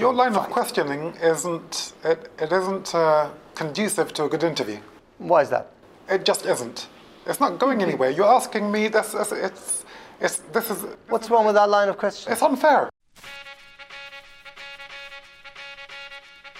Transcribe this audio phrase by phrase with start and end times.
[0.00, 4.78] Your line of questioning isn't it, it isn't uh, conducive to a good interview.
[5.18, 5.72] Why is that?
[6.08, 6.86] It just isn't.
[7.26, 8.08] It's not going anywhere.
[8.08, 9.12] You're asking me this.
[9.12, 9.84] It's it's,
[10.20, 10.86] it's this is.
[11.08, 12.32] What's wrong with that line of questioning?
[12.32, 12.88] It's unfair.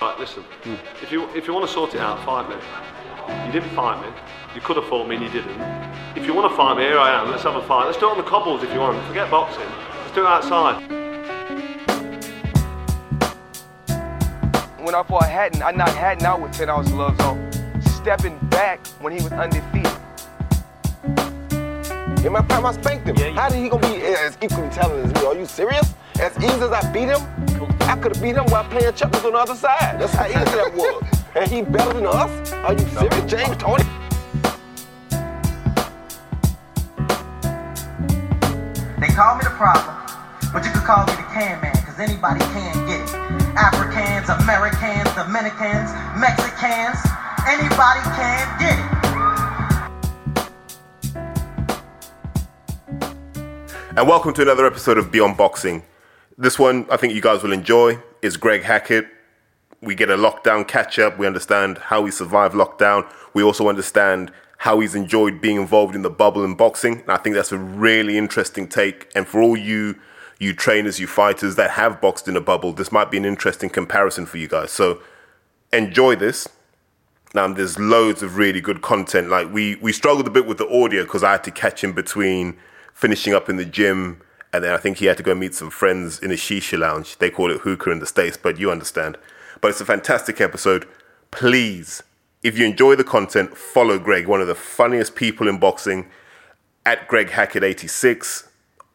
[0.03, 0.43] Right, listen.
[1.01, 2.57] If you if you want to sort it out, fight me.
[3.47, 4.13] You didn't fight me.
[4.57, 5.61] You could have fought me and you didn't.
[6.17, 7.31] If you want to fight me, here I am.
[7.31, 7.87] Let's have a fight.
[7.87, 9.01] Let's do it on the cobbles if you want.
[9.07, 9.71] Forget boxing.
[10.03, 10.98] Let's do it outside.
[14.89, 17.53] When I fought Hatton, I knocked Hatton out with 10 ounce gloves on,
[18.01, 19.93] stepping back when he was undefeated.
[22.25, 23.17] In my prime, I spanked him.
[23.35, 25.29] How did he gonna be as equally talented as me?
[25.29, 25.93] Are you serious?
[26.19, 27.21] As easy as I beat him,
[27.83, 30.01] I could have beat him while playing checkers on the other side.
[30.01, 31.05] That's how easy that was.
[31.35, 32.53] And he better than us?
[32.53, 33.85] Are you serious, James Toney?
[38.99, 39.97] They call me the problem,
[40.51, 43.28] but you could call me the can man, cause anybody can get it.
[43.89, 46.99] Africans, Americans, Dominicans, Mexicans,
[47.49, 48.85] anybody can get it.
[53.97, 55.85] And welcome to another episode of Beyond Boxing.
[56.37, 59.07] This one I think you guys will enjoy is Greg Hackett.
[59.81, 61.19] We get a lockdown catch up.
[61.19, 63.11] We understand how he survived lockdown.
[63.33, 67.01] We also understand how he's enjoyed being involved in the bubble in boxing.
[67.01, 69.11] And I think that's a really interesting take.
[69.15, 69.99] And for all you
[70.39, 73.69] you trainers, you fighters that have boxed in a bubble, this might be an interesting
[73.71, 74.71] comparison for you guys.
[74.71, 75.03] So
[75.73, 76.49] enjoy this.
[77.35, 79.29] Now there's loads of really good content.
[79.29, 81.93] Like we we struggled a bit with the audio because I had to catch him
[81.93, 82.57] between
[82.95, 84.23] finishing up in the gym
[84.53, 87.19] and then I think he had to go meet some friends in a shisha lounge.
[87.19, 89.19] They call it hookah in the States, but you understand.
[89.61, 90.87] But it's a fantastic episode.
[91.31, 92.03] Please,
[92.43, 96.09] if you enjoy the content, follow Greg, one of the funniest people in boxing,
[96.87, 98.49] at Greg Hackett86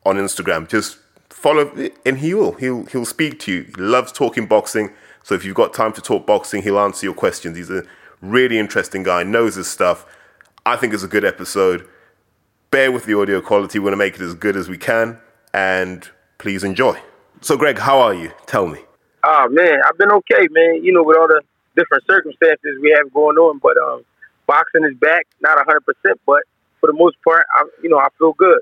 [0.06, 0.68] on Instagram.
[0.68, 0.98] Just
[1.44, 1.70] follow,
[2.06, 2.54] and he will.
[2.54, 3.64] He'll he'll speak to you.
[3.64, 4.92] He loves talking boxing.
[5.24, 7.58] So if you've got time to talk boxing, he'll answer your questions.
[7.58, 7.84] He's a
[8.22, 10.06] really interesting guy, knows his stuff.
[10.66, 11.88] I think it's a good episode.
[12.72, 13.78] Bear with the audio quality.
[13.78, 15.20] We're going to make it as good as we can,
[15.54, 16.10] and
[16.40, 17.00] please enjoy.
[17.42, 18.32] So, Greg, how are you?
[18.48, 18.80] Tell me.
[19.26, 20.84] Oh man, I've been okay, man.
[20.84, 21.42] You know, with all the
[21.76, 24.04] different circumstances we have going on, but um,
[24.48, 26.42] boxing is back, not hundred percent, but
[26.80, 28.60] for the most part, I, you know, I feel good.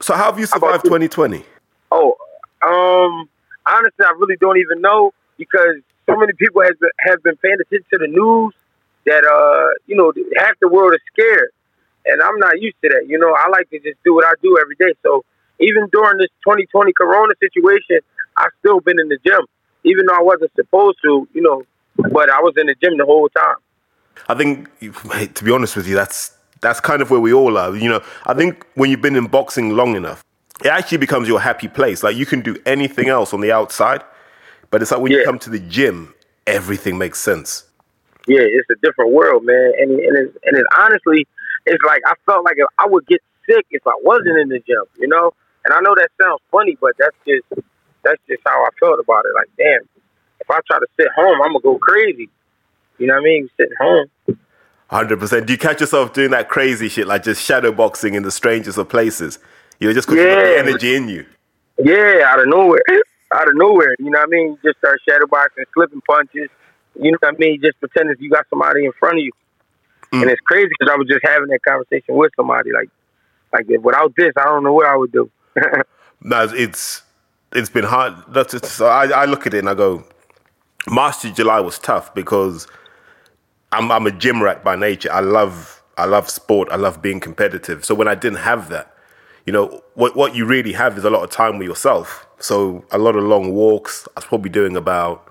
[0.00, 1.44] So, how have you survived 2020?
[1.90, 2.16] Oh,
[2.62, 3.28] um,
[3.66, 5.76] honestly, I really don't even know because
[6.08, 8.54] so many people has been, have been paying attention to the news
[9.06, 11.50] that uh, you know, half the world is scared,
[12.06, 13.06] and I'm not used to that.
[13.08, 14.94] You know, I like to just do what I do every day.
[15.02, 15.24] So
[15.58, 18.00] even during this 2020 Corona situation,
[18.36, 19.40] I've still been in the gym,
[19.84, 21.28] even though I wasn't supposed to.
[21.32, 21.62] You know,
[21.96, 23.56] but I was in the gym the whole time.
[24.28, 24.68] I think,
[25.34, 27.74] to be honest with you, that's that's kind of where we all are.
[27.74, 30.24] You know, I think when you've been in boxing long enough,
[30.62, 32.02] it actually becomes your happy place.
[32.02, 34.02] Like you can do anything else on the outside,
[34.70, 36.14] but it's like when you come to the gym,
[36.46, 37.64] everything makes sense.
[38.26, 39.72] yeah, it's a different world, man.
[39.78, 41.26] And and it's, and it's honestly,
[41.66, 44.84] it's like I felt like I would get sick if I wasn't in the gym,
[44.98, 45.32] you know.
[45.64, 47.64] And I know that sounds funny, but that's just
[48.02, 49.32] that's just how I felt about it.
[49.34, 49.88] Like, damn,
[50.40, 52.28] if I try to sit home, I'm gonna go crazy.
[52.98, 53.48] You know what I mean?
[53.56, 54.38] Sitting home.
[54.88, 55.46] Hundred percent.
[55.46, 58.76] Do you catch yourself doing that crazy shit, like just shadow boxing in the strangest
[58.76, 59.38] of places?
[59.80, 61.26] You know, just because you got the energy in you.
[61.78, 62.82] Yeah, out of nowhere,
[63.34, 63.96] out of nowhere.
[63.98, 64.48] You know what I mean?
[64.48, 66.50] You just start shadowboxing, flipping punches.
[66.94, 67.60] You know what I mean?
[67.62, 69.32] Just pretend as you got somebody in front of you.
[70.12, 70.30] And mm.
[70.30, 72.70] it's crazy because I was just having that conversation with somebody.
[72.72, 72.90] Like,
[73.52, 75.30] like without this, I don't know what I would do.
[76.22, 77.02] No, it's
[77.52, 78.14] it's been hard.
[78.28, 80.04] That's just, so I, I look at it and I go,
[80.86, 82.66] March to July was tough because
[83.72, 85.10] I'm I'm a gym rat by nature.
[85.12, 86.68] I love I love sport.
[86.70, 87.84] I love being competitive.
[87.84, 88.89] So when I didn't have that,
[89.46, 92.26] you know, what what you really have is a lot of time with yourself.
[92.38, 94.06] So a lot of long walks.
[94.16, 95.30] I was probably doing about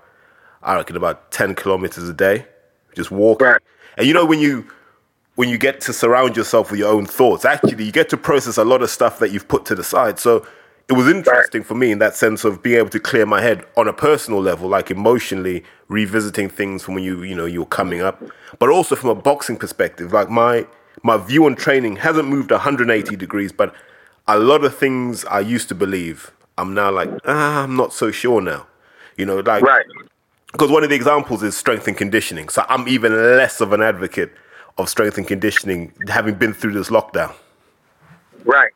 [0.62, 2.46] I reckon about ten kilometers a day,
[2.94, 3.48] just walking.
[3.48, 3.62] Right.
[3.96, 4.66] And you know when you
[5.36, 8.58] when you get to surround yourself with your own thoughts, actually you get to process
[8.58, 10.18] a lot of stuff that you've put to the side.
[10.18, 10.46] So
[10.88, 13.64] it was interesting for me in that sense of being able to clear my head
[13.76, 17.66] on a personal level, like emotionally revisiting things from when you you know you were
[17.66, 18.22] coming up,
[18.58, 20.12] but also from a boxing perspective.
[20.12, 20.66] Like my
[21.02, 23.74] my view on training hasn't moved 180 degrees, but
[24.26, 28.10] a lot of things I used to believe, I'm now like ah, I'm not so
[28.10, 28.66] sure now.
[29.16, 29.84] You know, like right.
[30.52, 32.48] because one of the examples is strength and conditioning.
[32.48, 34.32] So I'm even less of an advocate
[34.78, 37.34] of strength and conditioning, having been through this lockdown.
[38.44, 38.70] Right.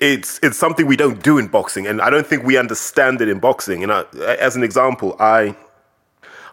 [0.00, 3.28] It's it's something we don't do in boxing, and I don't think we understand it
[3.28, 3.82] in boxing.
[3.82, 4.04] And I,
[4.38, 5.56] as an example, I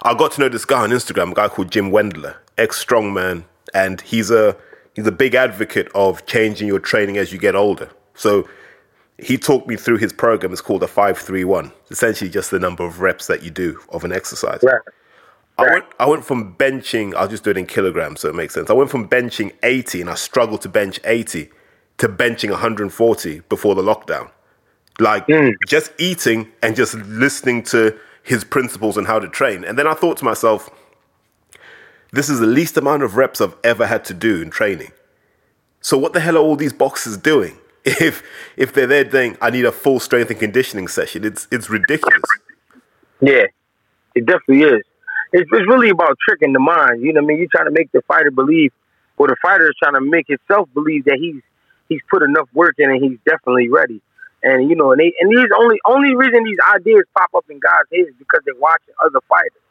[0.01, 3.44] I got to know this guy on Instagram, a guy called Jim Wendler, ex strongman,
[3.74, 4.57] and he's a
[4.95, 7.89] he's a big advocate of changing your training as you get older.
[8.15, 8.47] So
[9.18, 10.51] he talked me through his program.
[10.51, 11.71] It's called a five three one.
[11.92, 14.62] Essentially, just the number of reps that you do of an exercise.
[14.63, 14.81] Right.
[15.57, 17.15] I went I went from benching.
[17.15, 18.69] I'll just do it in kilograms, so it makes sense.
[18.69, 21.50] I went from benching eighty, and I struggled to bench eighty,
[21.97, 24.30] to benching one hundred and forty before the lockdown.
[25.00, 25.51] Like hmm.
[25.68, 29.63] just eating and just listening to his principles and how to train.
[29.63, 30.69] And then I thought to myself,
[32.15, 34.91] this is the least amount of reps I've ever had to do in training.
[35.81, 37.57] So what the hell are all these boxes doing?
[37.85, 38.23] If
[38.57, 42.23] if they're there saying I need a full strength and conditioning session, it's it's ridiculous.
[43.21, 43.45] Yeah,
[44.15, 44.81] it definitely is.
[45.31, 47.03] It's, it's really about tricking the mind.
[47.03, 47.38] You know what I mean?
[47.38, 48.71] You're trying to make the fighter believe,
[49.18, 51.44] or the fighter is trying to make himself believe that he's
[51.89, 54.01] he's put enough work in and he's definitely ready.
[54.41, 57.59] And you know, and they, and these only only reason these ideas pop up in
[57.59, 59.65] guys' heads is because they're watching other fighters,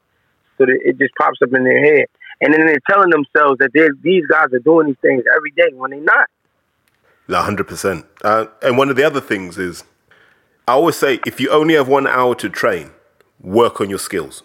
[0.58, 2.06] so that it just pops up in their head,
[2.44, 3.70] and then they're telling themselves that
[4.02, 6.28] these guys are doing these things every day when they're not.
[7.30, 8.04] hundred percent.
[8.22, 9.82] Uh, and one of the other things is,
[10.68, 12.90] I always say, if you only have one hour to train,
[13.40, 14.42] work on your skills.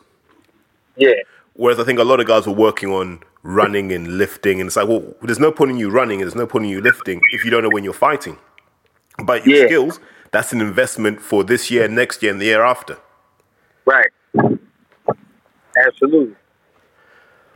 [0.96, 1.14] Yeah,
[1.54, 4.76] Whereas I think a lot of guys were working on running and lifting, and it's
[4.78, 7.22] like, well, there's no point in you running, and there's no point in you lifting
[7.34, 8.38] if you don't know when you're fighting.
[9.24, 9.66] But your Yeah.
[9.66, 10.00] skills,
[10.32, 12.98] that's an investment for this year, next year, and the year after.
[13.86, 14.08] right.
[15.86, 16.36] Absolutely.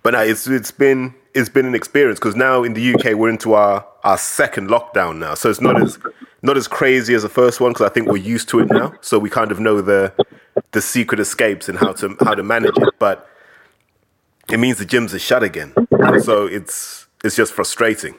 [0.04, 3.30] But no, it's it's been it's been an experience because now in the UK we're
[3.30, 5.98] into our, our second lockdown now, so it's not as
[6.42, 8.94] not as crazy as the first one because I think we're used to it now,
[9.00, 10.14] so we kind of know the
[10.72, 12.90] the secret escapes and how to how to manage it.
[13.00, 13.28] But
[14.52, 18.16] it means the gyms are shut again, and so it's it's just frustrating.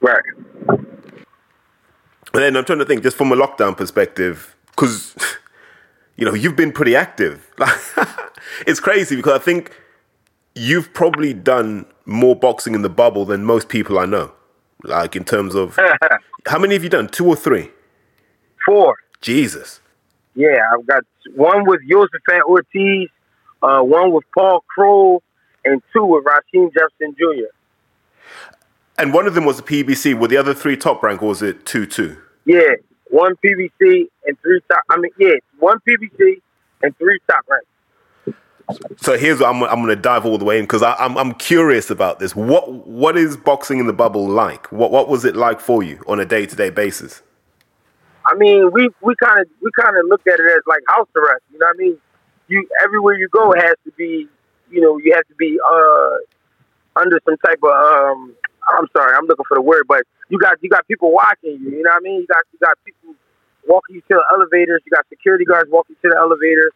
[0.00, 0.24] Right.
[0.68, 5.14] And then I'm trying to think, just from a lockdown perspective, because
[6.16, 7.48] you know you've been pretty active.
[8.66, 9.70] it's crazy because I think
[10.54, 14.32] you've probably done more boxing in the bubble than most people I know.
[14.82, 15.78] Like in terms of
[16.46, 17.08] how many have you done?
[17.08, 17.70] Two or three?
[18.66, 18.96] Four.
[19.20, 19.80] Jesus.
[20.34, 21.04] Yeah, I've got
[21.34, 23.08] one with Josephat Ortiz,
[23.62, 25.22] uh, one with Paul Kroll,
[25.64, 27.46] and two with Rasheem Jefferson Jr.
[28.98, 30.18] And one of them was a PBC.
[30.18, 32.18] Were the other three top rank, or was it two two?
[32.44, 32.74] Yeah,
[33.10, 34.80] one PBC and three top.
[34.90, 36.40] I mean, yeah, one PBC
[36.82, 37.66] and three top ranks.
[38.96, 41.34] So here's what I'm, I'm going to dive all the way in because I'm I'm
[41.34, 42.34] curious about this.
[42.34, 44.70] What what is boxing in the bubble like?
[44.72, 47.22] What what was it like for you on a day to day basis?
[48.26, 51.08] I mean, we we kind of we kind of look at it as like house
[51.14, 51.42] arrest.
[51.52, 51.98] You know what I mean?
[52.48, 54.28] You everywhere you go has to be,
[54.70, 56.16] you know, you have to be uh
[57.00, 58.34] under some type of um.
[58.66, 61.70] I'm sorry, I'm looking for the word, but you got you got people watching you.
[61.70, 62.20] You know what I mean?
[62.22, 63.14] You got you got people
[63.68, 64.80] walking you to the elevators.
[64.86, 66.72] You got security guards walking to the elevators.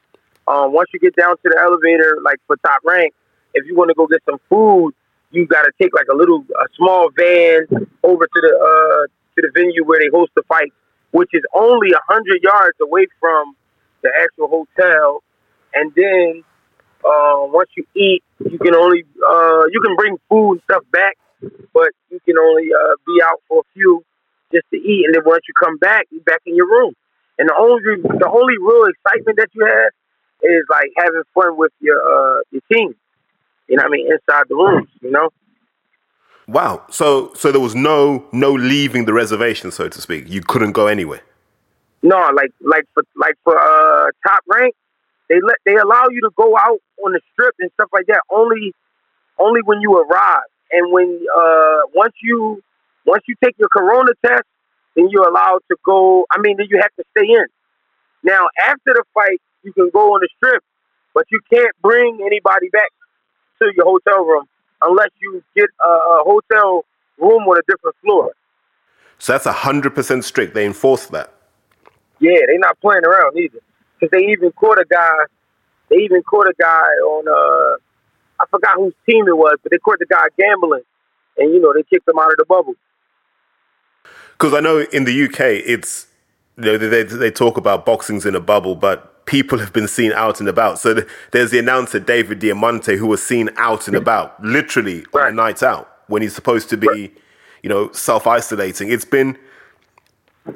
[0.49, 3.13] Um, once you get down to the elevator, like for top rank,
[3.55, 4.93] if you want to go get some food,
[5.31, 7.67] you got to take like a little, a small van
[8.03, 9.07] over to the uh,
[9.37, 10.73] to the venue where they host the fight,
[11.13, 13.55] which is only a hundred yards away from
[14.03, 15.23] the actual hotel.
[15.75, 16.45] And then
[17.05, 21.17] uh, once you eat, you can only uh, you can bring food and stuff back,
[21.75, 24.03] but you can only uh, be out for a few
[24.51, 25.05] just to eat.
[25.05, 26.95] And then once you come back, you're back in your room.
[27.39, 29.93] And the only the only real excitement that you have
[30.43, 32.95] is like having fun with your uh, your team.
[33.69, 34.07] You know what I mean?
[34.11, 35.31] Inside the rooms, you know.
[36.47, 36.87] Wow.
[36.91, 40.25] So so there was no no leaving the reservation, so to speak.
[40.29, 41.21] You couldn't go anywhere.
[42.03, 44.75] No, like like for like for uh top rank,
[45.29, 48.21] they let they allow you to go out on the strip and stuff like that
[48.31, 48.73] only
[49.39, 50.49] only when you arrive.
[50.71, 52.63] And when uh once you
[53.05, 54.45] once you take your corona test,
[54.97, 57.47] then you're allowed to go I mean then you have to stay in.
[58.23, 60.63] Now after the fight you can go on the strip,
[61.15, 62.91] but you can't bring anybody back
[63.61, 64.45] to your hotel room
[64.83, 66.85] unless you get a, a hotel
[67.19, 68.33] room on a different floor.
[69.19, 70.55] So that's hundred percent strict.
[70.55, 71.33] They enforce that.
[72.21, 73.59] Yeah, they're not playing around either.
[73.99, 75.17] Because they even caught a guy.
[75.91, 77.29] They even caught a guy on.
[77.29, 77.79] uh
[78.41, 80.83] I forgot whose team it was, but they caught the guy gambling,
[81.39, 82.75] and you know they kicked him out of the bubble.
[84.33, 86.07] Because I know in the UK, it's
[86.57, 90.11] you know they they talk about boxing's in a bubble, but people have been seen
[90.13, 90.79] out and about.
[90.79, 95.29] So th- there's the announcer David Diamante who was seen out and about, literally on
[95.29, 97.13] a night out when he's supposed to be,
[97.63, 98.91] you know, self isolating.
[98.91, 99.39] It's been.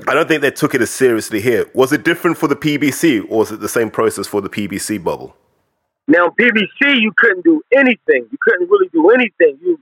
[0.09, 1.67] I don't think they took it as seriously here.
[1.75, 5.05] Was it different for the PBC, or was it the same process for the PBC
[5.05, 5.37] bubble?
[6.09, 8.27] Now PBC, you couldn't do anything.
[8.31, 9.59] You couldn't really do anything.
[9.61, 9.79] You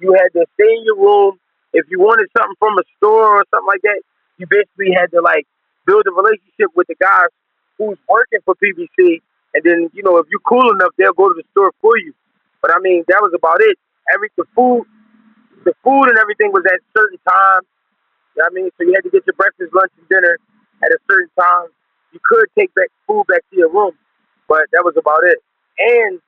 [0.00, 1.40] you had to stay in your room.
[1.72, 4.02] If you wanted something from a store or something like that,
[4.36, 5.46] you basically had to like
[5.86, 7.28] build a relationship with the guys
[7.78, 9.20] who's working for PBC,
[9.54, 12.14] and then you know if you're cool enough, they'll go to the store for you.
[12.62, 13.78] But I mean, that was about it.
[14.12, 14.84] Every the food,
[15.64, 17.66] the food and everything was at certain times.
[18.36, 18.70] You know I mean?
[18.78, 20.38] So you had to get your breakfast, lunch, and dinner
[20.82, 21.68] at a certain time.
[22.12, 23.92] You could take back food back to your room,
[24.48, 25.38] but that was about it.
[25.78, 26.20] And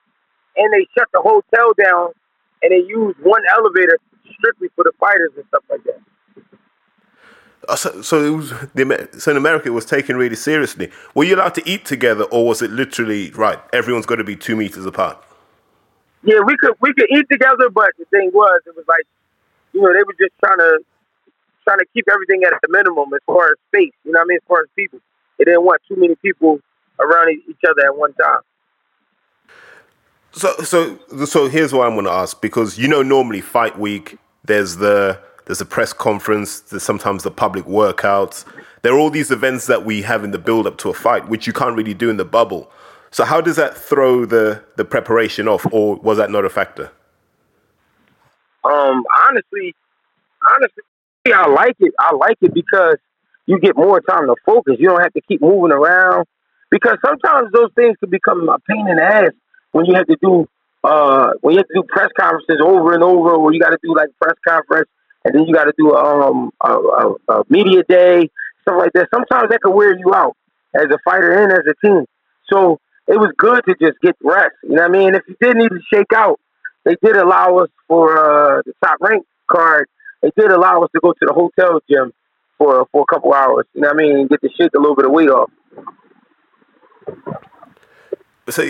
[0.57, 2.11] and they shut the hotel down
[2.63, 3.97] and they used one elevator
[4.39, 6.01] strictly for the fighters and stuff like that.
[7.67, 8.53] Uh, So, so, it was
[9.21, 10.91] so in America, it was taken really seriously.
[11.15, 13.59] Were you allowed to eat together, or was it literally right?
[13.73, 15.17] Everyone's got to be two meters apart.
[16.23, 19.05] Yeah, we could we could eat together, but the thing was, it was like,
[19.73, 20.79] you know, they were just trying to
[21.63, 23.93] trying to keep everything at a minimum as far as space.
[24.03, 24.37] You know what I mean?
[24.37, 24.99] As far as people,
[25.37, 26.59] they didn't want too many people
[26.99, 28.41] around each other at one time.
[30.31, 34.17] So, so, so here's what I'm going to ask because you know normally fight week
[34.45, 38.43] there's the there's a press conference, there's sometimes the public workouts.
[38.81, 41.29] There are all these events that we have in the build up to a fight,
[41.29, 42.69] which you can't really do in the bubble.
[43.11, 46.91] So how does that throw the the preparation off, or was that not a factor?
[48.65, 49.73] Um, honestly,
[50.53, 50.83] honestly,
[51.33, 51.93] I like it.
[51.97, 52.97] I like it because
[53.45, 54.75] you get more time to focus.
[54.77, 56.25] You don't have to keep moving around
[56.69, 59.31] because sometimes those things can become a pain in the ass
[59.71, 60.49] when you have to do
[60.83, 63.79] uh when you have to do press conferences over and over, or you got to
[63.81, 64.89] do like press conference
[65.27, 68.29] and then you got to do um a, a, a media day,
[68.61, 69.09] stuff like that.
[69.13, 70.37] Sometimes that can wear you out
[70.73, 72.05] as a fighter and as a team.
[72.49, 74.55] So it was good to just get rest.
[74.63, 75.15] You know what I mean?
[75.15, 76.39] If you did need to shake out,
[76.85, 79.87] they did allow us for uh, the top rank card.
[80.21, 82.13] They did allow us to go to the hotel gym
[82.57, 83.65] for for a couple hours.
[83.73, 84.27] You know what I mean?
[84.27, 85.51] Get to shake a little bit of weight off.
[88.49, 88.63] So,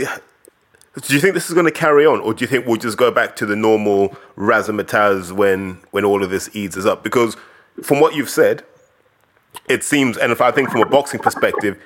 [1.02, 2.98] do you think this is going to carry on, or do you think we'll just
[2.98, 7.04] go back to the normal razzmatazz when when all of this eases up?
[7.04, 7.36] Because
[7.84, 8.64] from what you've said,
[9.70, 11.80] it seems, and if I think from a boxing perspective,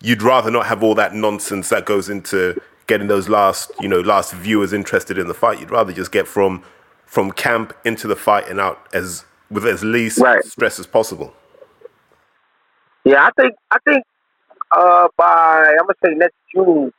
[0.00, 4.00] you'd rather not have all that nonsense that goes into getting those last, you know,
[4.00, 5.60] last viewers interested in the fight.
[5.60, 6.62] You'd rather just get from
[7.06, 10.44] from camp into the fight and out as with as least Right.
[10.44, 11.34] stress as possible.
[13.04, 14.04] Yeah, I think I think
[14.72, 16.92] uh, by I'm gonna say next June,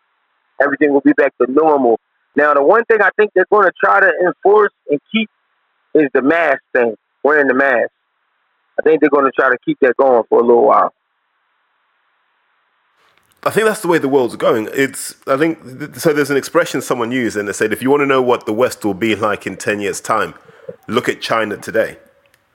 [0.62, 2.00] everything will be back to normal.
[2.36, 5.30] Now, the one thing I think they're going to try to enforce and keep
[5.94, 7.90] is the mask thing, wearing the mask.
[8.80, 10.94] I think they're going to try to keep that going for a little while.
[13.44, 14.68] I think that's the way the world's going.
[14.74, 15.60] It's I think
[15.96, 16.12] so.
[16.12, 18.54] There's an expression someone used, and they said, if you want to know what the
[18.54, 20.34] West will be like in ten years' time,
[20.88, 21.98] look at China today.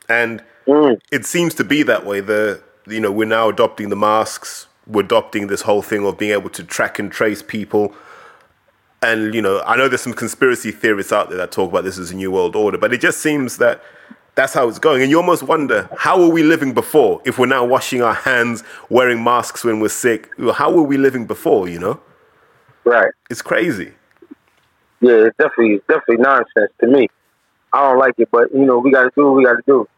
[0.08, 0.98] And mm.
[1.10, 2.20] it seems to be that way.
[2.20, 4.66] The you know we're now adopting the masks.
[4.86, 7.94] We're adopting this whole thing of being able to track and trace people.
[9.02, 11.98] And you know, I know there's some conspiracy theorists out there that talk about this
[11.98, 13.82] as a new world order, but it just seems that
[14.34, 15.00] that's how it's going.
[15.02, 17.22] And you almost wonder, how were we living before?
[17.24, 21.26] If we're now washing our hands, wearing masks when we're sick, how were we living
[21.26, 21.68] before?
[21.68, 22.00] You know,
[22.84, 23.12] Right.
[23.30, 23.92] it's crazy.
[25.00, 27.08] Yeah, it's definitely it's definitely nonsense to me.
[27.72, 29.62] I don't like it, but you know we got to do what we got to
[29.66, 29.88] do.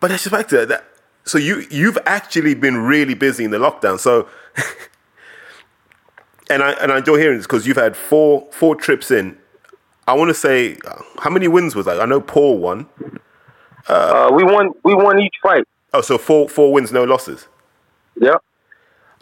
[0.00, 0.84] But I suspect that, that.
[1.24, 3.98] So you you've actually been really busy in the lockdown.
[3.98, 4.28] So,
[6.50, 9.38] and I and I enjoy hearing this because you've had four four trips in.
[10.08, 12.00] I want to say, uh, how many wins was that?
[12.00, 12.86] I know Paul won.
[13.86, 15.64] Uh, we won we won each fight.
[15.94, 17.48] Oh, so four four wins, no losses.
[18.20, 18.36] Yeah,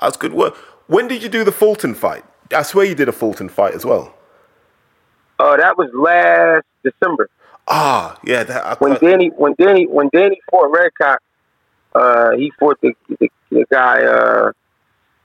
[0.00, 0.56] That's good work.
[0.86, 2.24] When did you do the Fulton fight?
[2.52, 4.14] I swear you did a Fulton fight as well.
[5.38, 7.30] Uh, that was last December.
[7.68, 8.42] Ah, yeah.
[8.42, 11.18] That, I, when Danny when Danny when Danny fought Redkach,
[11.94, 14.52] uh, he fought the, the, the guy uh,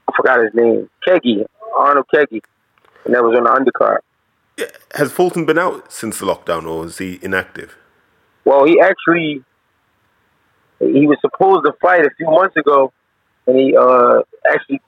[0.08, 1.46] I forgot his name, Khegai
[1.76, 2.40] Arnold Khegai,
[3.04, 3.98] and that was on the undercard.
[4.94, 7.76] has Fulton been out since the lockdown, or is he inactive?
[8.44, 9.44] Well, he actually
[10.78, 12.92] he was supposed to fight a few months ago,
[13.46, 14.80] and he uh, actually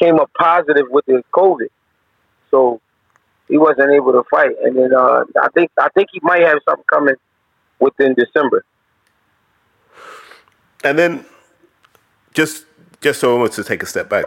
[0.00, 1.68] came up positive with the COVID,
[2.50, 2.80] so
[3.48, 4.52] he wasn't able to fight.
[4.62, 7.16] And then uh, I think I think he might have something coming
[7.78, 8.64] within December.
[10.84, 11.24] And then,
[12.34, 12.64] just
[13.00, 14.24] just so want to take a step back,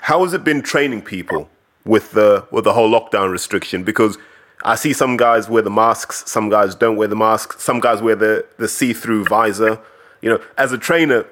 [0.00, 1.48] how has it been training people
[1.84, 3.84] with the with the whole lockdown restriction?
[3.84, 4.18] Because
[4.64, 8.02] I see some guys wear the masks, some guys don't wear the masks, some guys
[8.02, 9.80] wear the the see through visor.
[10.22, 11.26] You know, as a trainer,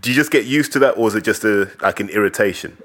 [0.00, 2.76] do you just get used to that, or is it just a like an irritation?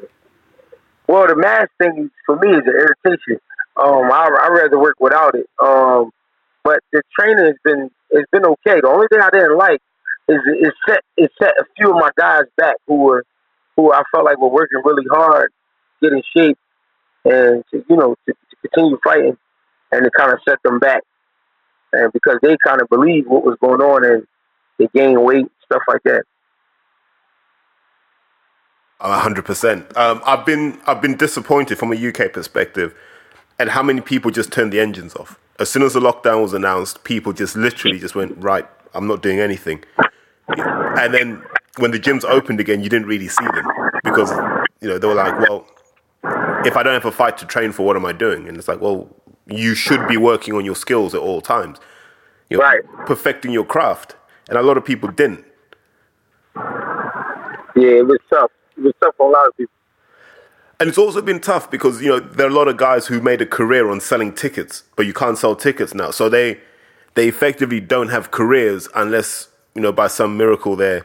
[1.08, 3.40] Well, the mask thing for me is an irritation.
[3.78, 5.50] Um, I I rather work without it.
[5.62, 6.12] Um,
[6.68, 8.82] but the training has been it's been okay.
[8.82, 9.80] The only thing I didn't like
[10.28, 13.24] is it set it set a few of my guys back who were
[13.78, 15.50] who I felt like were working really hard,
[16.02, 16.58] getting shape,
[17.24, 19.38] and to you know to, to continue fighting,
[19.94, 21.04] and it kind of set them back,
[21.94, 24.28] and because they kind of believed what was going on and
[24.78, 26.24] they gained weight, stuff like that.
[29.00, 29.96] Hundred percent.
[29.96, 32.94] Um, I've been I've been disappointed from a UK perspective,
[33.58, 35.40] at how many people just turned the engines off.
[35.60, 38.66] As soon as the lockdown was announced, people just literally just went right.
[38.94, 39.84] I'm not doing anything.
[40.48, 41.44] And then
[41.78, 43.66] when the gyms opened again, you didn't really see them
[44.04, 44.32] because
[44.82, 45.68] you know they were like, well,
[46.66, 48.48] if I don't have a fight to train for, what am I doing?
[48.48, 49.10] And it's like, well,
[49.48, 51.80] you should be working on your skills at all times,
[52.50, 52.82] you know, Right.
[53.06, 54.16] perfecting your craft.
[54.50, 55.46] And a lot of people didn't.
[57.76, 58.52] Yeah, it was tough.
[58.78, 59.74] It was tough for a lot of people.
[60.80, 63.20] And it's also been tough because you know there are a lot of guys who
[63.20, 66.12] made a career on selling tickets, but you can't sell tickets now.
[66.12, 66.60] So they
[67.16, 71.04] they effectively don't have careers unless you know by some miracle they're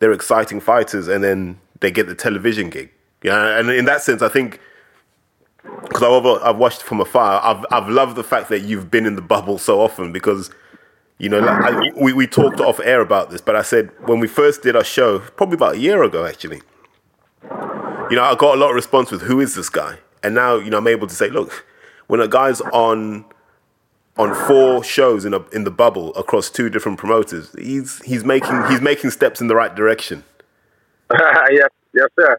[0.00, 2.90] they're exciting fighters, and then they get the television gig.
[3.22, 4.60] Yeah, and in that sense, I think
[5.84, 9.14] because I've I've watched from afar, I've I've loved the fact that you've been in
[9.14, 10.50] the bubble so often because.
[11.18, 14.18] You know, like I, we, we talked off air about this, but I said when
[14.18, 16.62] we first did our show, probably about a year ago actually,
[18.12, 19.96] you know, I got a lot of response with who is this guy?
[20.22, 21.64] And now, you know, I'm able to say, look,
[22.08, 23.24] when a guy's on
[24.18, 28.66] on four shows in a in the bubble across two different promoters, he's he's making
[28.68, 30.24] he's making steps in the right direction.
[31.10, 32.38] yes, yes, sir.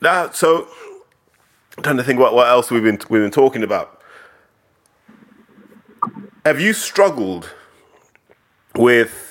[0.00, 0.66] Now, so
[1.76, 4.02] I'm trying to think about what else we've been we've been talking about.
[6.44, 7.54] Have you struggled
[8.74, 9.29] with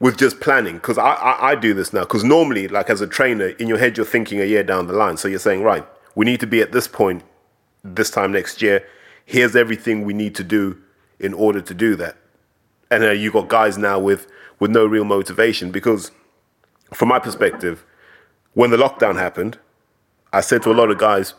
[0.00, 0.74] with just planning?
[0.74, 2.00] Because I, I I do this now.
[2.00, 4.94] Because normally, like as a trainer, in your head you're thinking a year down the
[4.94, 5.16] line.
[5.16, 7.22] So you're saying, right, we need to be at this point
[7.84, 8.84] this time next year.
[9.24, 10.78] Here's everything we need to do
[11.20, 12.16] in order to do that.
[12.90, 14.26] And uh, you got guys now with
[14.58, 16.10] with no real motivation because,
[16.92, 17.84] from my perspective,
[18.54, 19.58] when the lockdown happened,
[20.32, 21.34] I said to a lot of guys,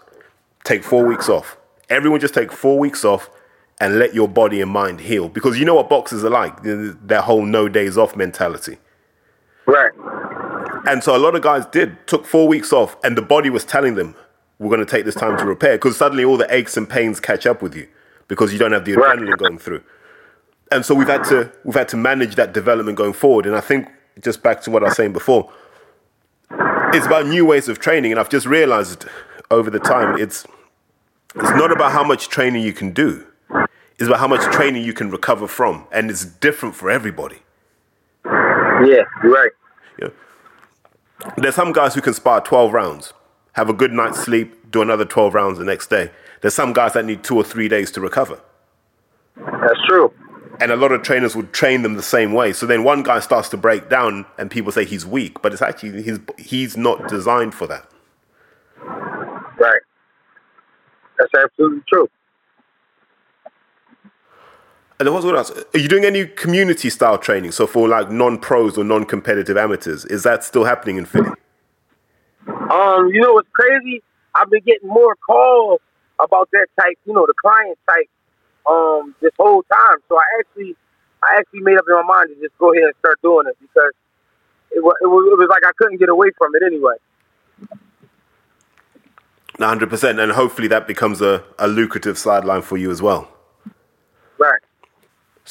[0.64, 1.58] take four weeks off.
[1.90, 3.30] Everyone just take four weeks off
[3.82, 5.28] and let your body and mind heal.
[5.28, 8.78] Because you know what boxers are like, their whole no days off mentality.
[9.66, 9.92] Right.
[10.88, 13.66] And so a lot of guys did, took four weeks off, and the body was
[13.66, 14.16] telling them,
[14.60, 15.74] we're going to take this time to repair.
[15.74, 17.88] Because suddenly all the aches and pains catch up with you
[18.28, 19.18] because you don't have the Right.
[19.18, 19.82] adrenaline going through.
[20.72, 23.48] And so we've had to we've had to manage that development going forward.
[23.48, 23.90] And I think
[24.22, 25.52] just back to what I was saying before,
[26.94, 28.12] it's about new ways of training.
[28.12, 29.06] And I've just realized
[29.50, 30.46] over the time it's
[31.36, 33.26] it's not about how much training you can do.
[34.02, 35.86] It's about how much training you can recover from.
[35.92, 37.38] And it's different for everybody.
[38.26, 39.52] Yeah, you're right.
[40.00, 40.12] Know,
[41.38, 43.14] there's some guys who can spar 12 rounds,
[43.54, 46.10] have a good night's sleep, do another 12 rounds the next day.
[46.42, 48.42] There's some guys that need two or three days to recover.
[49.36, 50.12] That's true.
[50.60, 52.54] And a lot of trainers would train them the same way.
[52.54, 55.62] So then one guy starts to break down and people say he's weak, but it's
[55.62, 57.88] actually he's, he's not designed for that.
[58.84, 59.82] Right.
[61.20, 62.10] That's absolutely true.
[65.02, 65.52] And then what's what else?
[65.74, 67.54] Are you doing any community style training?
[67.54, 71.32] So for like non pros or non competitive amateurs, is that still happening in Philly?
[72.48, 74.04] Um, you know what's crazy?
[74.36, 75.82] I've been getting more calls
[76.24, 78.10] about that type, you know, the client type,
[78.70, 79.98] um, this whole time.
[80.08, 80.76] So I actually,
[81.24, 83.58] I actually made up in my mind to just go ahead and start doing it
[83.60, 83.94] because
[84.70, 86.98] it was, it was, it was like I couldn't get away from it anyway.
[89.58, 90.22] 100%.
[90.22, 93.28] And hopefully that becomes a, a lucrative sideline for you as well.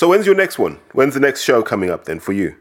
[0.01, 0.81] So when's your next one?
[0.93, 2.57] When's the next show coming up then for you?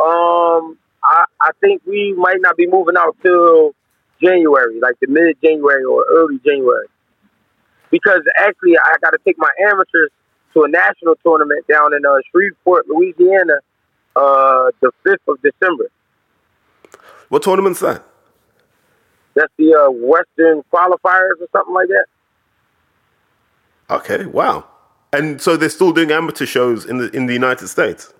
[0.00, 3.72] Um, I, I think we might not be moving out till
[4.20, 6.88] January, like the mid January or early January.
[7.92, 10.10] Because actually, I got to take my amateurs
[10.54, 13.58] to a national tournament down in uh, Shreveport, Louisiana,
[14.16, 15.88] uh, the 5th of December.
[17.28, 18.04] What tournament's that?
[19.34, 22.06] That's the uh, Western qualifiers or something like that.
[23.88, 24.66] Okay, wow.
[25.12, 28.12] And so they're still doing amateur shows in the in the United States.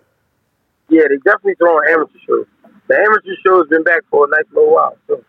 [0.89, 2.47] Yeah, they definitely throwing amateur shows.
[2.89, 4.97] The amateur show's been back for a nice little while.
[5.07, 5.25] So.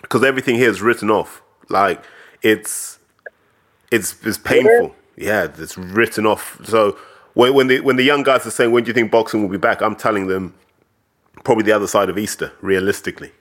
[0.00, 1.42] Because everything here is written off.
[1.68, 2.04] Like
[2.42, 2.98] it's
[3.90, 4.94] it's it's painful.
[5.16, 6.60] Yeah, it's written off.
[6.64, 6.96] So
[7.34, 9.48] when when the when the young guys are saying when do you think boxing will
[9.48, 10.54] be back, I'm telling them
[11.44, 13.32] probably the other side of Easter, realistically.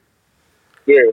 [0.86, 1.12] Yeah.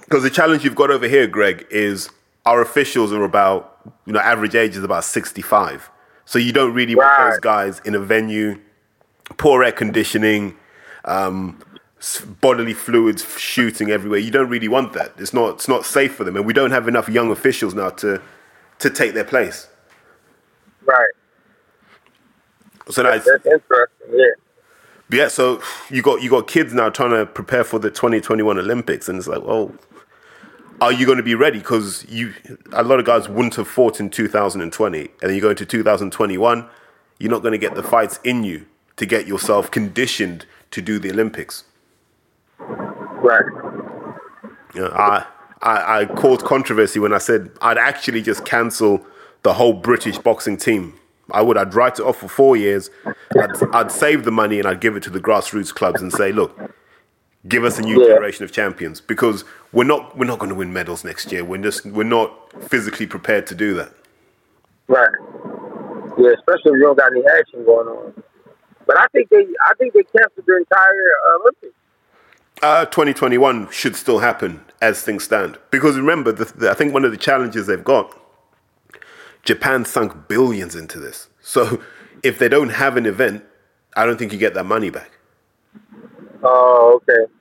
[0.00, 2.10] Because the challenge you've got over here, Greg, is
[2.44, 3.75] our officials are about,
[4.06, 5.90] you know, average age is about 65.
[6.24, 8.60] So you don't really want those guys in a venue,
[9.36, 10.56] poor air conditioning,
[11.04, 11.58] um,
[12.40, 14.18] bodily fluids shooting everywhere.
[14.18, 15.12] You don't really want that.
[15.18, 16.36] It's not, it's not safe for them.
[16.36, 18.20] And we don't have enough young officials now to,
[18.80, 19.68] to take their place.
[20.84, 21.14] Right.
[22.88, 24.08] So that's, That's interesting.
[24.12, 24.24] Yeah.
[25.10, 29.08] yeah, so you got you got kids now trying to prepare for the 2021 Olympics,
[29.08, 29.72] and it's like, well,
[30.80, 31.58] are you going to be ready?
[31.58, 32.34] Because you,
[32.72, 36.68] a lot of guys wouldn't have fought in 2020, and then you go into 2021,
[37.18, 40.98] you're not going to get the fights in you to get yourself conditioned to do
[40.98, 41.64] the Olympics.
[42.58, 43.44] Right.
[44.74, 45.24] You know, I,
[45.62, 49.06] I I caused controversy when I said I'd actually just cancel
[49.42, 50.98] the whole British boxing team
[51.30, 51.56] I would.
[51.56, 52.90] I'd write it off for four years.
[53.04, 56.32] I'd, I'd save the money and I'd give it to the grassroots clubs and say,
[56.32, 56.56] look,
[57.48, 58.08] give us a new Yeah.
[58.08, 61.44] generation of champions because we're not we're not going to win medals next year.
[61.44, 62.30] We're just we're not
[62.70, 63.92] physically prepared to do that.
[64.88, 65.10] Right.
[66.18, 68.22] Yeah, especially if you don't got any action going on.
[68.86, 71.74] But I think they, I think they canceled the entire uh, Olympics.
[72.62, 75.58] Uh, 2021 should still happen as things stand.
[75.70, 78.16] Because remember, the, the, I think one of the challenges they've got,
[79.42, 81.28] Japan sunk billions into this.
[81.42, 81.82] So
[82.22, 83.44] if they don't have an event,
[83.94, 85.10] I don't think you get that money back.
[86.42, 87.32] Oh, okay.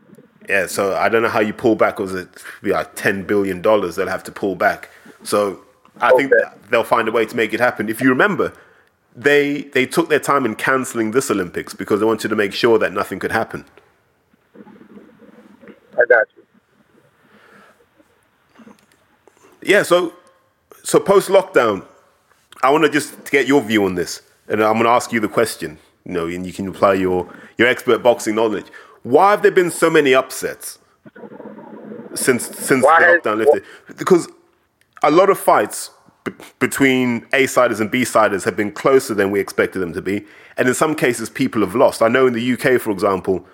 [0.50, 2.00] Yeah, so I don't know how you pull back.
[2.00, 2.30] Was it
[2.64, 3.96] like ten billion dollars?
[3.96, 4.90] They'll have to pull back.
[5.24, 5.62] So
[6.02, 6.56] I think Okay.
[6.70, 7.90] they'll find a way to make it happen.
[7.90, 8.54] If you remember,
[9.16, 12.78] they they took their time in canceling this Olympics because they wanted to make sure
[12.80, 13.66] that nothing could happen.
[15.94, 16.44] I got you.
[19.64, 20.14] Yeah, so
[20.84, 21.86] so post lockdown,
[22.62, 25.20] I want to just get your view on this, and I'm going to ask you
[25.20, 25.80] the question.
[26.06, 28.68] You know, and you can apply your your expert boxing knowledge.
[29.04, 30.80] Why have there been so many upsets
[32.14, 33.64] since since Why the lockdown lifted?
[33.98, 34.28] Because
[35.04, 35.92] a lot of fights
[36.24, 40.02] b- between A siders and B siders have been closer than we expected them to
[40.02, 40.26] be,
[40.58, 42.02] and in some cases, people have lost.
[42.02, 43.46] I know in the UK, for example,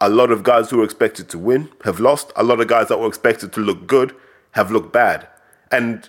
[0.00, 2.32] a lot of guys who were expected to win have lost.
[2.36, 4.14] A lot of guys that were expected to look good
[4.52, 5.26] have looked bad.
[5.70, 6.08] And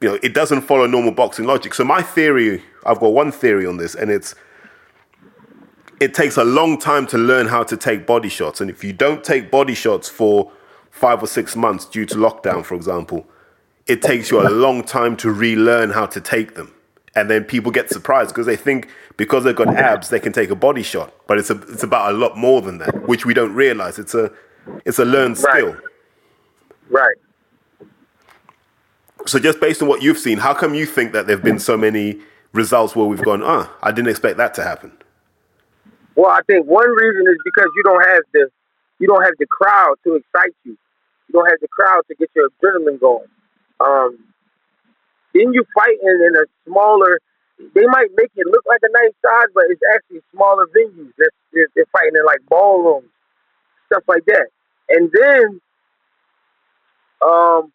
[0.00, 1.74] you know, it doesn't follow normal boxing logic.
[1.74, 4.34] So my theory, I've got one theory on this, and it's
[6.00, 8.60] it takes a long time to learn how to take body shots.
[8.60, 10.50] And if you don't take body shots for
[10.90, 13.26] five or six months due to lockdown, for example,
[13.86, 16.74] it takes you a long time to relearn how to take them.
[17.14, 20.48] And then people get surprised because they think because they've got abs, they can take
[20.50, 21.12] a body shot.
[21.26, 23.98] But it's a, it's about a lot more than that, which we don't realize.
[23.98, 24.32] It's a
[24.86, 25.52] it's a learned Right.
[25.54, 25.76] skill.
[26.88, 27.16] Right.
[29.26, 31.76] So just based on what you've seen, how come you think that there've been so
[31.76, 32.20] many
[32.52, 34.92] results where we've gone, ah, I didn't expect that to happen?
[36.16, 38.48] Well, I think one reason is because you don't have the,
[38.98, 40.76] you don't have the crowd to excite you.
[41.28, 43.28] You don't have the crowd to get your adrenaline going.
[43.80, 44.18] Um,
[45.34, 47.18] then you fighting in a smaller.
[47.74, 51.12] They might make it look like a nice size, but it's actually smaller venues.
[51.16, 53.08] They're, they're, they're fighting in like ballrooms,
[53.86, 54.46] stuff like that.
[54.88, 55.60] And then,
[57.22, 57.72] um,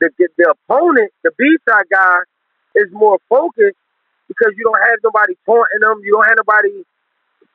[0.00, 2.18] the the, the opponent, the B side guy,
[2.74, 3.78] is more focused
[4.28, 6.00] because you don't have nobody taunting them.
[6.04, 6.84] You don't have nobody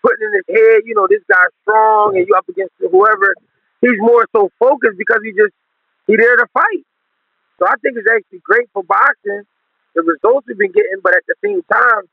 [0.01, 3.35] putting in his head, you know, this guy's strong and you up against whoever.
[3.81, 5.53] He's more so focused because he just
[6.07, 6.85] he there to fight.
[7.59, 9.43] So I think it's actually great for boxing,
[9.95, 12.07] the results we've been getting, but at the same time,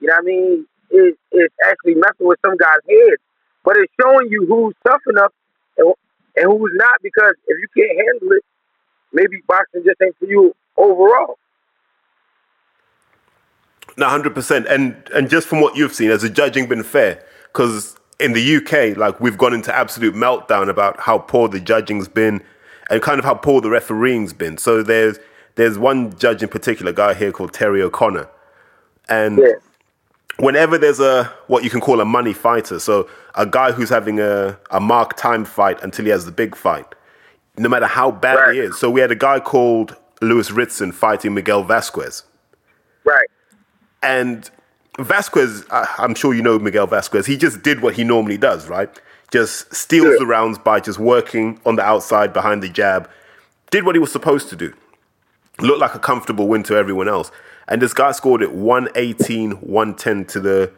[0.00, 3.22] you know what I mean, it, it's actually messing with some guys' heads.
[3.64, 5.32] But it's showing you who's tough enough
[5.76, 5.92] and,
[6.36, 8.44] and who's not because if you can't handle it,
[9.12, 11.38] maybe boxing just ain't for you overall.
[13.96, 14.66] No, hundred percent.
[14.66, 17.22] And and just from what you've seen, has the judging been fair?
[17.52, 22.08] Because in the UK, like we've gone into absolute meltdown about how poor the judging's
[22.08, 22.42] been,
[22.90, 24.58] and kind of how poor the refereeing's been.
[24.58, 25.18] So there's
[25.54, 28.28] there's one judge in particular, a guy here called Terry O'Connor,
[29.08, 29.52] and Yeah.
[30.38, 34.20] whenever there's a what you can call a money fighter, so a guy who's having
[34.20, 36.94] a, a mark time fight until he has the big fight,
[37.56, 38.78] no matter how bad he is.
[38.78, 42.24] So we had a guy called Lewis Ritson fighting Miguel Vasquez.
[44.06, 44.48] And
[44.98, 47.26] Vasquez, I'm sure you know Miguel Vasquez.
[47.26, 48.88] He just did what he normally does, right?
[49.32, 50.16] Just steals Yeah.
[50.20, 53.08] the rounds by just working on the outside behind the jab.
[53.70, 54.72] Did what he was supposed to do.
[55.60, 57.30] Looked like a comfortable win to everyone else.
[57.68, 60.70] And this guy scored it 118, 110 to the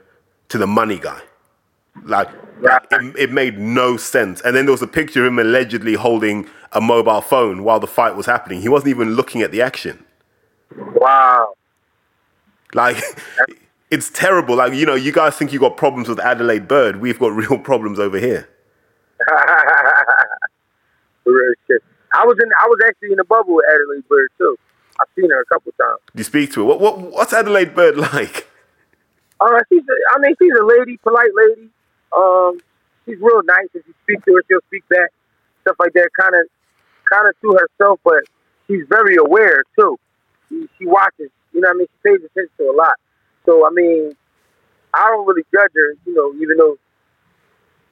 [0.48, 1.20] to the money guy.
[2.04, 2.82] Like Right.
[2.90, 4.40] it, it made no sense.
[4.40, 7.86] And then there was a picture of him allegedly holding a mobile phone while the
[7.86, 8.62] fight was happening.
[8.62, 10.04] He wasn't even looking at the action.
[10.76, 11.54] Wow.
[12.74, 13.02] Like,
[13.90, 14.56] it's terrible.
[14.56, 17.00] Like, you know, you guys think you got problems with Adalaide Byrd.
[17.00, 18.48] We've got real problems over here.
[21.24, 21.82] Real shit.
[22.14, 22.48] I was in.
[22.58, 24.56] I was actually in the bubble with Adalaide Byrd too.
[25.00, 26.00] I've seen her a couple times.
[26.14, 26.66] You speak to her.
[26.66, 28.46] What, what, what's Adalaide Byrd like?
[29.40, 29.82] Uh, she's.
[29.82, 31.68] A, I mean, she's a lady, polite lady.
[32.16, 32.58] Um,
[33.04, 33.68] she's real nice.
[33.74, 35.10] If you speak to her, she'll speak back.
[35.62, 36.08] Stuff like that.
[36.18, 36.48] Kind of,
[37.12, 38.24] kind of to herself, but
[38.66, 39.98] she's very aware too.
[40.48, 41.30] She, she watches.
[41.52, 42.94] You know, what I mean, she pays attention to a lot.
[43.46, 44.12] So, I mean,
[44.94, 45.94] I don't really judge her.
[46.06, 46.76] You know, even though,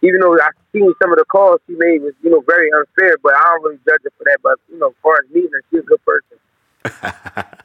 [0.03, 3.17] even though I've seen some of the calls she made was, you know, very unfair,
[3.23, 4.39] but I don't really judge her for that.
[4.43, 6.39] But you know, as far as meeting her, she's a good person.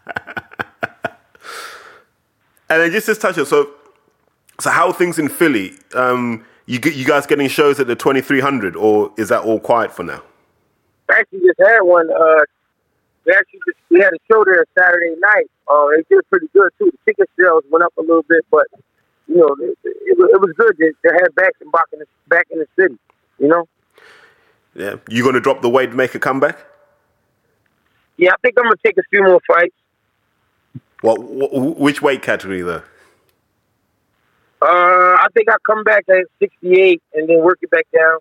[2.72, 3.70] And then just to touch on, so,
[4.62, 5.74] so how are things in Philly?
[5.94, 9.92] Um, you, get- you guys getting shows at the 2300 or is that all quiet
[9.92, 10.24] for now?
[11.12, 12.10] Actually just had one.
[12.10, 12.46] Uh,
[13.26, 16.70] we actually just, we had a show there Saturday night Uh, they did pretty good
[16.80, 16.92] too.
[16.92, 18.68] The ticket sales went up a little bit, but
[19.28, 22.00] you know, it, it, was- it was good to, to have back and back in
[22.00, 22.98] the back in the city.
[23.40, 23.68] You know.
[24.76, 24.96] Yeah.
[25.10, 26.58] You going to drop the weight to make a comeback?
[28.18, 29.76] Yeah, I think I'm gonna take a few more fights.
[31.02, 32.84] What, wh- which weight category though?
[34.62, 34.66] Uh,
[35.18, 38.20] I think I come back at 68 and then work it back down.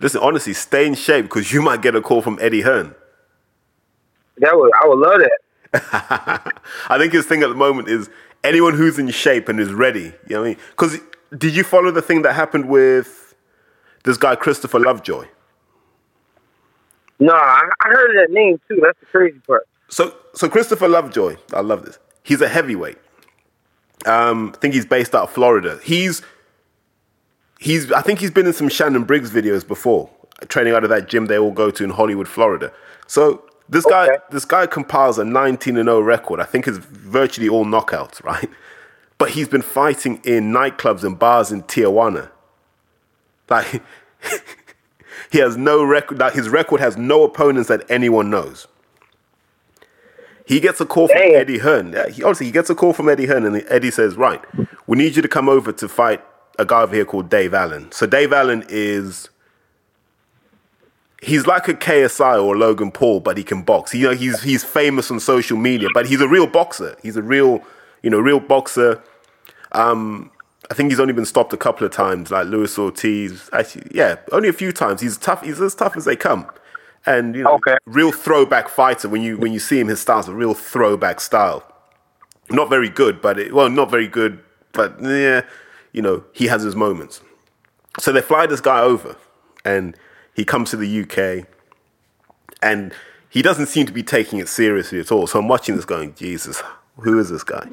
[0.00, 2.94] Listen, honestly, stay in shape because you might get a call from Eddie Hearn.
[4.40, 6.52] That would I would love that.
[6.88, 8.10] I think his thing at the moment is
[8.42, 10.00] anyone who's in shape and is ready.
[10.00, 10.58] You know what I mean?
[10.70, 10.98] Because
[11.36, 13.34] did you follow the thing that happened with
[14.04, 15.26] this guy Christopher Lovejoy?
[17.20, 18.80] No, I, I heard that name too.
[18.82, 19.68] That's the crazy part.
[19.88, 21.98] So, so Christopher Lovejoy, I love this.
[22.22, 22.98] He's a heavyweight.
[24.06, 25.78] Um, I think he's based out of Florida.
[25.82, 26.22] He's
[27.58, 30.08] he's I think he's been in some Shannon Briggs videos before,
[30.48, 32.72] training out of that gym they all go to in Hollywood, Florida.
[33.06, 36.40] So this guy this guy compiles a 19 and 0 record.
[36.40, 38.50] I think it's virtually all knockouts, right?
[39.16, 42.30] But he's been fighting in nightclubs and bars in Tijuana.
[43.48, 43.82] Like
[45.30, 46.18] he has no record.
[46.18, 48.66] Like his record has no opponents that anyone knows.
[50.46, 51.94] He gets a call from Eddie Hearn.
[52.12, 54.42] He, honestly, he gets a call from Eddie Hearn, and Eddie says, "Right,
[54.88, 56.24] we need you to come over to fight
[56.58, 59.29] a guy over here called Dave Allen." So Dave Allen is
[61.20, 63.94] he's like a KSI or Logan Paul, but he can box.
[63.94, 66.96] You know, he's he's famous on social media, but he's a real boxer.
[67.02, 67.62] He's a real,
[68.02, 69.02] you know, real boxer.
[69.72, 70.30] Um,
[70.70, 73.50] I think he's only been stopped a couple of times, like Luis Ortiz.
[73.52, 75.00] Actually, yeah, only a few times.
[75.00, 75.42] He's tough.
[75.42, 76.46] He's as tough as they come,
[77.06, 79.08] and you know, real throwback fighter.
[79.08, 81.64] When you when you see him, his style's a real throwback style.
[82.50, 84.40] Not very good, but it, well, not very good,
[84.72, 85.42] but yeah,
[85.92, 87.20] you know, he has his moments.
[88.00, 89.16] So they fly this guy over,
[89.64, 89.96] and
[90.40, 91.46] he comes to the UK,
[92.62, 92.94] and
[93.28, 95.26] he doesn't seem to be taking it seriously at all.
[95.26, 96.62] So I'm watching this, going, Jesus,
[97.00, 97.68] who is this guy?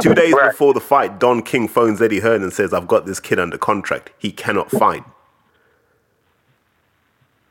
[0.00, 3.20] Two days before the fight, Don King phones Eddie Hearn and says, I've got this
[3.20, 4.10] kid under contract.
[4.18, 5.04] He cannot fight.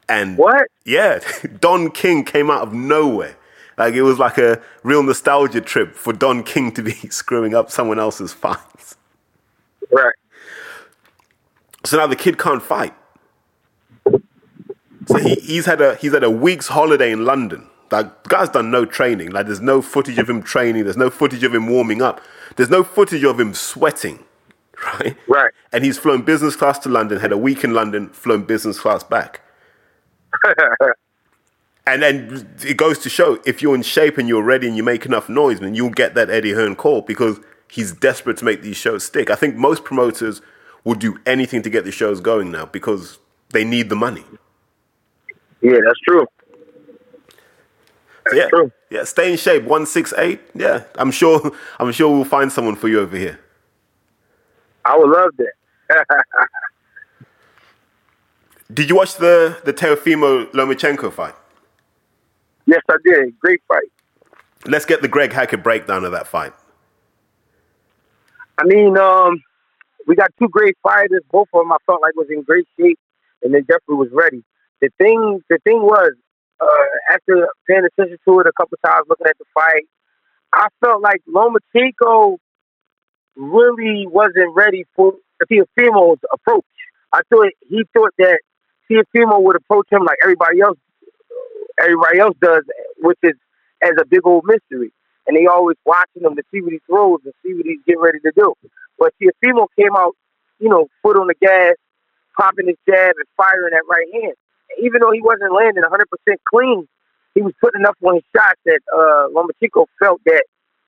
[0.10, 0.68] And what?
[0.84, 1.22] Yeah,
[1.62, 3.38] Don King came out of nowhere.
[3.78, 7.72] Like it was like a real nostalgia trip for Don King to be screwing up
[7.72, 8.98] someone else's fights.
[9.90, 10.16] Right.
[11.86, 12.94] So now the kid can't fight.
[15.12, 17.67] So he, he's had a he's had a week's holiday in London.
[17.91, 19.32] Like guy's done no training.
[19.32, 20.84] Like there's no footage of him training.
[20.86, 22.21] There's no footage of him warming up.
[22.56, 24.24] There's no footage of him sweating.
[24.84, 25.15] Right.
[25.28, 25.52] Right.
[25.71, 27.19] And he's flown business class to London.
[27.19, 28.10] Had a week in London.
[28.10, 29.41] Flown business class back.
[31.88, 34.84] And then it goes to show if you're in shape and you're ready and you
[34.84, 38.62] make enough noise, then you'll get that Eddie Hearn call because he's desperate to make
[38.62, 39.30] these shows stick.
[39.30, 40.41] I think most promoters
[40.84, 43.17] will do anything to get the shows going now because
[43.50, 44.24] they need the money.
[45.62, 46.26] Yeah, that's true.
[48.30, 48.50] So yeah,
[48.89, 49.04] yeah.
[49.04, 49.63] Stay in shape.
[49.63, 50.41] One six eight.
[50.54, 51.52] Yeah, I'm sure.
[51.80, 53.39] I'm sure we'll find someone for you over here.
[54.86, 56.06] I would love that.
[58.74, 61.36] Did you watch the the Teofimo Lomachenko fight?
[62.65, 63.39] yes, I did.
[63.39, 63.91] Great fight.
[64.65, 66.54] Let's get the Greg Hackett breakdown of that fight.
[68.58, 69.41] I mean, um,
[70.08, 71.24] we got two great fighters.
[71.32, 73.00] Both of them I felt like was in great shape,
[73.41, 74.43] and they definitely was ready.
[74.82, 76.13] The thing, the thing was,
[76.60, 79.86] uh, after paying attention to it a couple times, looking at the fight,
[80.54, 82.38] I felt like Lomachenko
[83.36, 85.13] really wasn't ready for
[85.50, 86.65] Teofimo's approach.
[87.13, 88.39] I thought he thought that
[88.89, 90.78] Teofimo would approach him like everybody else,
[91.80, 92.63] everybody else does,
[93.00, 93.34] which is
[93.82, 94.91] as a big old mystery.
[95.28, 98.02] And they always watching him to see what he throws and see what he's getting
[98.02, 98.54] ready to do.
[98.98, 100.15] But Teofimo came out,
[100.60, 101.76] you know, foot on the gas,
[102.38, 104.34] popping his jab and firing that right hand.
[104.80, 106.88] Even though he wasn't landing 100% clean,
[107.36, 110.44] he was putting enough on his shots that uh, Lomachenko felt that,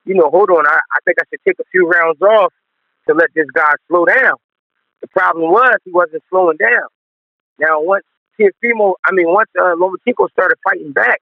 [0.06, 2.54] you know, hold on, I, I think I should take a few rounds off
[3.08, 4.36] to let this guy slow down.
[5.02, 6.88] The problem was he wasn't slowing down.
[7.60, 8.06] Now, once
[8.40, 11.22] Teofimo, I mean, once uh, Lomachenko started fighting back,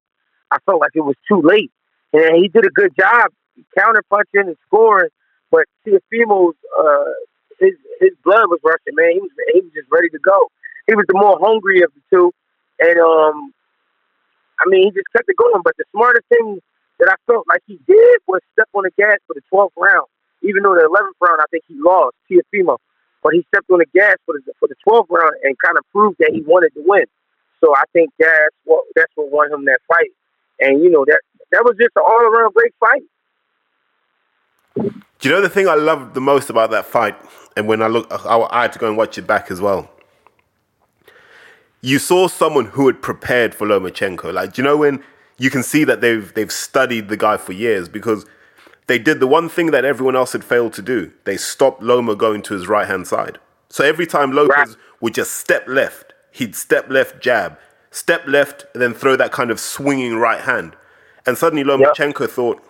[0.50, 1.70] I felt like it was too late.
[2.12, 3.30] And he did a good job
[3.76, 5.10] counter punching and scoring,
[5.50, 7.12] but Teofimo's uh,
[7.60, 9.12] his his blood was rushing, man.
[9.12, 10.50] He was he was just ready to go.
[10.86, 12.32] He was the more hungry of the two,
[12.82, 13.54] and um,
[14.58, 15.62] I mean, he just kept it going.
[15.62, 16.58] But the smartest thing
[16.98, 20.06] that I felt like he did was step on the gas for the 12th round.
[20.42, 22.78] Even though the 11th round, I think he lost Teofimo,
[23.22, 25.84] but he stepped on the gas for the for the 12th round and kind of
[25.92, 27.06] proved that he wanted to win.
[27.62, 30.10] So I think that's what that's what won him that fight.
[30.58, 31.20] And you know that
[31.52, 33.02] that was just an all around great fight.
[35.20, 37.16] Do you know the thing I loved the most about that fight?
[37.56, 39.88] And when I look, I, I had to go and watch it back as well.
[41.82, 44.32] You saw someone who had prepared for Lomachenko.
[44.32, 45.02] Like, do you know when
[45.36, 48.24] you can see that they've they've studied the guy for years because
[48.86, 51.12] they did the one thing that everyone else had failed to do.
[51.24, 53.38] They stopped Loma going to his right hand side.
[53.68, 54.76] So every time Lopez Right.
[55.00, 57.58] would just step left, he'd step left, jab,
[57.90, 60.76] step left, and then throw that kind of swinging right hand.
[61.26, 62.62] And suddenly Lomachenko thought,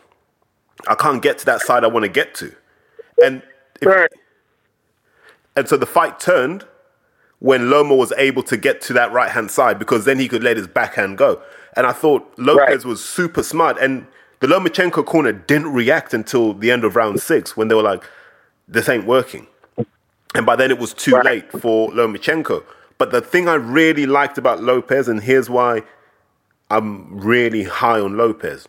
[0.87, 2.55] I can't get to that side I want to get to.
[3.23, 3.43] And
[3.81, 4.11] if, Right.
[5.57, 6.67] and so the fight turned
[7.43, 10.45] when Loma was able to get to that right hand side because then he could
[10.45, 11.43] let his backhand go.
[11.77, 12.85] And I thought Lopez Right.
[12.85, 13.77] was super smart.
[13.79, 14.07] And
[14.39, 18.05] the Lomachenko corner didn't react until the end of round six when they were like,
[18.69, 19.49] this ain't working.
[20.37, 21.25] And by then it was too Right.
[21.25, 22.63] late for Lomachenko.
[22.97, 25.83] But the thing I really liked about Lopez, and here's why
[26.71, 28.69] I'm really high on Lopez.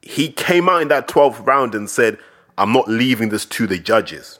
[0.00, 2.16] He came out in that 12th round and said,
[2.56, 4.38] I'm not leaving this to the judges.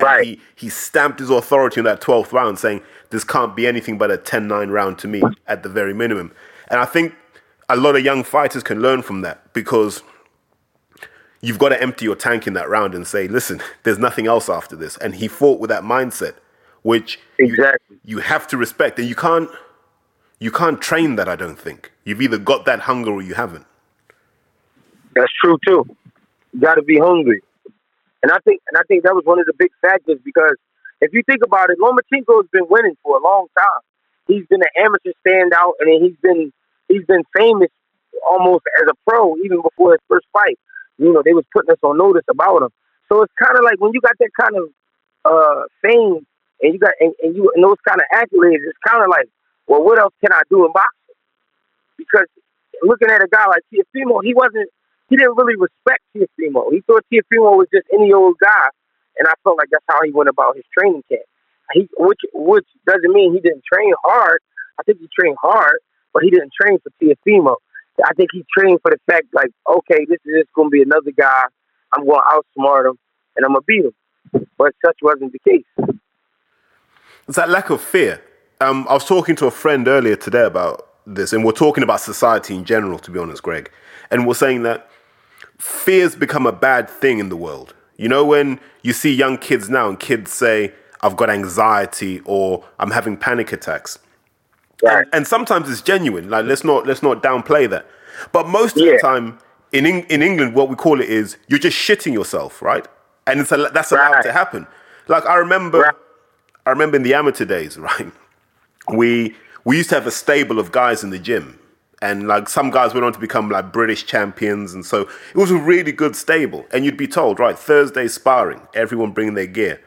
[0.00, 0.24] Right.
[0.26, 4.10] He, he stamped his authority in that 12th round, saying, This can't be anything but
[4.10, 6.32] a 10 9 round to me at the very minimum.
[6.68, 7.14] And I think
[7.68, 10.02] a lot of young fighters can learn from that because
[11.40, 14.48] you've got to empty your tank in that round and say, Listen, there's nothing else
[14.48, 14.96] after this.
[14.98, 16.34] And he fought with that mindset,
[16.82, 17.96] which you- Exactly.
[18.04, 18.98] you, have to respect.
[18.98, 19.50] And you can't,
[20.38, 21.92] you can't train that, I don't think.
[22.04, 23.66] You've either got that hunger or you haven't.
[25.14, 25.86] That's true too.
[26.52, 27.40] You got to be hungry,
[28.24, 30.56] and I think and I think that was one of the big factors because
[31.02, 33.84] if you think about it, Lomachenko's been winning for a long time.
[34.26, 36.50] He's been an amateur standout, and he's been
[36.88, 37.68] he's been famous
[38.26, 40.58] almost as a pro even before his first fight.
[40.96, 42.70] You know, they was putting us on notice about him.
[43.12, 44.64] So it's kind of like when you got that kind of
[45.28, 46.24] uh, fame
[46.62, 49.28] and you got and, and you and those kind of accolades, it's kind of like,
[49.66, 51.20] well, what else can I do in boxing?
[51.98, 52.28] Because
[52.80, 54.70] looking at a guy like Teofimo, he wasn't
[55.08, 56.72] he didn't really respect Teofimo.
[56.72, 58.68] He thought Teofimo was just any old guy,
[59.18, 61.22] and I felt like that's how he went about his training camp.
[61.72, 64.40] He, which which doesn't mean he didn't train hard.
[64.78, 65.78] I think he trained hard,
[66.12, 67.56] but he didn't train for Teofimo.
[68.04, 70.82] I think he trained for the fact like, okay, this is just going to be
[70.82, 71.44] another guy.
[71.92, 72.98] I'm going to outsmart him,
[73.36, 74.46] and I'm going to beat him.
[74.58, 75.98] But such wasn't the case.
[77.28, 78.20] It's that lack of fear.
[78.60, 82.00] Um, I was talking to a friend earlier today about this, and we're talking about
[82.00, 83.70] society in general, to be honest, Greg.
[84.10, 84.88] And we're saying that
[85.58, 87.74] fear's become a bad thing in the world.
[87.96, 92.64] You know, when you see young kids now and kids say, I've got anxiety or
[92.78, 93.98] I'm having panic attacks.
[94.82, 95.06] Right.
[95.12, 96.28] And sometimes it's genuine.
[96.30, 97.86] Like let's not let's not downplay that.
[98.32, 99.38] But most of the time
[99.72, 102.86] in in England, what we call it is you're just shitting yourself, right?
[103.26, 104.22] And it's a, that's allowed Right.
[104.24, 104.66] to happen.
[105.08, 105.94] Like I remember, Right.
[106.66, 108.10] I remember in the amateur days, right?
[108.92, 109.34] We
[109.64, 111.58] we used to have a stable of guys in the gym,
[112.02, 115.50] and like some guys went on to become like British champions, and so it was
[115.50, 116.66] a really good stable.
[116.72, 119.80] And you'd be told, right, Thursday sparring, everyone bringing their gear.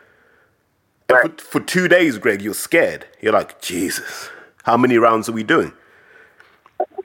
[1.10, 1.40] Right.
[1.40, 3.06] for, for two days, Greg, you're scared.
[3.22, 4.30] You're like, Jesus,
[4.64, 5.72] how many rounds are we doing?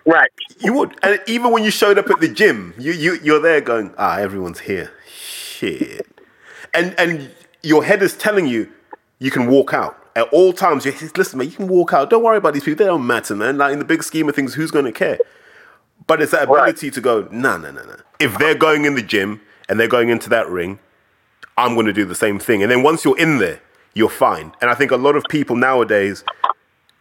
[0.04, 0.30] Right.
[0.58, 3.60] You would, and even when you showed up at the gym, you you you're there
[3.60, 6.06] going, ah, everyone's here, shit,
[6.74, 7.30] and and
[7.62, 8.68] your head is telling you
[9.20, 10.84] you can walk out at all times.
[10.84, 12.10] You listen, man, you can walk out.
[12.10, 13.58] Don't worry about these people; they don't matter, man.
[13.58, 15.18] Like in the big scheme of things, who's going to care?
[16.06, 16.60] But it's that Right.
[16.62, 17.96] ability to go, no, no, no, no.
[18.18, 20.80] If they're going in the gym and they're going into that ring,
[21.56, 22.62] I'm going to do the same thing.
[22.62, 23.60] And then once you're in there,
[23.94, 24.52] you're fine.
[24.60, 26.24] And I think a lot of people nowadays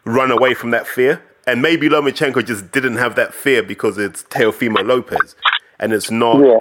[0.06, 1.22] run away from that fear.
[1.48, 5.36] And maybe Lomachenko just didn't have that fear because it's Teofimo Lopez,
[5.80, 6.60] and it's not Yeah.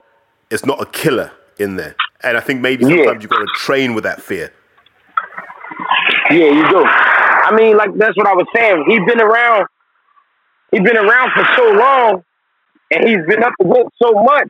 [0.51, 1.95] it's not a killer in there.
[2.23, 2.97] And I think maybe Yeah.
[3.05, 4.51] sometimes you've got to train with that fear.
[6.31, 6.85] Yeah, you do.
[6.85, 8.85] I mean, like that's what I was saying.
[8.87, 9.67] He's been around.
[10.71, 12.25] He's been around for so long,
[12.93, 14.49] and he's been up against so much.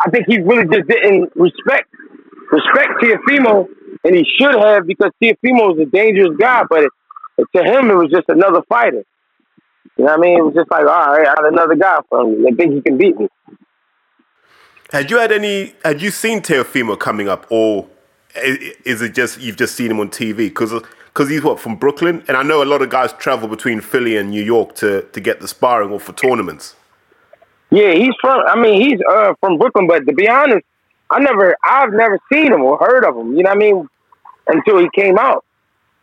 [0.00, 1.88] I think he really just didn't respect
[2.50, 3.68] respect Teofimo,
[4.04, 6.64] and he should have because Teofimo is a dangerous guy.
[6.68, 6.84] But
[7.38, 9.04] it, to him, it was just another fighter.
[9.96, 10.38] You know what I mean?
[10.38, 12.50] It was just like, all right, I got another guy from me.
[12.50, 13.28] They think he can beat me.
[14.90, 15.74] Had you had any?
[15.84, 17.86] Had you seen Teofimo coming up, or
[18.34, 20.36] is it just you've just seen him on TV?
[20.36, 20.72] Because
[21.16, 24.30] he's what from Brooklyn, and I know a lot of guys travel between Philly and
[24.30, 26.74] New York to to get the sparring or for tournaments.
[27.70, 28.40] Yeah, he's from.
[28.46, 30.64] I mean, he's uh, from Brooklyn, but to be honest,
[31.10, 33.36] I never, I've never seen him or heard of him.
[33.36, 33.88] You know what I mean?
[34.46, 35.44] Until he came out.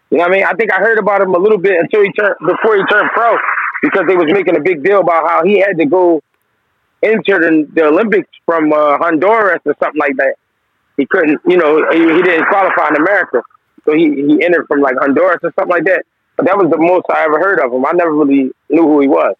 [0.09, 0.45] You know what I mean?
[0.45, 3.09] I think I heard about him a little bit until he turned before he turned
[3.11, 3.37] pro,
[3.81, 6.21] because they was making a big deal about how he had to go
[7.03, 10.35] enter the, the Olympics from uh, Honduras or something like that.
[10.97, 13.41] He couldn't, you know, he, he didn't qualify in America,
[13.85, 16.03] so he he entered from like Honduras or something like that.
[16.37, 17.85] But that was the most I ever heard of him.
[17.85, 19.35] I never really knew who he was.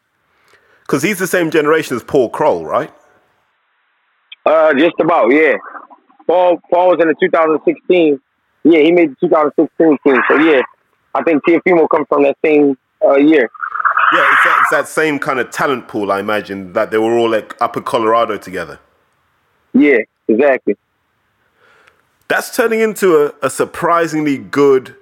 [0.82, 2.94] Because he's the same generation as Paul Kroll, right?
[4.46, 5.56] Uh, just about, yeah.
[6.28, 8.20] Paul Paul was in the 2016.
[8.64, 10.22] Yeah, he made the 2016 team.
[10.28, 10.62] So yeah,
[11.16, 13.50] I think Teofimo comes from that same uh, year.
[14.14, 17.18] Yeah, it's that, it's that same kind of talent pool, I imagine, that they were
[17.18, 18.80] all like up in Colorado together.
[19.74, 20.76] Yeah, exactly.
[22.32, 24.96] That's turning into a, a surprisingly good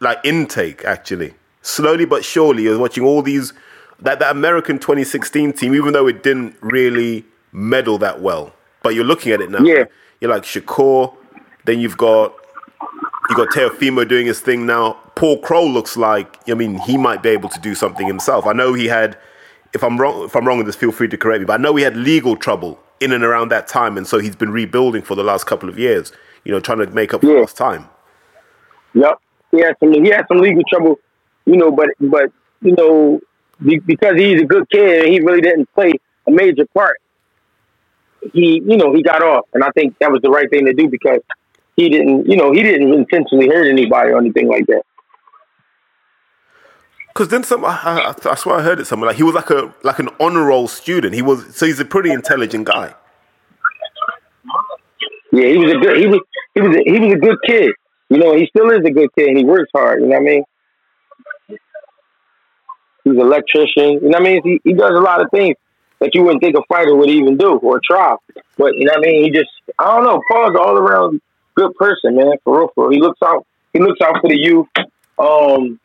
[0.00, 1.32] like intake, actually.
[1.62, 3.54] Slowly but surely, you're watching all these
[4.00, 8.52] that, that American 2016 team, even though it didn't really medal that well.
[8.82, 9.60] But you're looking at it now.
[9.60, 9.84] Yeah.
[10.20, 11.16] You're like Shakur,
[11.64, 12.34] then you've got
[13.30, 14.98] you got Teofimo doing his thing now.
[15.14, 18.44] Paul Kroll looks like I mean he might be able to do something himself.
[18.44, 19.16] I know he had
[19.72, 21.62] if I'm wrong if I'm wrong with this, feel free to correct me, but I
[21.62, 25.00] know he had legal trouble in and around that time, and so he's been rebuilding
[25.00, 26.12] for the last couple of years,
[26.44, 27.40] you know, trying to make up for Yeah.
[27.40, 27.88] lost time.
[28.94, 29.18] Yep.
[29.50, 30.98] He had some he had some legal trouble,
[31.46, 32.30] you know, but but
[32.60, 33.20] you know,
[33.64, 35.92] because he's a good kid and he really didn't play
[36.26, 36.96] a major part.
[38.32, 40.72] He, you know, he got off, and I think that was the right thing to
[40.72, 41.20] do because
[41.76, 44.82] he didn't, you know, he didn't intentionally hurt anybody or anything like that.
[47.08, 49.08] Because then some, I, I, I swear I heard it somewhere.
[49.08, 51.14] Like he was like a like an honor roll student.
[51.14, 52.94] He was so he's a pretty intelligent guy.
[55.30, 56.20] Yeah, he was a good he was
[56.54, 57.72] he was a, he was a good kid.
[58.10, 60.22] You know, he still is a good kid and he works hard, you know what
[60.22, 60.44] I mean?
[63.04, 64.42] He's an electrician, you know what I mean?
[64.44, 65.56] He, he does a lot of things
[66.00, 68.16] that you wouldn't think a fighter would even do or try.
[68.56, 69.24] But you know what I mean?
[69.24, 71.20] He just I don't know, Paul's all around
[71.54, 72.92] good person, man, for real, for real.
[72.92, 74.66] He looks out he looks out for the youth.
[75.18, 75.80] Um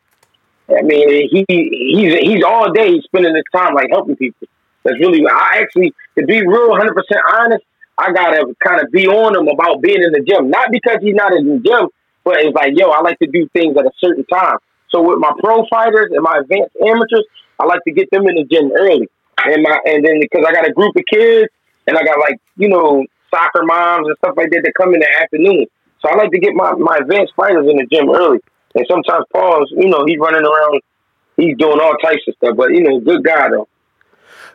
[0.68, 4.46] I mean, he he's he's all day he's spending his time like helping people.
[4.84, 7.64] That's really I actually to be real, hundred percent honest.
[8.00, 11.14] I gotta kind of be on him about being in the gym, not because he's
[11.14, 11.88] not in the gym,
[12.24, 14.56] but it's like, yo, I like to do things at a certain time.
[14.88, 17.26] So with my pro fighters and my advanced amateurs,
[17.58, 19.08] I like to get them in the gym early,
[19.44, 21.52] and my and then because I got a group of kids
[21.86, 25.00] and I got like you know soccer moms and stuff like that that come in
[25.00, 25.66] the afternoon.
[26.00, 28.40] So I like to get my my advanced fighters in the gym early.
[28.74, 30.80] And sometimes Paul's, you know, he's running around,
[31.36, 32.56] he's doing all types of stuff.
[32.56, 33.68] But you know, good guy though.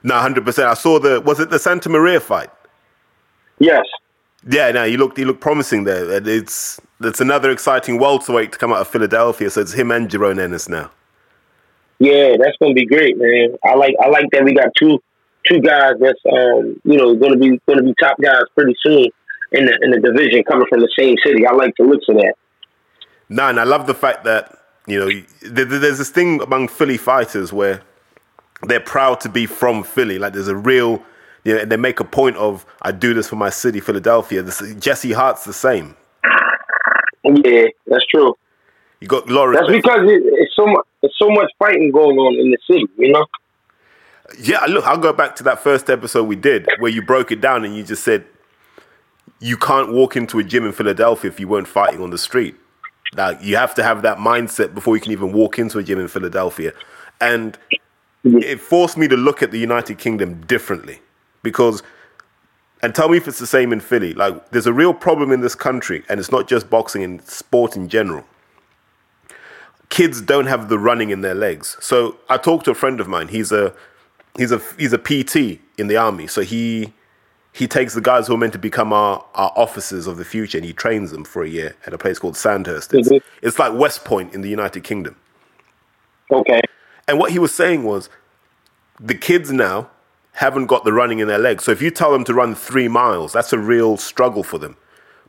[0.03, 0.67] No, hundred percent.
[0.67, 2.49] I saw the was it the Santa Maria fight?
[3.59, 3.85] Yes.
[4.47, 6.11] Yeah, no, he looked he looked promising there.
[6.27, 9.49] It's it's another exciting welterweight to come out of Philadelphia.
[9.49, 10.91] So it's him and Jaron Ennis now.
[11.99, 13.55] Yeah, that's gonna be great, man.
[13.63, 15.01] I like I like that we got two
[15.49, 19.07] two guys that's um you know gonna be gonna be top guys pretty soon
[19.51, 21.47] in the in the division coming from the same city.
[21.47, 22.35] I like the looks of that.
[23.29, 27.51] No, and I love the fact that you know there's this thing among Philly fighters
[27.51, 27.81] where
[28.63, 30.19] they're proud to be from Philly.
[30.19, 31.03] Like there's a real,
[31.45, 34.41] you know, they make a point of I do this for my city, Philadelphia.
[34.41, 35.95] This, Jesse Hart's the same.
[37.23, 38.35] Yeah, that's true.
[38.99, 39.27] You got.
[39.27, 42.87] That's because it, it's so much there's so much fighting going on in the city,
[42.97, 43.25] you know.
[44.39, 47.41] Yeah, look, I'll go back to that first episode we did where you broke it
[47.41, 48.25] down and you just said
[49.39, 52.55] you can't walk into a gym in Philadelphia if you weren't fighting on the street.
[53.15, 55.99] Like you have to have that mindset before you can even walk into a gym
[55.99, 56.73] in Philadelphia.
[57.21, 57.55] And
[58.23, 61.01] it forced me to look at the United Kingdom differently
[61.45, 61.81] because
[62.83, 64.13] and tell me if it's the same in Philly.
[64.13, 67.77] Like there's a real problem in this country and it's not just boxing and sport
[67.77, 68.25] in general
[69.89, 71.77] kids don't have the running in their legs.
[71.79, 73.27] So I talked to a friend of mine.
[73.29, 73.73] He's a
[74.37, 76.27] he's a he's a PT in the army.
[76.27, 76.93] So he
[77.53, 80.57] he takes the guys who are meant to become our, our officers of the future
[80.57, 82.93] and he trains them for a year at a place called Sandhurst.
[82.93, 83.21] It's, Mhm.
[83.41, 85.15] it's like West Point in the United Kingdom.
[86.29, 86.59] Okay.
[87.07, 88.09] And what he was saying was
[88.99, 89.89] the kids now
[90.35, 91.63] haven't got the running in their legs.
[91.63, 94.75] So if you tell them to run three miles, that's a real struggle for them.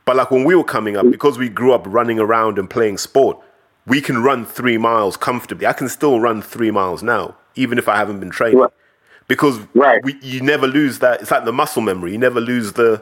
[0.05, 2.97] But like when we were coming up, because we grew up running around and playing
[2.97, 3.37] sport,
[3.85, 5.65] we can run three miles comfortably.
[5.65, 8.59] I can still run three miles now, even if I haven't been training.
[8.59, 8.71] Right.
[9.27, 10.03] Because Right.
[10.03, 11.21] we, you never lose that.
[11.21, 12.11] It's like the muscle memory.
[12.11, 13.01] You never lose the,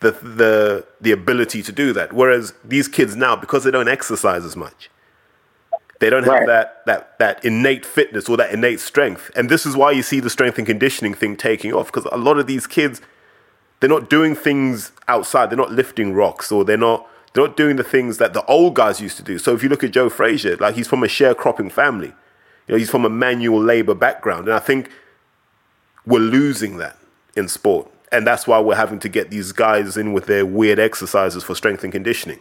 [0.00, 2.12] the, the, the ability to do that.
[2.12, 4.90] Whereas these kids now, because they don't exercise as much,
[5.98, 6.46] they don't have Right.
[6.46, 9.30] that, that, that innate fitness or that innate strength.
[9.34, 11.86] And this is why you see the strength and conditioning thing taking off.
[11.86, 13.00] Because a lot of these kids,
[13.80, 15.50] they're not doing things outside.
[15.50, 18.74] They're not lifting rocks or they're not, they're not doing the things that the old
[18.74, 19.38] guys used to do.
[19.38, 22.12] So if you look at Joe Frazier, like he's from a sharecropping family.
[22.66, 24.46] You know, he's from a manual labor background.
[24.46, 24.90] And I think
[26.06, 26.96] we're losing that
[27.36, 27.90] in sport.
[28.12, 31.54] And that's why we're having to get these guys in with their weird exercises for
[31.54, 32.40] strength and conditioning.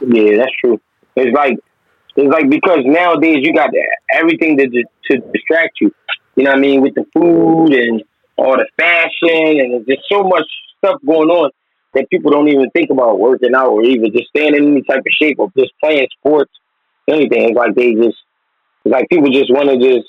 [0.00, 0.80] Yeah, that's true.
[1.16, 1.58] It's like
[2.16, 3.70] it's like because nowadays you got
[4.10, 5.94] everything to to distract you.
[6.36, 8.02] You know what I mean with the food and
[8.36, 10.46] all the fashion and there's just so much
[10.78, 11.50] stuff going on
[11.94, 15.00] that people don't even think about working out or even just staying in any type
[15.00, 16.50] of shape or just playing sports,
[17.08, 17.50] anything.
[17.50, 18.16] It's like they just
[18.84, 20.08] it's like people just want to just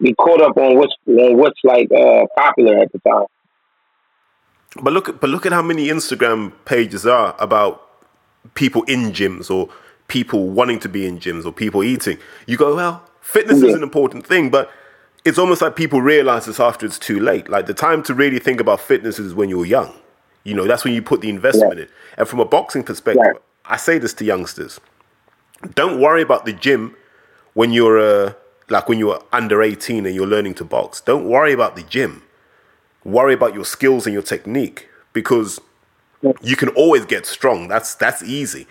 [0.00, 3.26] be caught up on what's on what's like uh, popular at the time.
[4.82, 7.82] But look, but look at how many Instagram pages are about
[8.54, 9.68] people in gyms or
[10.08, 12.18] people wanting to be in gyms or people eating.
[12.46, 13.68] You go, well, fitness Yeah.
[13.70, 14.70] is an important thing, but
[15.24, 17.48] it's almost like people realize this after it's too late.
[17.48, 19.92] Like the time to really think about fitness is when you're young.
[20.44, 21.78] You know, that's when you put the investment Right.
[21.82, 21.88] in.
[22.18, 23.36] And from a boxing perspective, Right.
[23.68, 24.78] I say this to youngsters:
[25.74, 26.94] don't worry about the gym
[27.54, 28.32] when you're uh,
[28.68, 31.00] like when you're under 18 and you're learning to box.
[31.00, 32.22] Don't worry about the gym.
[33.04, 35.60] Worry about your skills and your technique because
[36.42, 37.66] you can always get strong.
[37.66, 38.68] That's that's easy.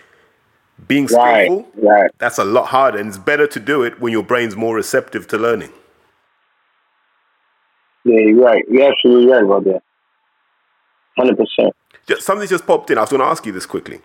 [0.87, 2.11] Being skillful, right.
[2.17, 5.25] that's a lot harder, and it's better to do it when your brain's more receptive
[5.29, 5.71] to learning.
[8.03, 8.63] Yeah, you're right.
[8.69, 9.81] You're absolutely right about that.
[11.17, 11.73] Hundred percent.
[12.07, 12.97] Just, something just popped in.
[12.97, 14.01] I was going to ask you this quickly.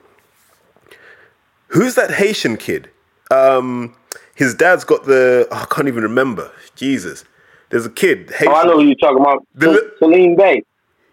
[1.68, 2.88] Who's that Haitian kid?
[3.30, 3.94] Um,
[4.34, 5.48] his dad's got the.
[5.50, 6.50] oh, I can't even remember.
[6.76, 7.24] Jesus,
[7.68, 8.30] there's a kid.
[8.30, 8.48] Haitian.
[8.48, 9.46] Oh, I know who you're talking about.
[9.54, 10.62] The Celine Bay.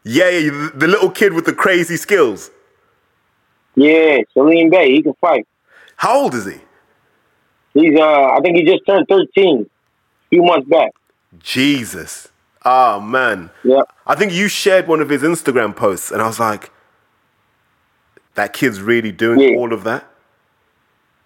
[0.04, 2.52] Yeah, yeah, the little kid with the crazy skills.
[3.78, 4.92] Yeah, Celine Bay.
[4.92, 5.48] He can fight.
[5.98, 6.58] How old is he?
[7.76, 9.70] He's uh, I think he just turned thirteen.
[10.26, 10.92] A few months back.
[11.40, 12.30] Jesus.
[12.66, 13.52] Oh man.
[13.64, 13.84] Yeah.
[14.06, 16.72] I think you shared one of his Instagram posts, and I was like,
[18.34, 19.58] that kid's really doing Yeah.
[19.58, 20.06] all of that.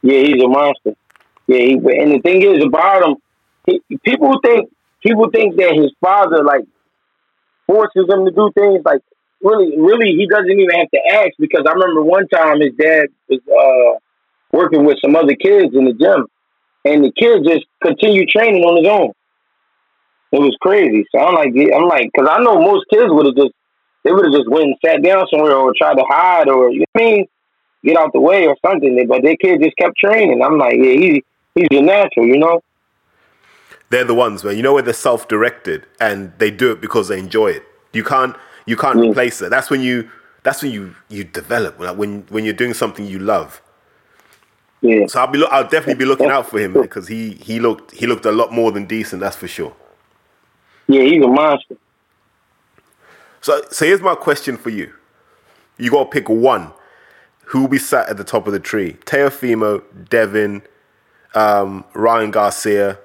[0.02, 0.94] Yeah, he's a monster.
[1.48, 3.16] Yeah, he, and the thing is about him,
[3.66, 4.70] he, people think
[5.02, 6.66] people think that his father like
[7.66, 8.84] forces him to do things.
[8.84, 9.02] Like
[9.44, 11.32] really, really, he doesn't even have to ask.
[11.40, 14.00] Because I remember one time his dad was uh,
[14.52, 16.28] working with some other kids in the gym,
[16.86, 19.12] and the kid just continued training on his own.
[20.32, 21.06] It was crazy.
[21.14, 23.54] So I'm like, I'm like, because I know most kids would have just
[24.04, 26.80] they would have just went and sat down somewhere or tried to hide or you
[26.80, 27.28] know what I mean
[27.84, 29.06] get out the way or something.
[29.08, 30.42] But that kid just kept training.
[30.42, 31.24] I'm like, yeah, he,
[31.56, 32.62] he's a natural, you know?
[33.90, 34.56] They're the ones, man.
[34.56, 37.64] You know where they're self-directed and they do it because they enjoy it.
[37.94, 38.36] You can't,
[38.66, 39.10] you can't Mm.
[39.10, 39.50] replace it.
[39.50, 40.10] That's when you,
[40.44, 41.80] that's when you, you develop.
[41.80, 43.62] Like when, when you're doing something you love.
[44.82, 45.06] Yeah.
[45.08, 48.08] So I'll be, I'll definitely be looking out for him because he, he looked, he
[48.08, 49.22] looked a lot more than decent.
[49.22, 49.76] That's for sure.
[50.88, 51.78] Yeah, he's a monster.
[53.42, 54.94] So, so here's my question for you.
[55.78, 56.72] You got to pick one.
[57.46, 58.94] Who will be sat at the top of the tree?
[59.06, 60.62] Teofimo, Devin,
[61.36, 62.98] um, Ryan Garcia,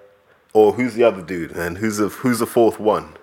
[0.52, 1.52] or who's the other dude?
[1.52, 3.14] And who's the who's the fourth one?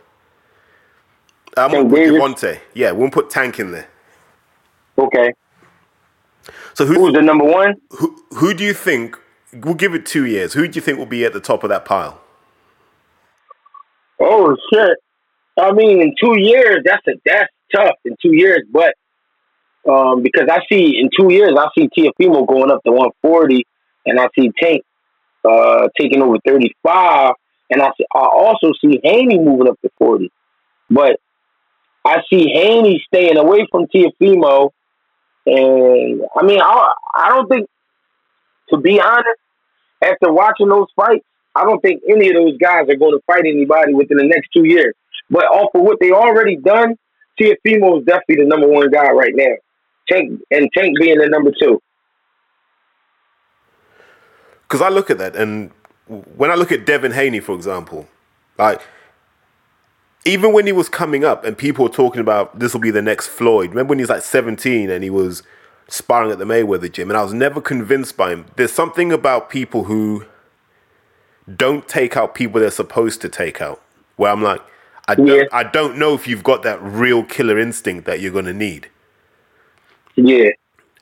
[1.58, 2.00] I'm gonna Tank put?
[2.00, 2.60] Gervonta.
[2.74, 3.88] Yeah, we'll put Tank in there.
[4.98, 5.34] Okay.
[6.74, 7.76] So who's, Who's the number one?
[7.92, 8.24] who?
[8.36, 9.18] Who do you think?
[9.54, 10.54] We'll give it two years.
[10.54, 12.20] Who do you think will be at the top of that pile?
[14.20, 14.98] Oh, shit.
[15.60, 18.64] I mean, in two years, that's a, that's tough in two years.
[18.72, 18.96] But
[19.90, 23.66] um, because I see in two years, I see Teofimo going up to 140,
[24.06, 24.84] and I see Tank
[25.48, 27.34] uh, taking over 35,
[27.70, 30.32] and I see, I also see Haney moving up to 40.
[30.90, 31.20] But
[32.06, 34.72] I see Haney staying away from Teofimo,
[35.46, 37.70] and I mean, I I don't think,
[38.70, 39.40] to be honest,
[40.02, 41.26] after watching those fights,
[41.56, 44.50] I don't think any of those guys are going to fight anybody within the next
[44.54, 44.94] two years.
[45.30, 46.96] But off of what they already done,
[47.40, 49.56] Teofimo is definitely the number one guy right now.
[50.10, 51.82] Tank and Tank being the number two.
[54.64, 55.72] Because I look at that, and
[56.36, 58.08] when I look at Devin Haney, for example,
[58.58, 58.82] like
[60.26, 63.02] even when he was coming up and people were talking about this will be the
[63.02, 63.70] next Floyd.
[63.72, 65.44] Remember when he was like 17 and he was
[65.90, 68.46] sparring at the Mayweather gym, and I was never convinced by him.
[68.56, 70.26] There's something about people who
[71.54, 73.82] don't take out people they're supposed to take out.
[74.16, 74.62] Where I'm like,
[75.08, 75.44] I don't, Yeah.
[75.52, 78.88] I don't know if you've got that real killer instinct that you're going to need,
[80.16, 80.52] Yeah.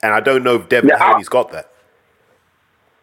[0.01, 1.69] and I don't know if Devin Haney's got that.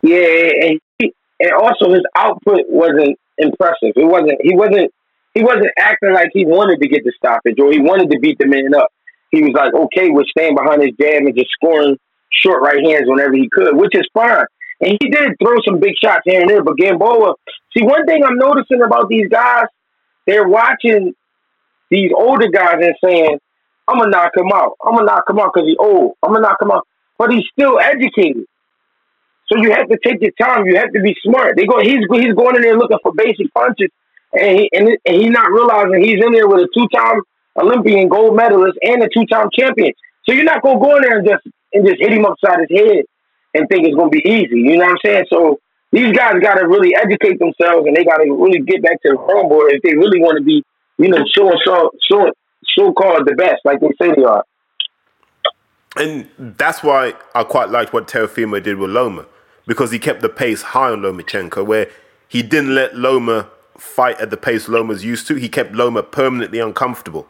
[0.03, 3.93] Yeah, and he, and also his output wasn't impressive.
[3.95, 4.39] It wasn't.
[4.43, 4.93] He wasn't.
[5.39, 8.39] He wasn't acting like he wanted to get the stoppage or he wanted to beat
[8.41, 8.91] the man up.
[9.31, 11.97] He was like okay with staying behind his jab and just scoring
[12.33, 14.43] short right hands whenever he could, which is fine.
[14.81, 16.65] And he did throw some big shots here and there.
[16.65, 17.35] But Gamboa,
[17.71, 19.67] see, one thing I'm noticing about these guys,
[20.27, 21.15] they're watching
[21.89, 23.39] these older guys and saying,
[23.87, 24.73] "I'm gonna knock him out.
[24.85, 26.17] I'm gonna knock him out because he's old.
[26.21, 26.85] I'm gonna knock him out."
[27.17, 28.47] But he's still educated.
[29.47, 30.67] So you have to take your time.
[30.67, 31.57] You have to be smart.
[31.57, 31.79] They go.
[31.79, 33.89] He's he's going in there looking for basic punches,
[34.33, 37.21] and he and, and he's not realizing he's in there with a two time
[37.57, 39.93] Olympian gold medalist and a two time champion.
[40.25, 42.79] So you're not gonna go in there and just and just hit him upside his
[42.79, 43.05] head
[43.55, 44.61] and think it's gonna be easy.
[44.61, 45.25] You know what I'm saying?
[45.31, 45.61] So
[45.93, 49.11] these guys got to really educate themselves, and they got to really get back to
[49.11, 50.63] the drawing board if they really want to be,
[50.99, 52.31] you know, showing so so
[52.77, 54.45] so called the best, like they say they are.
[55.97, 59.27] And that's why I quite liked what Teofimo did with Loma
[59.67, 61.89] because he kept the pace high on Lomachenko, where
[62.29, 63.49] he didn't let Loma
[63.79, 65.35] fight at the pace Loma's used to.
[65.37, 67.27] He kept Loma permanently uncomfortable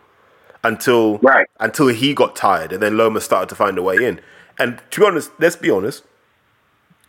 [0.64, 1.46] until Right.
[1.60, 4.20] until he got tired, and then Loma started to find a way in.
[4.58, 6.04] And to be honest, let's be honest,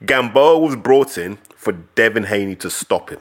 [0.06, 3.20] Gamboa was brought in for Devin Haney to stop him.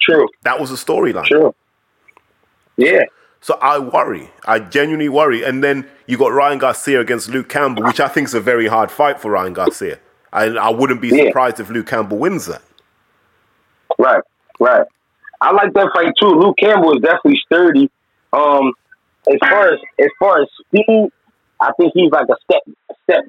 [0.00, 0.28] True.
[0.42, 1.24] That was a storyline.
[1.24, 1.54] True.
[2.76, 3.04] Yeah.
[3.40, 4.30] So I worry.
[4.46, 5.42] I genuinely worry.
[5.42, 8.66] And then you got Ryan Garcia against Luke Campbell, which I think is a very
[8.66, 9.98] hard fight for Ryan Garcia.
[10.32, 11.26] I, I wouldn't be Yeah.
[11.26, 12.62] surprised if Luke Campbell wins that.
[13.98, 14.22] Right,
[14.60, 14.86] right.
[15.40, 16.28] I like that fight too.
[16.28, 17.90] Luke Campbell is definitely sturdy.
[18.32, 18.72] Um,
[19.28, 21.10] as far as as far as speed,
[21.60, 22.62] I think he's like a step
[23.04, 23.24] step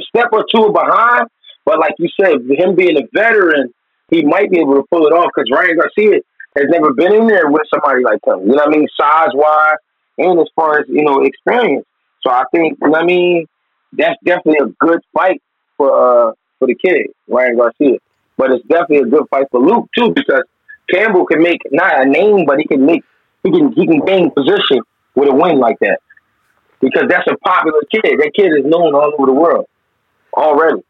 [0.00, 1.28] step or two behind.
[1.64, 3.74] But like you said, him being a veteran,
[4.10, 6.20] he might be able to pull it off because Ryan Garcia
[6.56, 8.40] has never been in there with somebody like him.
[8.40, 8.88] You know what I mean?
[8.98, 9.76] Size wise
[10.18, 11.84] and as far as, you know, experience.
[12.22, 13.46] So I think you know what I mean
[13.92, 15.42] that's definitely a good fight
[15.76, 17.98] for uh for the kid, Ryan Garcia.
[18.36, 20.42] But it's definitely a good fight for Luke too, because
[20.90, 23.02] Campbell can make not a name, but he can make
[23.42, 24.80] he can he can gain position
[25.14, 26.00] with a win like that.
[26.80, 28.18] Because that's a popular kid.
[28.18, 29.66] That kid is known all over the world
[30.34, 30.82] already.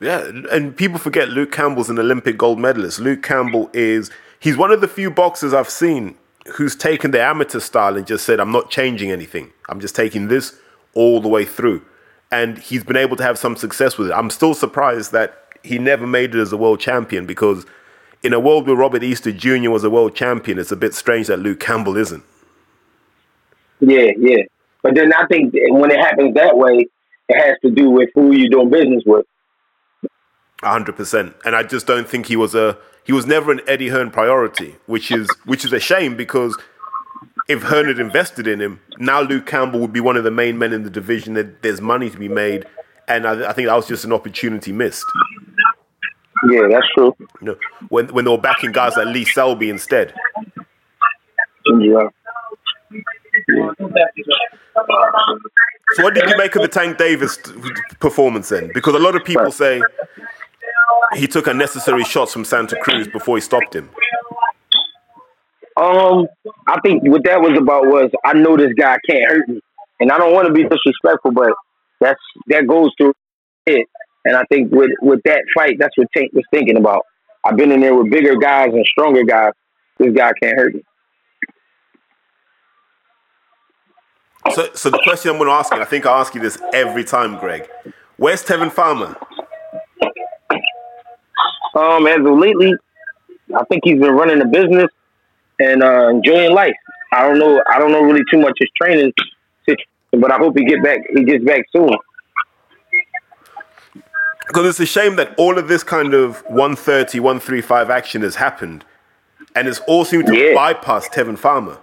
[0.00, 2.98] Yeah, and people forget Luke Campbell's an Olympic gold medalist.
[2.98, 4.10] Luke Campbell is
[4.40, 6.16] he's one of the few boxers I've seen
[6.56, 9.52] who's taken the amateur style and just said, I'm not changing anything.
[9.68, 10.58] I'm just taking this
[10.92, 11.82] all the way through.
[12.30, 14.12] And he's been able to have some success with it.
[14.12, 17.66] I'm still surprised that he never made it as a world champion because
[18.22, 19.70] in a world where Robert Easter Jr.
[19.70, 22.22] was a world champion, it's a bit strange that Luke Campbell isn't.
[23.80, 24.42] Yeah, yeah.
[24.82, 26.86] But then I think when it happens that way,
[27.28, 29.26] it has to do with who you're doing business with.
[30.62, 31.34] hundred percent.
[31.44, 34.76] And I just don't think he was a he was never an Eddie Hearn priority,
[34.86, 36.56] which is which is a shame because
[37.48, 40.58] if Hearn had invested in him, now Luke Campbell would be one of the main
[40.58, 41.34] men in the division.
[41.34, 42.66] That there's money to be made,
[43.08, 45.04] and I, I think that was just an opportunity missed.
[46.50, 47.14] Yeah, that's true.
[47.40, 47.56] You know,
[47.88, 50.14] when when they were backing guys like Lee Selby instead.
[51.66, 52.08] Yeah.
[55.94, 57.38] So what did you make of the Tank Davis
[58.00, 58.70] performance then?
[58.74, 59.80] Because a lot of people say
[61.14, 63.88] he took unnecessary shots from Santa Cruz before he stopped him.
[65.76, 66.26] Um,
[66.68, 69.60] I think what that was about was I know this guy can't hurt me,
[70.00, 71.52] and I don't want to be disrespectful, but
[72.00, 73.14] that's that goes through
[73.66, 73.88] it.
[74.24, 77.06] And I think with with that fight, that's what Tank was thinking about.
[77.44, 79.52] I've been in there with bigger guys and stronger guys.
[79.98, 80.82] This guy can't hurt me.
[84.52, 86.58] So, so the question I'm going to ask you, I think I ask you this
[86.72, 87.68] every time, Greg.
[88.16, 89.16] Where's Tevin Farmer?
[91.74, 92.72] Um, as of lately,
[93.54, 94.88] I think he's been running the business
[95.58, 96.74] and uh, enjoying life.
[97.12, 97.62] I don't know.
[97.70, 99.12] I don't know really too much his training
[99.66, 100.98] situation, but I hope he get back.
[101.14, 101.96] He gets back soon.
[104.46, 108.84] Because it's a shame that all of this kind of 130, 135 action has happened,
[109.54, 110.54] and it's all seemed to Yeah.
[110.54, 111.78] bypass Tevin Farmer.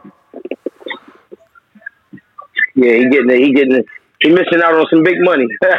[2.76, 3.40] Yeah, he getting it.
[3.40, 3.86] He getting it.
[4.22, 5.48] He missing out on some big money.
[5.62, 5.70] Do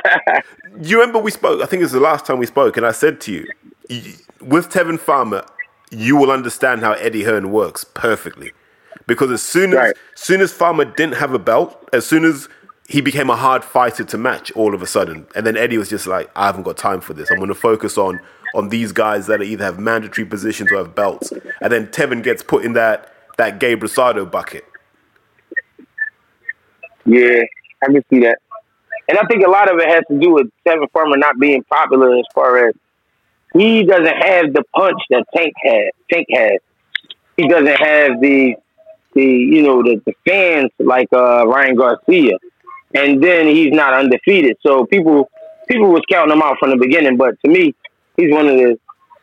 [0.89, 1.63] you remember we spoke?
[1.63, 3.47] I think it was the last time we spoke, and I said to you,
[4.41, 5.45] with Tevin Farmer,
[5.91, 8.53] you will understand how Eddie Hearn works perfectly.
[9.07, 12.49] Because as soon as, soon as Farmer didn't have a belt, as soon as
[12.93, 15.89] he became a hard fighter to match all of a sudden, and then Eddie was
[15.89, 17.31] just like, I haven't got time for this.
[17.31, 18.21] I'm going to focus on
[18.55, 21.33] on these guys that either have mandatory positions or have belts.
[21.63, 24.67] And then Tevin gets put in that that Gabe Rosado bucket.
[27.07, 27.41] yeah,
[27.83, 28.37] I can see that.
[29.09, 31.65] And I think a lot of it has to do with Tevin Farmer not being
[31.65, 32.75] popular as far as
[33.55, 35.93] he doesn't have the punch that Tank had.
[36.13, 36.59] Tank has.
[37.39, 38.57] He doesn't have the
[39.15, 42.37] the you know the, the fans like uh, Ryan Garcia,
[42.95, 44.57] and then he's not undefeated.
[44.65, 45.31] So people
[45.69, 47.17] people was counting him out from the beginning.
[47.17, 47.75] But to me,
[48.17, 48.79] he's one of the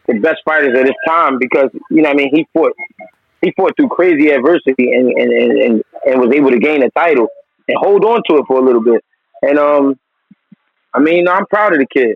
[0.07, 2.73] the best fighters of this time because you know what I mean he fought
[3.41, 6.89] he fought through crazy adversity and and, and, and, and was able to gain a
[6.91, 7.27] title
[7.67, 9.03] and hold on to it for a little bit.
[9.41, 9.99] And um,
[10.93, 12.15] I mean, I'm proud of the kid.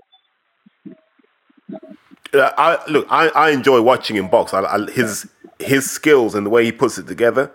[2.34, 3.06] I look.
[3.12, 4.54] I, I enjoy watching him box.
[4.54, 5.30] I, I, his
[5.60, 7.51] his skills and the way he puts it together.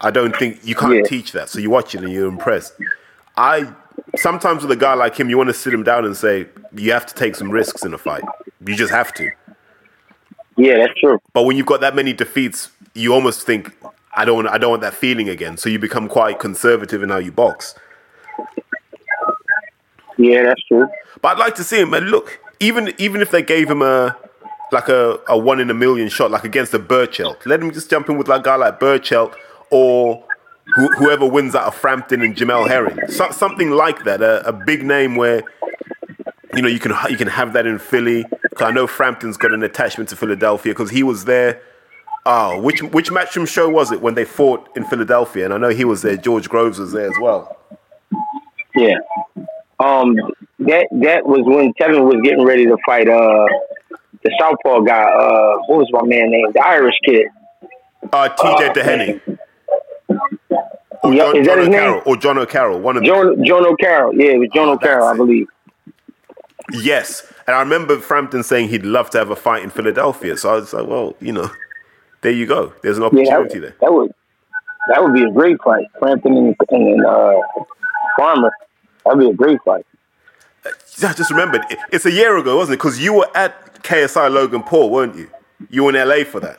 [0.00, 1.02] I don't think you can't Yeah.
[1.04, 1.48] teach that.
[1.48, 2.74] So you watch it and you're impressed.
[3.36, 3.72] I
[4.16, 6.92] sometimes with a guy like him, you want to sit him down and say you
[6.92, 8.24] have to take some risks in a fight.
[8.66, 9.30] You just have to.
[10.56, 11.18] Yeah, that's true.
[11.34, 13.76] But when you've got that many defeats, you almost think
[14.14, 14.36] I don't.
[14.36, 15.56] want- I don't want that feeling again.
[15.58, 17.74] So you become quite conservative in how you box.
[20.16, 20.88] Yeah, that's true.
[21.20, 21.92] But I'd like to see him.
[21.92, 24.16] And look, even even if they gave him a
[24.72, 27.90] like a, a one in a million shot, like against a Berchelt, let him just
[27.90, 29.34] jump in with like a guy like Berchelt
[29.70, 30.24] or
[30.74, 34.20] who, whoever wins out of Frampton and Jamel Herring, so, something like that.
[34.22, 35.42] A, a big name where
[36.54, 38.24] you know you can you can have that in Philly.
[38.54, 41.60] 'Cause I know Frampton's got an attachment to Philadelphia because he was there.
[42.24, 45.44] Oh, which which matchroom show was it when they fought in Philadelphia?
[45.44, 46.16] And I know he was there.
[46.16, 47.56] George Groves was there as well.
[48.74, 48.96] Yeah.
[49.78, 50.16] Um,
[50.60, 53.46] that that was when Kevin was getting ready to fight uh
[54.24, 55.02] the Southpaw guy.
[55.04, 56.46] Uh, what was my man name?
[56.52, 57.26] The Irish kid.
[58.12, 59.35] Uh, TJ Doheny.
[61.06, 61.78] Or Yeah, John, is that John his name?
[61.80, 62.02] O'Carroll.
[62.06, 62.80] Or John O'Carroll.
[62.80, 63.12] One of them.
[63.12, 64.14] John John O'Carroll.
[64.14, 65.16] Yeah, it was John Oh, O'Carroll, I it.
[65.16, 65.46] believe.
[66.72, 67.32] Yes.
[67.46, 70.36] And I remember Frampton saying he'd love to have a fight in Philadelphia.
[70.36, 71.50] So I was like, well, you know,
[72.22, 72.72] there you go.
[72.82, 73.06] There's an Yeah,
[73.38, 73.88] opportunity that, there.
[73.88, 74.10] that would
[74.88, 75.86] that would be a great fight.
[75.98, 77.34] Frampton and, and, and uh,
[78.16, 78.50] Farmer.
[79.04, 79.86] That'd be a great fight.
[80.64, 81.62] I just remembered.
[81.92, 82.78] It's a year ago, wasn't it?
[82.78, 85.28] Because you were at KSI Logan Paul, weren't you?
[85.70, 86.58] You were in LA for that.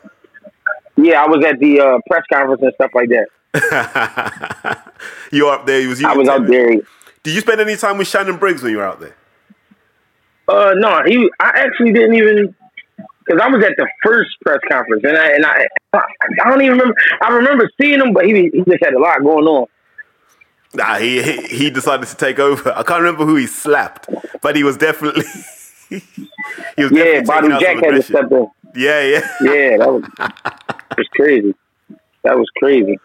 [0.95, 3.27] Yeah, I was at the uh, press conference and stuff like that.
[5.31, 5.81] you were up there.
[5.81, 6.69] It was you I was out there.
[7.23, 9.15] Did you spend any time with Shannon Briggs when you were out there?
[10.47, 11.29] Uh, no, he.
[11.39, 12.55] I actually didn't even
[13.25, 16.77] because I was at the first press conference, and I and I, I don't even
[16.77, 16.95] remember.
[17.21, 19.67] I remember seeing him, but he he just had a lot going on.
[20.73, 22.71] Nah, he, he decided to take over.
[22.71, 24.09] I can't remember who he slapped,
[24.41, 25.23] but he was definitely
[25.89, 28.47] he was Yeah, Bobby Jack had to step in.
[28.75, 29.27] Yeah, yeah.
[29.41, 30.03] Yeah, that was
[30.97, 31.55] was crazy.
[32.23, 32.99] That was crazy.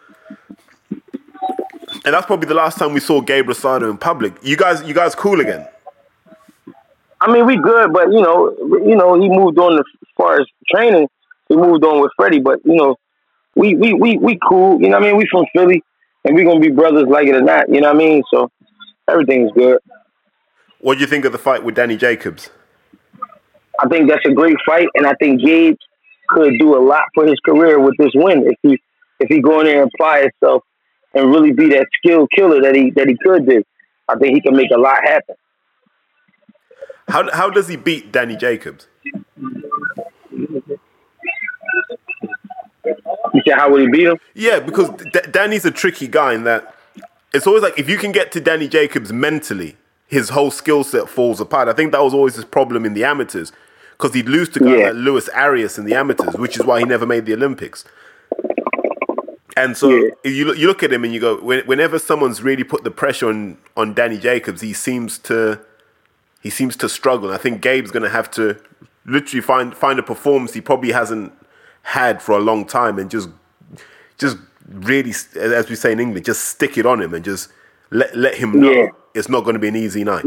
[2.05, 4.33] And that's probably the last time we saw Gabe Rosado in public.
[4.41, 5.67] You guys, you guys, cool again?
[7.21, 8.53] I mean, we good, but you know,
[8.85, 9.85] you know, he moved on as
[10.17, 11.07] far as training.
[11.47, 12.97] He moved on with Freddie, but you know,
[13.55, 14.81] we we we we cool.
[14.81, 15.81] You know, what I mean, we from Philly,
[16.25, 17.69] and we gonna be brothers, like it or not.
[17.69, 18.23] You know what I mean?
[18.33, 18.51] So
[19.09, 19.79] everything's good.
[20.79, 22.49] What do you think of the fight with Danny Jacobs?
[23.79, 25.77] I think that's a great fight, and I think Gabe
[26.27, 28.81] could do a lot for his career with this win if he
[29.21, 30.63] if he go in there and apply himself
[31.13, 33.63] and really be that skilled killer that he that he could do.
[34.07, 35.35] I think he can make a lot happen.
[37.07, 38.87] How how does he beat Danny Jacobs?
[43.33, 44.17] You said how would he beat him?
[44.33, 46.75] Yeah, because D- Danny's a tricky guy in that
[47.33, 51.09] it's always like if you can get to Danny Jacobs mentally, his whole skill set
[51.09, 51.67] falls apart.
[51.67, 53.51] I think that was always his problem in the amateurs
[53.91, 54.85] because he'd lose to guys Yeah.
[54.87, 57.85] like Lewis Arias in the amateurs, which is why he never made the Olympics.
[59.55, 60.09] And so Yeah.
[60.23, 62.91] you look, you look at him and you go, when, whenever someone's really put the
[62.91, 65.59] pressure on on Danny Jacobs, he seems to
[66.41, 67.31] he seems to struggle.
[67.31, 68.57] I think Gabe's going to have to
[69.05, 71.31] literally find find a performance he probably hasn't
[71.83, 73.29] had for a long time and just
[74.17, 74.37] just
[74.69, 77.49] really, as we say in English, just stick it on him and just
[77.91, 78.87] let let him know Yeah.
[79.13, 80.25] it's not going to be an easy night.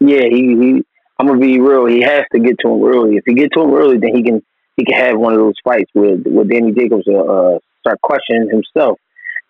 [0.00, 0.84] Yeah, he, he
[1.18, 1.86] I'm gonna be real.
[1.86, 3.16] He has to get to him early.
[3.16, 4.42] If he get to him early, then he can
[4.76, 8.98] he can have one of those fights with where Danny Jacobs uh, start questioning himself,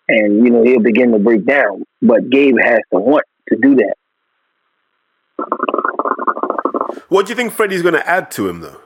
[0.09, 1.85] and you know he'll begin to break down.
[2.03, 3.95] But Gabe has to want to do that.
[7.09, 8.81] What do you think Freddie's going to add to him though?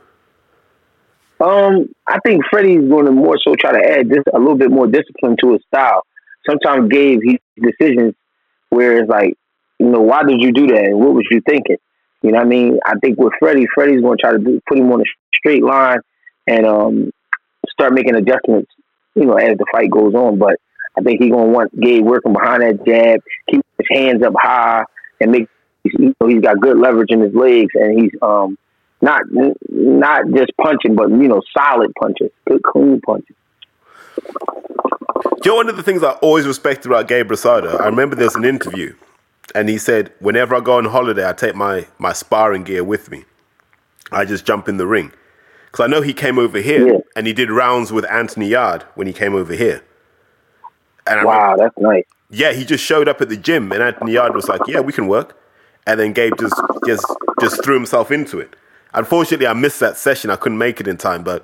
[1.41, 4.71] Um, I think Freddie's going to more so try to add this a little bit
[4.71, 6.03] more discipline to his style.
[6.49, 8.15] Sometimes Gabe he decisions
[8.71, 9.35] where it's like,
[9.79, 10.85] you know, why did you do that?
[10.85, 11.79] And what was you thinking?
[12.23, 12.79] You know what I mean?
[12.87, 15.65] I think with Freddie, Freddie's going to try to do, put him on a straight
[15.65, 15.99] line
[16.47, 17.11] and um,
[17.71, 18.71] start making adjustments,
[19.15, 20.39] you know, as the fight goes on.
[20.39, 20.57] But
[20.97, 24.85] I think he's to want Gabe working behind that jab, keep his hands up high,
[25.21, 25.49] and make
[25.85, 28.57] you know, he's got good leverage in his legs, and he's um,
[29.01, 29.23] not
[29.69, 33.37] not just punching, but you know, solid punches, good clean punches.
[34.17, 37.81] Do you know one of the things I always respected about Gabe Rosado?
[37.81, 38.95] I remember there's an interview,
[39.55, 43.11] and he said, "Whenever I go on holiday, I take my my sparring gear with
[43.11, 43.25] me.
[44.13, 45.13] I just jump in the ring."
[45.73, 46.99] Because I know he came over here Yeah.
[47.17, 49.83] and he did rounds with Anthony Yarde when he came over here.
[51.07, 52.05] And I Wow, that's nice.
[52.31, 54.93] yeah, he just showed up at the gym, and Anthony Yarde was like, "Yeah, we
[54.93, 55.35] can work,"
[55.87, 56.55] and then Gabe just
[56.87, 57.07] just
[57.41, 58.55] just threw himself into it.
[58.95, 60.31] Unfortunately, I missed that session.
[60.31, 61.43] I couldn't make it in time, but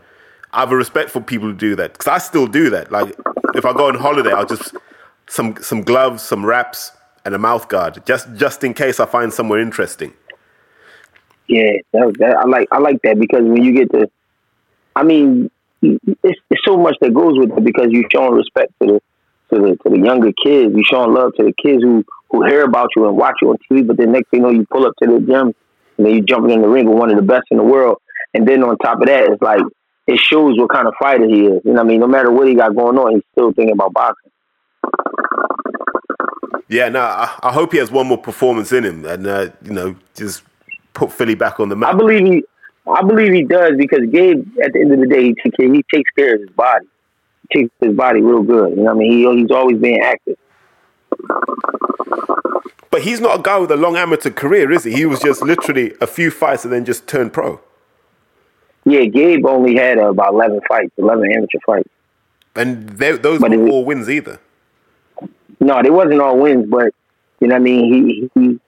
[0.53, 2.93] I have a respect for people who do that because I still do that.
[2.93, 3.17] Like
[3.55, 4.77] if I go on holiday, I'll just
[5.27, 6.93] some some gloves, some wraps,
[7.25, 10.13] and a mouth guard just just in case I find somewhere interesting.
[11.49, 14.11] Yeah, that, that, I like I like that because when you get to,
[14.97, 15.51] I mean,
[15.83, 19.01] it's, it's so much that goes with it because you're showing respect to the
[19.51, 20.75] to the to the younger kids.
[20.75, 23.57] You're showing love to the kids who who hear about you and watch you on
[23.71, 23.87] TV.
[23.87, 25.55] But then next thing you know, you pull up to the gym
[25.97, 27.99] and then you jumping in the ring with one of the best in the world.
[28.35, 29.63] And then on top of that, it's like
[30.07, 31.63] it shows what kind of fighter he is.
[31.65, 32.01] You know what I mean?
[32.01, 34.31] No matter what he got going on, he's still thinking about boxing.
[36.69, 39.73] Yeah, no, I, I hope he has one more performance in him, and uh, you
[39.73, 40.43] know, just
[40.93, 41.95] put Philly back on the map.
[41.95, 42.45] I believe he,
[42.89, 46.11] I believe he does because Gabe, at the end of the day, he, he takes
[46.17, 46.87] care of his body.
[47.51, 48.71] He takes his body real good.
[48.71, 49.13] You know what I mean?
[49.13, 50.37] He, he's always being active.
[52.91, 54.93] But he's not a guy with a long amateur career, is he?
[54.93, 57.61] He was just literally a few fights and then just turned pro.
[58.85, 61.89] Yeah, Gabe only had uh, about eleven fights, eleven amateur fights.
[62.57, 64.41] And they, those But weren't it- all wins either.
[65.61, 66.95] No, they wasn't all wins, but
[67.41, 68.31] you know what I mean.
[68.35, 68.61] He he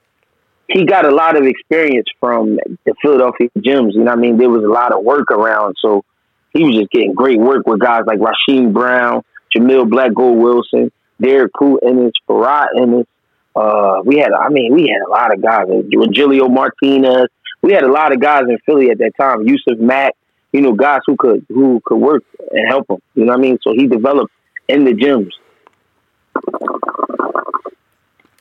[0.71, 3.95] he got a lot of experience from the Philadelphia gyms.
[3.95, 4.39] You know I mean?
[4.39, 6.05] There was a lot of work around, so
[6.53, 9.23] he was just getting great work with guys like Rasheem Brown,
[9.55, 13.07] Jamil Black Gold Wilson, Derek Pooh Ennis, Farrah Ennis.
[13.55, 15.67] Uh, we had, I mean, we had a lot of guys.
[15.67, 17.27] Regilio Martinez.
[17.63, 19.47] We had a lot of guys in Philly at that time.
[19.47, 20.15] Yusuf Mack,
[20.53, 22.99] you know, guys who could who could work and help him.
[23.15, 23.59] You know what I mean?
[23.63, 24.33] So he developed
[24.69, 25.31] in the gyms.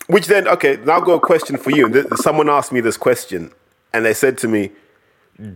[0.09, 1.87] Which then, okay, now I've got a question for you.
[1.87, 3.51] Th- someone asked me this question,
[3.93, 4.71] and they said to me,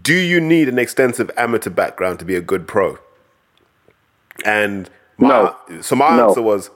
[0.04, 3.00] "Do you need an extensive amateur background to be a good pro?"
[4.46, 5.56] And my, No.
[5.82, 6.30] so my No.
[6.30, 6.70] answer was,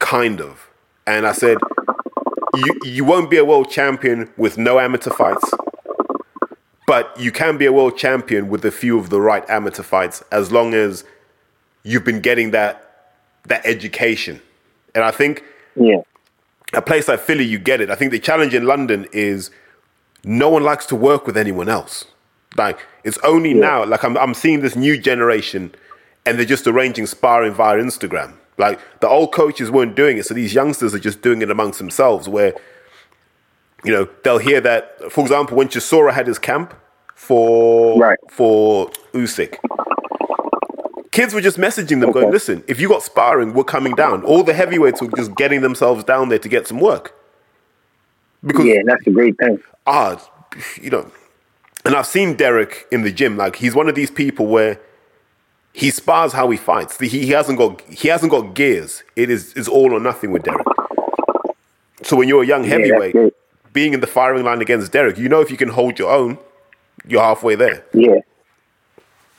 [0.00, 0.68] kind of.
[1.06, 1.56] And I said,
[2.56, 5.50] you you won't be a world champion with no amateur fights,
[6.86, 10.22] but you can be a world champion with a few of the right amateur fights
[10.30, 11.04] as long as
[11.84, 12.74] you've been getting that
[13.46, 14.42] that education.
[14.94, 15.42] And I think
[15.74, 16.02] Yeah.
[16.74, 17.90] A place like Philly, you get it.
[17.90, 19.50] I think the challenge in London is
[20.24, 22.04] no one likes to work with anyone else.
[22.56, 25.74] Like it's only now, like I'm, I'm seeing this new generation,
[26.26, 28.34] and they're just arranging sparring via Instagram.
[28.56, 31.78] Like the old coaches weren't doing it, so these youngsters are just doing it amongst
[31.78, 32.28] themselves.
[32.28, 32.54] Where
[33.84, 36.74] you know they'll hear that, for example, when Chisora had his camp
[37.14, 38.18] for Right.
[38.30, 39.56] for Usyk,
[41.18, 44.42] kids were just messaging them, going, "Listen, if you got sparring, we're coming down." All
[44.44, 47.14] the heavyweights were just getting themselves down there to get some work
[48.46, 49.58] because Yeah, that's a great thing.
[49.86, 50.10] ah,
[50.80, 51.10] you know,
[51.84, 53.36] and I've seen Derek in the gym.
[53.36, 54.80] Like he's one of these people where
[55.72, 56.98] he spars how he fights.
[56.98, 59.02] He, he hasn't got he hasn't got gears.
[59.16, 60.66] It is is all or nothing with Derek.
[62.02, 63.34] So when you're a young heavyweight, great.
[63.72, 66.38] being in the firing line against Derek, you know if you can hold your own,
[67.06, 67.84] you're halfway there.
[67.92, 68.20] Yeah.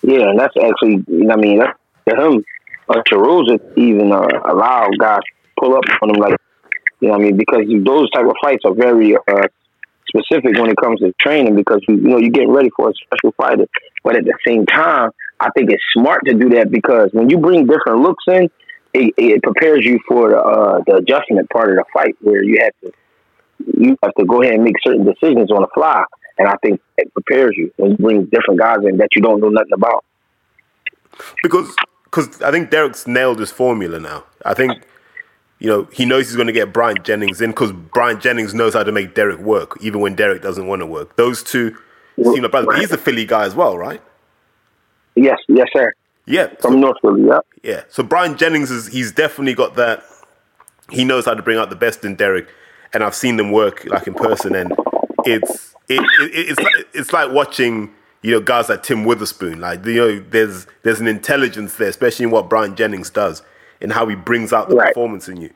[0.02, 1.60] Yeah, and that's actually, you know I mean?
[1.60, 1.78] That's
[2.10, 2.46] to him,
[2.90, 6.38] uh, Chisora even uh, allow guys to pull up on him, like,
[7.00, 7.38] you know what I mean?
[7.38, 9.48] Because those type of fights are very uh,
[10.08, 12.94] specific when it comes to training because, you, you know, you're getting ready for a
[12.94, 13.68] special fighter.
[14.04, 17.38] But at the same time, I think it's smart to do that because when you
[17.38, 18.50] bring different looks in,
[18.94, 22.58] it, it prepares you for the, uh, the adjustment part of the fight where you
[22.62, 22.92] have to
[23.78, 26.04] you have to go ahead and make certain decisions on the fly.
[26.40, 29.40] And I think it prepares you when you bring different guys in that you don't
[29.42, 30.04] know nothing about.
[31.44, 31.76] because
[32.06, 34.24] because I think Derek's nailed his formula now.
[34.46, 34.82] I think
[35.60, 38.74] you know he knows he's going to get Bryant Jennings in because Bryant Jennings knows
[38.74, 41.16] how to make Derek work, even when Derek doesn't want to work.
[41.18, 41.76] Those two
[42.24, 42.68] seem like brothers.
[42.68, 44.02] But he's a Philly guy as well, right?
[45.16, 45.94] Yes, yes, sir.
[46.26, 47.46] Yeah, From North Philly, yep.
[47.64, 47.84] yeah.
[47.90, 50.04] So Bryant Jennings is he's definitely got that.
[50.92, 52.48] He knows how to bring out the best in Derek,
[52.94, 54.72] and I've seen them work like in person, and
[55.26, 59.60] it's it, it it's like, it's like watching you know guys like Tim Witherspoon.
[59.60, 63.42] Like you know, there's there's an intelligence there, especially in what Bryant Jennings does,
[63.82, 64.88] in how he brings out the Right.
[64.88, 65.50] performance in you,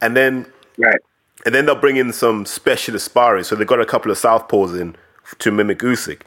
[0.00, 0.46] and then
[0.78, 1.00] Right.
[1.46, 3.44] and then they'll bring in some specialist sparring.
[3.44, 4.96] So they've got a couple of southpaws in
[5.38, 6.22] to mimic Usyk.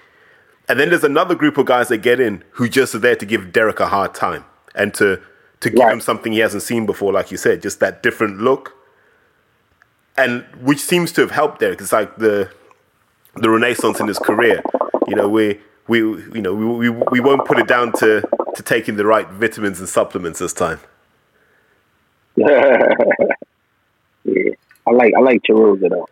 [0.70, 3.26] And then there's another group of guys that get in who just are there to
[3.26, 5.20] give Derek a hard time and to
[5.60, 5.94] to give Right.
[5.94, 8.74] him something he hasn't seen before, like you said, just that different look.
[10.18, 11.82] And which seems to have helped Derek.
[11.82, 12.50] It's like the
[13.36, 14.62] the renaissance in his career.
[15.08, 18.22] You know, we we you know we, we, we won't put it down to
[18.56, 20.80] to taking the right vitamins and supplements this time.
[22.36, 22.94] yeah.
[24.86, 26.08] I like I like Chisora though.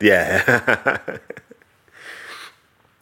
[0.00, 1.00] Yeah.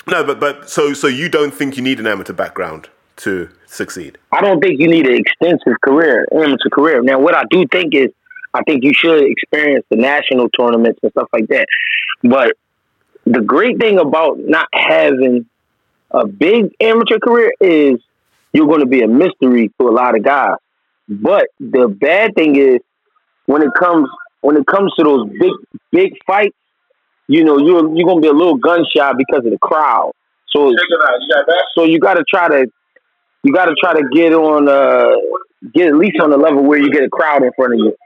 [0.06, 4.18] no, but but so so you don't think you need an amateur background to succeed?
[4.32, 7.02] I don't think you need an extensive career, amateur career.
[7.02, 8.10] Now, what I do think is,
[8.54, 11.66] I think you should experience the national tournaments and stuff like that.
[12.22, 12.56] But
[13.26, 15.46] the great thing about not having
[16.10, 18.00] a big amateur career is
[18.52, 20.56] you're going to be a mystery to a lot of guys.
[21.08, 22.80] But the bad thing is
[23.46, 24.08] when it comes
[24.40, 25.52] when it comes to those big
[25.90, 26.56] big fights,
[27.28, 30.12] you know you're you're going to be a little gun shy because of the crowd.
[30.48, 30.72] So
[31.74, 32.66] so you got to try to
[33.42, 35.14] you got to try to get on uh
[35.74, 37.96] get at least on the level where you get a crowd in front of you.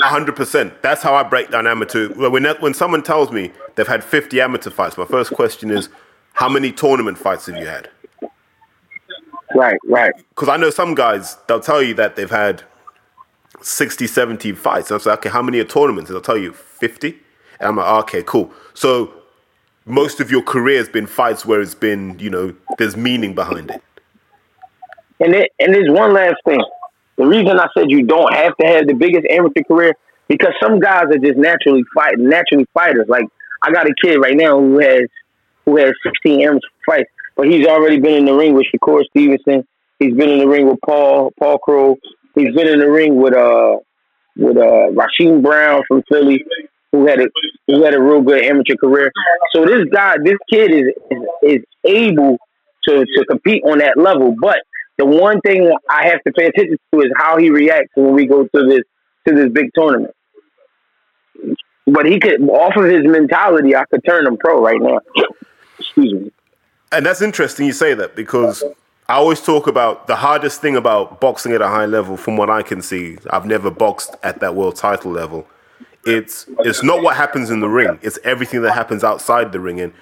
[0.00, 0.82] Hundred percent.
[0.82, 2.12] That's how I break down amateur.
[2.14, 5.88] Well, When when someone tells me they've had fifty amateur fights, my first question is,
[6.34, 7.88] how many tournament fights have you had?
[9.54, 10.12] Right, right.
[10.30, 12.62] Because I know some guys they'll tell you that they've had
[13.60, 14.90] 60, 70 fights.
[14.90, 16.10] And I say, okay, how many are tournaments?
[16.10, 17.18] And they'll tell you fifty.
[17.60, 18.50] And I'm like, ah, okay, cool.
[18.74, 19.12] So
[19.84, 23.70] most of your career has been fights where it's been, you know, there's meaning behind
[23.70, 23.82] it.
[25.20, 26.62] And it, and there's one last thing.
[27.22, 29.94] The reason I said you don't have to have the biggest amateur career
[30.26, 33.06] because some guys are just naturally fight naturally fighters.
[33.08, 33.26] Like
[33.62, 35.02] I got a kid right now who has
[35.64, 39.64] who has 16 amateur fights, but he's already been in the ring with Shakur Stevenson.
[40.00, 41.98] He's been in the ring with Paul Paul Kroll.
[42.34, 43.76] He's been in the ring with uh
[44.36, 46.44] with uh, Rasheem Brown from Philly,
[46.90, 47.28] who had a
[47.68, 49.12] who had a real good amateur career.
[49.54, 52.38] So this guy, this kid is is, is able
[52.88, 54.34] to to compete on that level.
[54.40, 54.58] But
[55.02, 58.26] the one thing I have to pay attention to is how he reacts when we
[58.26, 58.82] go to this
[59.26, 60.14] to this big tournament.
[61.86, 65.00] But he could, off of his mentality, I could turn him pro right now.
[65.78, 66.32] Excuse me.
[66.92, 68.62] And that's interesting you say that because
[69.08, 72.48] I always talk about the hardest thing about boxing at a high level, from what
[72.48, 73.18] I can see.
[73.30, 75.48] I've never boxed at that world title level.
[76.04, 77.98] It's it's not what happens in the ring.
[78.02, 79.80] It's everything that happens outside the ring.
[79.80, 79.92] And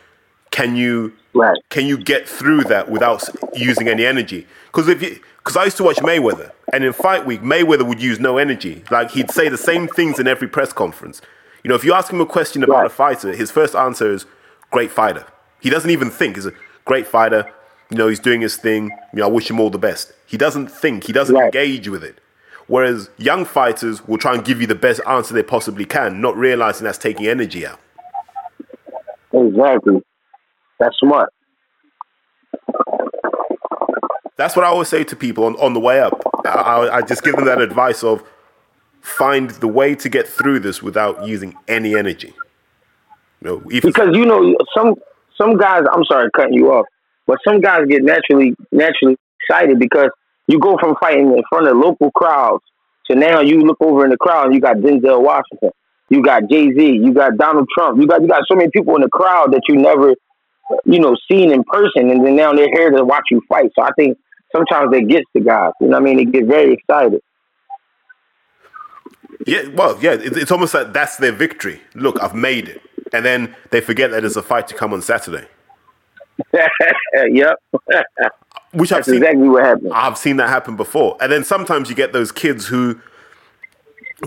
[0.51, 1.57] can you right.
[1.70, 3.22] can you get through that without
[3.55, 4.46] using any energy?
[4.66, 8.03] Because if you because I used to watch Mayweather, and in fight week, Mayweather would
[8.03, 8.84] use no energy.
[8.90, 11.22] Like he'd say the same things in every press conference.
[11.64, 12.86] You know, if you ask him a question about Right.
[12.86, 14.26] a fighter, his first answer is
[14.70, 15.24] "great fighter."
[15.61, 16.36] He doesn't even think.
[16.36, 16.53] He's a
[16.84, 17.46] great fighter.
[17.90, 18.90] You know, he's doing his thing.
[19.12, 20.12] You know, I wish him all the best.
[20.26, 21.05] He doesn't think.
[21.05, 21.44] He doesn't Right.
[21.46, 22.18] engage with it.
[22.66, 26.36] Whereas young fighters will try and give you the best answer they possibly can, not
[26.36, 27.80] realizing that's taking energy out.
[29.32, 30.03] Exactly.
[30.80, 31.32] That's smart.
[34.36, 36.18] That's what I always say to people on, on the way up.
[36.46, 38.24] I, I, just give them that advice of
[39.02, 42.34] find the way to get through this without using any energy.
[43.42, 44.94] You know, because you know some
[45.38, 45.82] some guys.
[45.92, 46.86] I'm sorry cutting you off,
[47.26, 50.08] but some guys get naturally naturally excited because
[50.46, 52.64] you go from fighting in front of local crowds
[53.10, 55.70] to now you look over in the crowd and you got Denzel Washington,
[56.08, 58.94] you got Jay Z, you got Donald Trump, you got you got so many people
[58.96, 60.14] in the crowd that you never
[60.84, 63.70] you know seen in person, and then now they're here to watch you fight.
[63.74, 64.18] So I think
[64.54, 65.72] sometimes that gets the guys.
[65.80, 66.16] You know what I mean?
[66.16, 67.22] They get very excited.
[69.46, 71.80] yeah, well, yeah, it, it's almost like that's their victory.
[71.94, 72.82] Look, I've made it.
[73.12, 75.46] And then they forget that there's a fight to come on Saturday.
[77.14, 77.58] yep,
[78.72, 79.92] Which I've seen, exactly what happened.
[79.92, 81.16] I've seen that happen before.
[81.20, 83.00] And then sometimes you get those kids who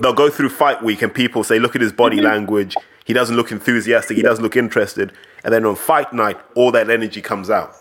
[0.01, 2.25] they'll go through fight week and people say, look at his body mm-hmm.
[2.25, 2.75] language.
[3.05, 4.17] He doesn't look enthusiastic.
[4.17, 5.13] He doesn't look interested.
[5.43, 7.75] And then on fight night, all that energy comes out.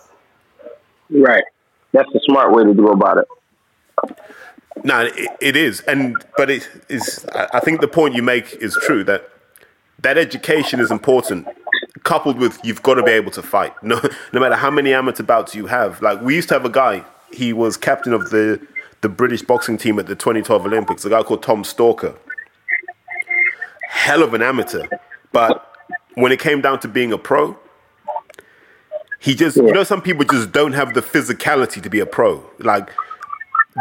[1.10, 1.44] Right.
[1.92, 3.28] That's the smart way to go about it.
[4.84, 7.26] No, it, it is, and but it is.
[7.34, 9.28] I I think the point you make is true that
[10.00, 11.46] that education is important,
[12.02, 13.74] coupled with you've got to be able to fight.
[13.82, 14.00] No,
[14.32, 16.00] no matter how many amateur bouts you have.
[16.00, 17.04] Like we used to have a guy.
[17.32, 18.66] He was captain of the
[19.02, 21.04] the British boxing team at the 2012 Olympics.
[21.04, 22.14] A guy called Tom Stalker.
[23.88, 24.86] Hell of an amateur,
[25.32, 25.61] but
[26.14, 27.56] when it came down to being a pro,
[29.18, 32.44] he just you know some people just don't have the physicality to be a pro.
[32.58, 32.90] Like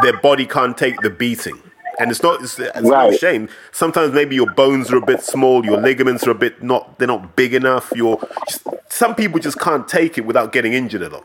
[0.02, 1.60] their body can't take the beating.
[1.98, 3.48] And it's not it's, it's not a shame.
[3.70, 7.08] Sometimes maybe your bones are a bit small, your ligaments are a bit not they're
[7.08, 7.92] not big enough.
[7.94, 8.18] Your
[8.48, 11.24] just, some people just can't take it without getting injured at all.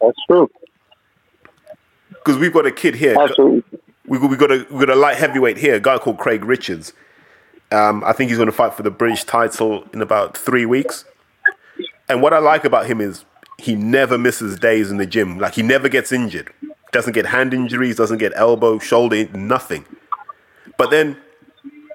[0.00, 0.50] That's true.
[2.08, 3.16] Because we've got a kid here.
[3.18, 3.62] Absolutely.
[4.06, 6.92] We we got a we got a light heavyweight here, a guy called Craig Richards.
[7.70, 11.04] Um, I think he's going to fight for the British title in about three weeks.
[12.08, 13.24] And what I like about him is
[13.58, 15.38] he never misses days in the gym.
[15.38, 16.52] Like he never gets injured.
[16.92, 17.96] Doesn't get hand injuries.
[17.96, 19.84] Doesn't get elbow, shoulder, nothing.
[20.78, 21.18] But then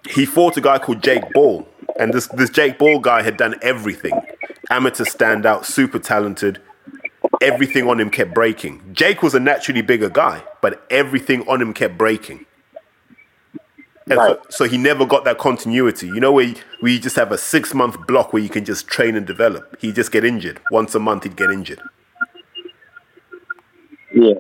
[0.10, 1.68] he fought a guy called Jake Ball,
[1.98, 4.14] and this this Jake Ball guy had done everything.
[4.70, 6.60] Amateur standout, super talented.
[7.42, 8.82] Everything on him kept breaking.
[8.94, 12.46] Jake was a naturally bigger guy, but everything on him kept breaking.
[14.10, 14.38] And Right.
[14.50, 16.08] so, so he never got that continuity.
[16.08, 18.66] You know, where you, where you just have a six month block where you can
[18.66, 19.78] just train and develop.
[19.80, 21.24] He'd just get injured once a month.
[21.24, 21.80] He'd get injured.
[24.14, 24.34] Yeah.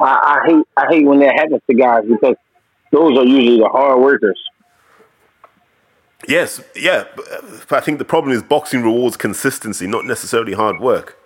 [0.00, 2.34] I, I hate I hate when that happens to guys because
[2.90, 4.40] those are usually the hard workers.
[6.26, 7.26] Yes, yeah, but
[7.68, 11.18] but I think the problem is boxing rewards consistency, not necessarily hard work.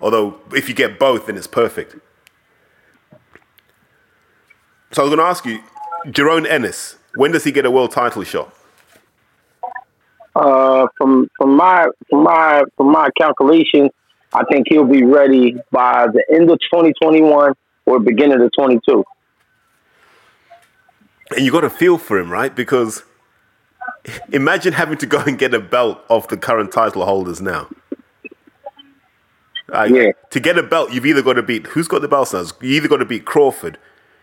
[0.00, 1.96] Although if you get both, then it's perfect.
[4.92, 5.60] So I was going to ask you,
[6.06, 8.54] Jaron Ennis, when does he get a world title shot?
[10.34, 13.90] Uh, from from my from my from my calculations,
[14.32, 17.52] I think he'll be ready by the end of 2021
[17.86, 19.04] or beginning of 22.
[21.36, 22.54] And you got to feel for him, right?
[22.54, 23.04] Because
[24.32, 27.68] imagine having to go and get a belt off the current title holders now.
[29.68, 30.12] Like, Yeah.
[30.30, 32.44] To get a belt, you've either got to beat who's got the belts now?
[32.60, 33.78] You either got to beat Crawford,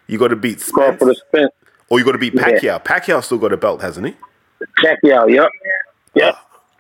[0.08, 1.52] you got to beat Spence, Crawford or Spence,
[1.90, 2.44] or you got to beat Yeah.
[2.44, 2.84] Pacquiao.
[2.84, 4.16] Pacquiao still got a belt, hasn't he?
[4.84, 5.50] Pacquiao, yep,
[6.16, 6.36] yep.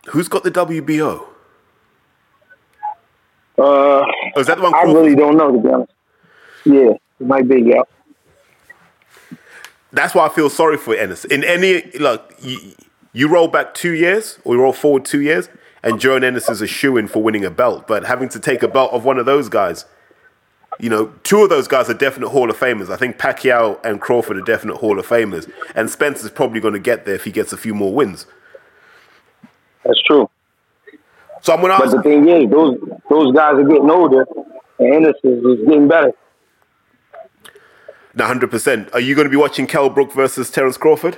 [0.09, 1.25] Who's got the WBO?
[3.59, 4.03] Uh,
[4.35, 4.73] Oh, is that the one?
[4.73, 5.91] I Crawford- really don't know to be honest.
[6.65, 7.61] Yeah, it might be.
[7.61, 7.89] Yep.
[9.91, 11.25] That's why I feel sorry for Ennis.
[11.25, 12.59] In any like you,
[13.13, 15.49] you roll back two years or you roll forward two years,
[15.81, 17.87] and Jaron Ennis is a shoe in for winning a belt.
[17.87, 19.85] But having to take a belt of one of those guys,
[20.79, 22.89] You know, two of those guys are definite Hall of Famers.
[22.91, 26.79] I think Pacquiao and Crawford are definite Hall of Famers, and Spencer's probably going to
[26.79, 28.27] get there if he gets a few more wins.
[29.83, 30.29] That's true.
[31.41, 31.95] So I'm going to But ask.
[31.97, 32.77] the thing is, those
[33.09, 34.25] those guys are getting older,
[34.79, 36.11] and Anderson is getting better.
[38.13, 38.89] No, hundred percent.
[38.93, 41.17] Are you going to be watching Kell Brook versus Terence Crawford?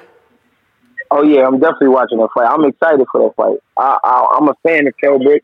[1.12, 2.48] Oh yeah, I'm definitely watching that fight.
[2.48, 3.58] I'm excited for that fight.
[3.78, 5.42] I, I, I'm a fan of Kell Brook,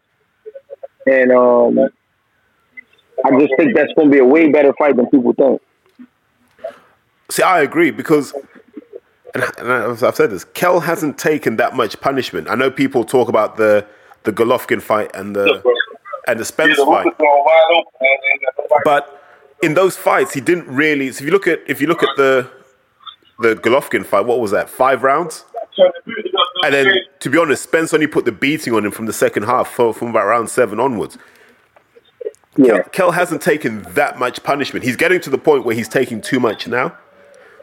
[1.08, 1.90] and um,
[3.24, 5.62] I just think that's going to be a way better fight than people think.
[7.30, 8.34] See, I agree because,
[9.34, 12.50] and I've said this, Kell hasn't taken that much punishment.
[12.50, 13.86] I know people talk about the
[14.24, 15.64] the Golovkin fight and the
[16.28, 17.08] and the Spence fight,
[18.84, 19.22] but
[19.62, 21.12] in those fights, he didn't really.
[21.12, 22.50] So if you look at if you look at the
[23.40, 24.70] the Golovkin fight, what was that?
[24.70, 25.46] Five rounds.
[26.64, 26.88] And then,
[27.20, 29.94] to be honest, Spence only put the beating on him from the second half, from
[29.94, 31.18] from about round seven onwards.
[32.58, 34.86] Yeah, Kell hasn't taken that much punishment.
[34.86, 36.98] He's getting to the point where he's taking too much now.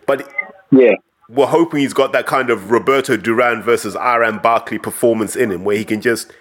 [0.07, 0.31] But
[0.71, 0.93] yeah,
[1.29, 5.65] we're hoping he's got that kind of Roberto Duran versus Iran Barkley performance in him,
[5.65, 6.33] where he can just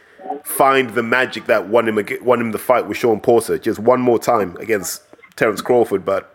[0.43, 4.01] find the magic that won him won him the fight with Sean Porter just one
[4.01, 5.03] more time against
[5.35, 6.03] Terence Crawford.
[6.03, 6.33] But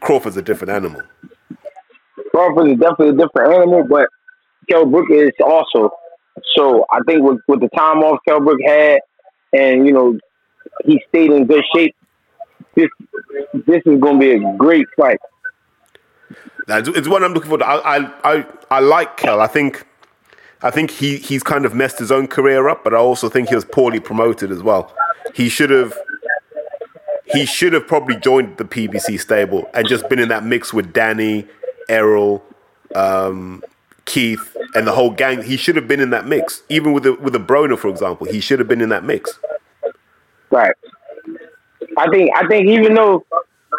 [0.00, 1.02] Crawford's a different animal.
[2.30, 4.08] Crawford is definitely a different animal, but
[4.68, 5.90] Kell Brook is also.
[6.56, 9.00] So I think with, with the time off Kell Brook had,
[9.52, 10.18] and you know,
[10.84, 11.94] he stayed in good shape.
[12.74, 12.88] This
[13.54, 15.18] this is going to be a great fight.
[16.68, 17.62] It's, what I'm looking for.
[17.62, 19.40] I, I, I, I like Kell.
[19.40, 19.86] I think,
[20.62, 23.48] I think he, he's kind of messed his own career up, but I also think
[23.48, 24.94] he was poorly promoted as well.
[25.34, 25.96] He should have,
[27.26, 30.92] he should have probably joined the PBC stable and just been in that mix with
[30.92, 31.46] Danny,
[31.88, 32.42] Errol,
[32.94, 33.62] um,
[34.04, 35.42] Keith, and the whole gang.
[35.42, 36.62] He should have been in that mix.
[36.68, 39.38] Even with the, with the Broner, for example, he should have been in that mix.
[40.54, 40.74] Right.
[41.98, 43.24] I think I think even though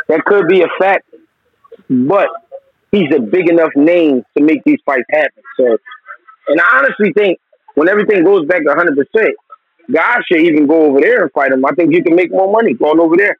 [0.09, 1.07] that could be a fact,
[1.89, 2.27] but
[2.91, 5.41] he's a big enough name to make these fights happen.
[5.55, 5.77] So,
[6.49, 7.39] and I honestly think
[7.75, 9.35] when everything goes back to 100, percent
[9.89, 11.63] guys should even go over there and fight him.
[11.63, 13.37] I think you can make more money going over there.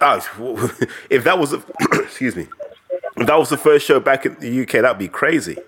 [0.00, 0.78] Oh,
[1.10, 1.62] if that was, the,
[2.04, 2.46] excuse me,
[3.16, 5.58] if that was the first show back in the UK, that'd be crazy.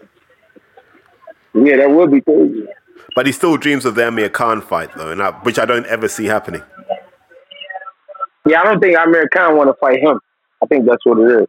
[1.52, 2.66] Yeah, that would be crazy.
[3.14, 5.86] But he still dreams of the Amir Khan fight, though, and I, which I don't
[5.86, 6.62] ever see happening.
[8.46, 10.20] Yeah, I don't think Amir Khan want to fight him.
[10.62, 11.48] I think that's what it is.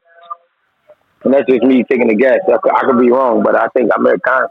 [1.23, 2.39] And that's just me taking a guess.
[2.47, 4.47] I could, I could be wrong, but I think Amir Khan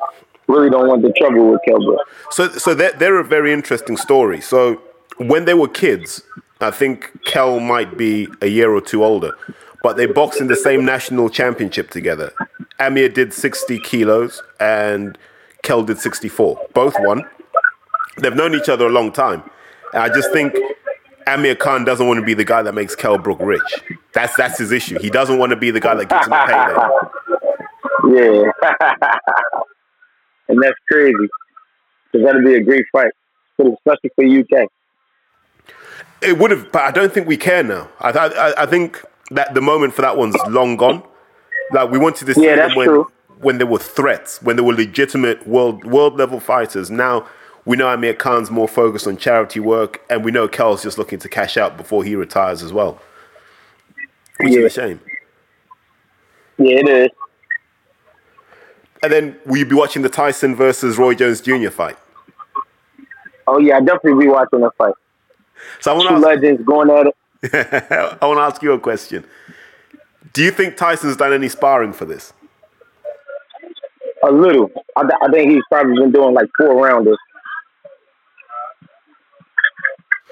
[0.48, 2.00] really don't want the trouble with Kell Brook.
[2.30, 4.40] So, so they're, they're a very interesting story.
[4.40, 4.82] So,
[5.18, 6.22] when they were kids,
[6.60, 9.32] I think Kell might be a year or two older,
[9.82, 12.32] but they boxed in the same national championship together.
[12.80, 15.16] Amir did 60 kilos and
[15.64, 16.68] Kell did 64.
[16.72, 17.24] Both won.
[18.18, 19.42] They've known each other a long time.
[19.92, 20.54] And I just think
[21.26, 23.60] Amir Khan doesn't want to be the guy that makes Kell Brook rich.
[24.12, 24.98] That's that's his issue.
[25.00, 26.76] He doesn't want to be the guy that gives him a payday.
[28.06, 28.50] Yeah.
[30.48, 31.28] and that's crazy.
[32.12, 33.10] It's going to be a great fight,
[33.58, 34.68] especially for UK.
[36.22, 37.88] It would have, but I don't think we care now.
[38.00, 41.02] I, I, I think that the moment for that one's long gone.
[41.72, 43.10] Like we wanted to see Yeah, them when true.
[43.44, 46.90] When there were threats, when there were legitimate world world level fighters.
[46.90, 47.26] Now
[47.66, 51.18] we know Amir Khan's more focused on charity work, and we know Kell's just looking
[51.20, 53.00] to cash out before he retires as well,
[54.40, 54.60] which Yeah.
[54.60, 55.00] is a shame.
[56.58, 57.08] Yeah, it is.
[59.02, 61.68] And then will you be watching the Tyson versus Roy Jones Jr.
[61.70, 61.98] fight?
[63.46, 64.94] Oh yeah, I definitely be watching the fight.
[65.80, 67.14] So I want Two to legends going at it.
[68.22, 69.24] I want to ask you a question.
[70.32, 72.32] Do you think Tyson's done any sparring for this?
[74.22, 74.70] A little.
[74.96, 77.18] I, th- I think he's probably been doing like four rounders.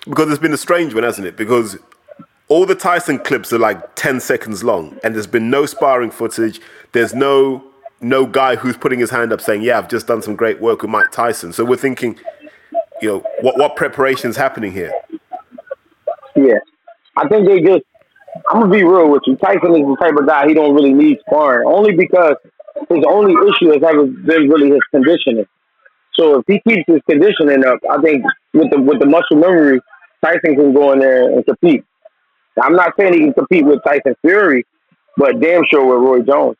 [0.04, 1.36] Because it's been a strange one, hasn't it?
[1.36, 1.78] Because
[2.48, 6.60] all the Tyson clips are like 10 seconds long, and there's been no sparring footage.
[6.92, 7.64] There's no
[8.00, 10.82] no guy who's putting his hand up saying, "Yeah, I've just done some great work
[10.82, 12.18] with Mike Tyson." So we're thinking,
[13.00, 14.92] you know, what what preparation's happening here?
[16.34, 16.59] Yeah.
[17.16, 17.84] I think they just
[18.50, 19.36] I'm gonna be real with you.
[19.36, 21.66] Tyson is the type of guy he don't really need sparring.
[21.66, 22.36] Only because
[22.89, 25.47] his only issue has ever been really his conditioning.
[26.15, 29.81] So if he keeps his conditioning up, I think with the with the muscle memory,
[30.23, 31.85] Tyson can go in there and compete.
[32.62, 34.66] I'm not saying he can compete with Tyson Fury,
[35.16, 36.57] but damn sure with Roy Jones.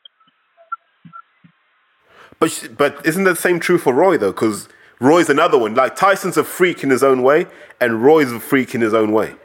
[2.39, 4.31] But but isn't the same true for Roy though?
[4.31, 4.67] Because
[4.99, 5.75] Roy's another one.
[5.75, 7.47] Like Tyson's a freak in his own way,
[7.79, 9.35] and Roy's a freak in his own way.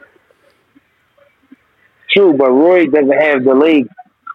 [2.11, 3.89] True, but Roy doesn't have the legs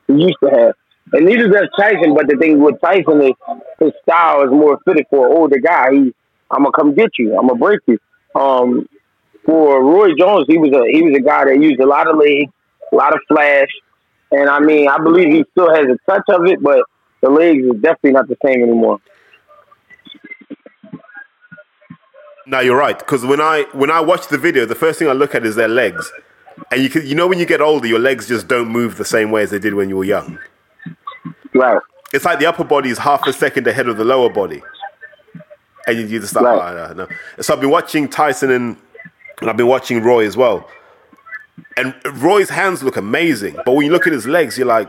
[0.07, 0.75] he used to have.
[1.15, 3.35] And neither does Tyson, but the thing with Tyson is
[3.79, 5.93] his style is more fitted for an older guy.
[5.93, 6.15] He,
[6.51, 7.39] I'm gonna come get you.
[7.39, 8.01] I'm gonna break you.
[8.35, 8.89] Um,
[9.47, 12.17] for Roy Jones, he was a he was a guy that used a lot of
[12.17, 12.51] legs,
[12.93, 13.69] a lot of flash,
[14.33, 16.83] and I mean, I believe he still has a touch of it, but
[17.21, 19.01] the legs is definitely not the same anymore.
[22.47, 22.99] No, you're right.
[22.99, 25.55] Because when I when I watch the video, the first thing I look at is
[25.55, 26.11] their legs,
[26.73, 29.05] and you can you know when you get older, your legs just don't move the
[29.05, 30.41] same way as they did when you were young.
[31.55, 31.81] Right.
[32.13, 34.63] It's like the upper body is half a second ahead of the lower body,
[35.87, 36.73] and you, you just like, Right.
[36.77, 37.09] oh, no, no.
[37.43, 38.77] So I've been watching Tyson and,
[39.41, 40.69] and I've been watching Roy as well,
[41.77, 44.89] and Roy's hands look amazing, but when you look at his legs, you're like,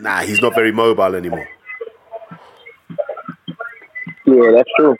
[0.00, 1.48] nah, he's not very mobile anymore.
[4.26, 4.96] Yeah, that's true.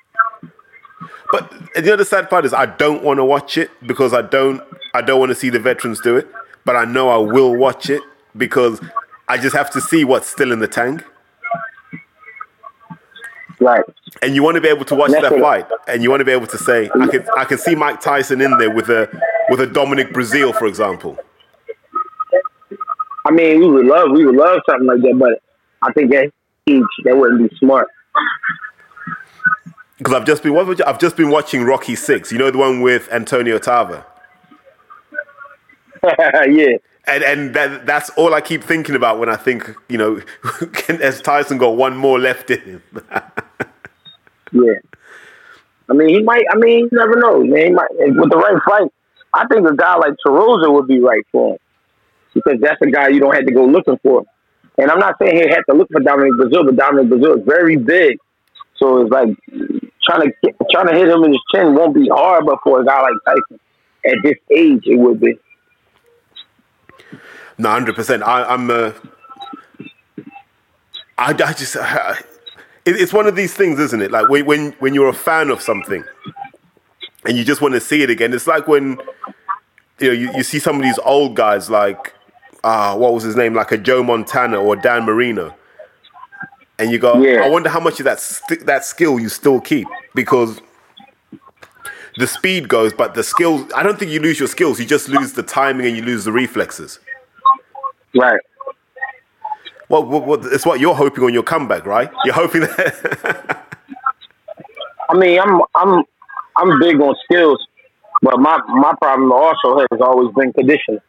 [1.32, 4.62] But the other sad part is I don't want to watch it because I don't
[4.92, 6.28] I don't want to see the veterans do it.
[6.64, 8.02] But I know I will watch it
[8.36, 8.80] because
[9.28, 11.04] I just have to see what's still in the tank.
[13.60, 13.84] Right.
[14.22, 16.32] And you want to be able to watch that fight, and you want to be
[16.32, 19.08] able to say, I can I can see Mike Tyson in there with a
[19.48, 21.18] with a Dominic Breazeale, for example.
[23.24, 25.42] I mean, we would love we would love something like that, but
[25.82, 26.30] I think that
[26.66, 27.88] age that wouldn't be smart.
[29.98, 30.86] Because I've just been what it?
[30.86, 32.32] I've just been watching Rocky Six.
[32.32, 34.04] You know the one with Antonio Tarver.
[36.48, 36.76] yeah.
[37.06, 40.22] And and that that's all I keep thinking about when I think, you know,
[40.88, 42.82] has Tyson got one more left in him?
[44.54, 44.74] Yeah.
[45.90, 46.44] I mean, he might.
[46.50, 47.74] I mean, you never know, man.
[47.74, 48.90] Might, with the right fight,
[49.34, 51.58] I think a guy like Tarosa would be right for him
[52.32, 54.24] because that's a guy you don't have to go looking for.
[54.78, 57.46] And I'm not saying he had to look for Dominic Breazeale, but Dominic Breazeale is
[57.46, 58.18] very big,
[58.76, 59.28] so it's like
[60.04, 62.80] trying to get, trying to hit him in his chin won't be hard, but for
[62.80, 63.60] a guy like Tyson
[64.06, 65.38] at this age, it would be.
[67.58, 68.22] No, hundred percent.
[68.24, 68.70] I'm.
[68.70, 68.92] Uh,
[71.16, 71.76] I, I just.
[71.76, 72.18] I,
[72.84, 74.10] it, it's one of these things, isn't it?
[74.10, 76.04] Like when when when you're a fan of something,
[77.24, 78.32] and you just want to see it again.
[78.32, 78.98] It's like when
[80.00, 82.12] you know you, you see some of these old guys, like
[82.64, 85.54] ah, what was his name, like a Joe Montana or Dan Marino,
[86.78, 87.42] and you go, Yeah.
[87.44, 90.60] I wonder how much of that st- that skill you still keep because.
[92.16, 93.68] The speed goes, but the skills.
[93.74, 94.78] I don't think you lose your skills.
[94.78, 97.00] You just lose the timing and you lose the reflexes.
[98.14, 98.40] Right.
[99.88, 102.10] Well, what, what, it's what you're hoping on your comeback, right?
[102.24, 103.66] You're hoping that.
[105.10, 106.02] I mean, I'm I'm
[106.56, 107.58] I'm big on skills,
[108.22, 111.00] but my my problem also has always been conditioning.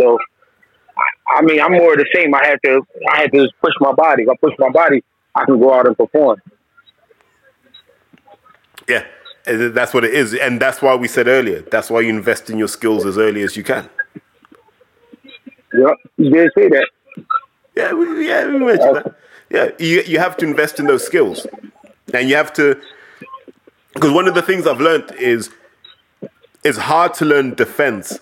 [0.00, 0.18] So,
[0.96, 2.34] I, I mean, I'm more of the same.
[2.34, 2.82] I have to
[3.12, 4.22] I have to just push my body.
[4.22, 5.02] If I push my body,
[5.34, 6.40] I can go out and perform.
[8.88, 9.04] yeah,
[9.44, 11.62] that's what it is, and that's why we said earlier.
[11.62, 13.88] That's why you invest in your skills as early as you can.
[15.72, 16.88] Yep, you did say that.
[17.76, 19.14] Yeah, we, yeah, we mentioned that.
[19.50, 21.46] Yeah, you you have to invest in those skills,
[22.12, 22.80] and you have to
[23.94, 25.50] because one of the things I've learned is
[26.64, 28.18] it's hard to learn defense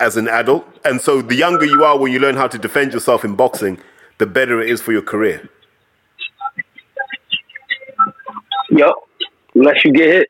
[0.00, 2.92] as an adult, and so the younger you are when you learn how to defend
[2.92, 3.78] yourself in boxing,
[4.18, 5.48] the better it is for your career.
[8.70, 8.92] Yep.
[9.54, 10.28] Unless you get hit,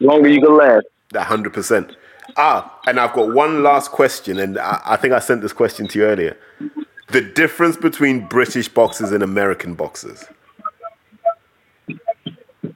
[0.00, 0.86] longer you can last.
[1.12, 1.96] That hundred percent.
[2.40, 5.88] Ah, and I've got one last question, and I, I think I sent this question
[5.88, 6.36] to you earlier.
[7.08, 10.24] The difference between British boxers and American boxers.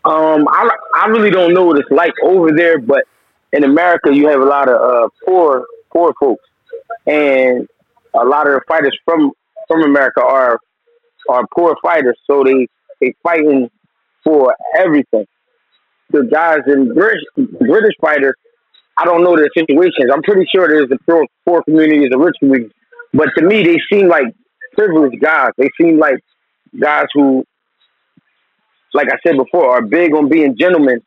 [0.04, 3.04] Um, I I really don't know what it's like over there, but
[3.52, 6.44] in America, you have a lot of uh, poor poor folks,
[7.06, 7.68] and
[8.14, 9.30] a lot of the fighters from
[9.68, 10.58] from America are
[11.28, 12.66] are poor fighters, so they
[13.00, 13.70] they fighting
[14.24, 15.26] for everything.
[16.10, 18.34] The guys in British British fighters,
[18.96, 20.10] I don't know their situations.
[20.12, 22.74] I'm pretty sure there's a poor, poor community, a rich community,
[23.14, 24.24] but to me, they seem like
[24.74, 25.50] privileged guys.
[25.56, 26.16] They seem like
[26.78, 27.44] guys who
[28.94, 31.02] like I said before, are big on being gentlemen,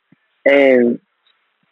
[0.45, 0.99] and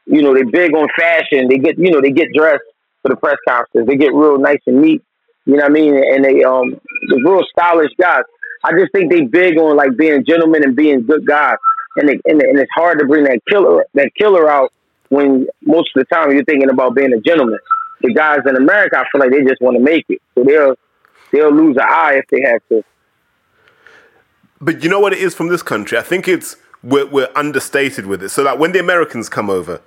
[0.06, 1.48] you know they're big on fashion.
[1.48, 2.64] They get you know they get dressed
[3.02, 3.88] for the press conferences.
[3.88, 5.04] They get real nice and neat.
[5.46, 5.96] You know what I mean?
[5.96, 6.80] And they um
[7.10, 8.24] they're real stylish guys.
[8.64, 11.58] I just think they big on like being gentlemen and being good guys.
[11.96, 14.72] And they, and, and it's hard to bring that killer that killer out
[15.14, 17.60] when most of the time you're thinking about being a gentleman.
[18.02, 20.76] The guys in America, I feel like they just want to make it, so they'll
[21.32, 22.84] they'll lose an eye if they have to.
[24.60, 25.98] But you know what it is from this country?
[25.98, 28.30] I think it's we're, we're understated with it.
[28.30, 29.80] So that when the Americans come over,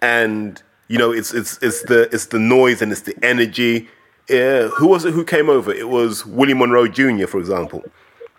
[0.00, 3.88] and you know it's it's it's the it's the noise and it's the energy.
[4.30, 5.72] Yeah, who was it who came over?
[5.72, 7.26] It was Willie Monroe Jr.
[7.26, 7.82] for example,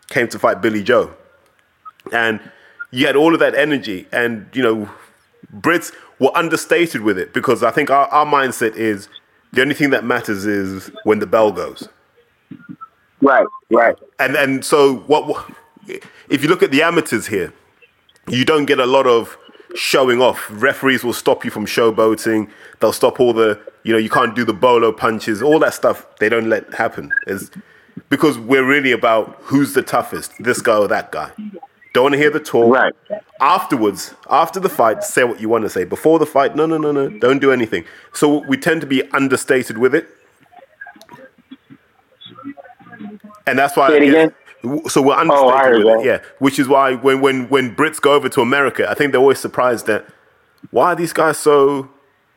[0.08, 1.14] came to fight Billy Joe,
[2.12, 2.40] and
[2.90, 4.90] you had all of that energy, and you know
[5.54, 5.94] Brits
[6.24, 9.10] were understated with it because I think our, our mindset is
[9.52, 11.90] the only thing that matters is when the bell goes.
[13.22, 13.96] Right, right.
[14.20, 15.46] And and so what, what
[16.30, 17.54] if you look at the amateurs here,
[18.30, 19.38] you don't get a lot of
[19.76, 20.48] showing off.
[20.50, 22.50] Referees will stop you from showboating.
[22.80, 25.42] They'll stop all the, you know, you can't do the bolo punches.
[25.42, 27.12] All that stuff they don't let happen.
[27.28, 27.52] Is
[28.10, 31.32] because we're really about who's the toughest, this guy or that guy.
[31.94, 32.74] Don't want to hear the talk.
[32.74, 32.94] Right.
[33.40, 35.84] Afterwards, after the fight, say what you want to say.
[35.84, 37.86] Before the fight, no, no, no, no, don't do anything.
[38.14, 40.08] So we tend to be understated with it,
[43.46, 43.90] and that's why.
[43.90, 44.36] Say it I again?
[44.90, 45.18] So we're Oh,
[45.50, 46.20] understated heard with it, yeah.
[46.40, 49.40] Which is why when when when Brits go over to America, I think they're always
[49.40, 50.06] surprised that
[50.72, 51.90] why are these guys so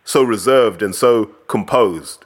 [0.05, 2.25] so reserved and so composed.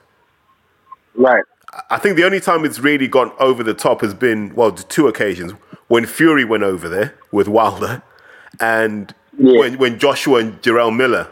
[1.15, 1.44] Right.
[1.90, 5.07] I think the only time it's really gone over the top has been well, two
[5.07, 5.52] occasions
[5.90, 8.00] when Fury went over there with Wilder,
[8.60, 9.58] and Yeah.
[9.60, 11.26] when when Joshua and Jarrell Miller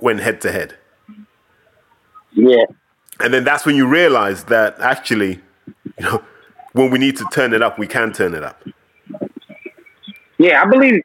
[0.00, 0.74] went head to head,
[2.32, 2.64] Yeah.
[3.20, 5.40] and then that's when you realize that actually,
[5.98, 6.22] you know,
[6.72, 8.58] when we need to turn it up, we can turn it up.
[10.38, 11.02] Yeah, I believe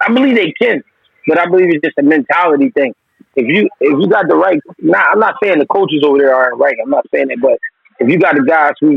[0.00, 0.82] I believe they can,
[1.26, 2.92] but I believe it's just a mentality thing.
[3.36, 4.60] If you if you got the right,
[4.94, 6.76] I'm not saying the coaches over there aren't right.
[6.82, 7.58] I'm not saying that, but
[8.00, 8.96] if you got the guys who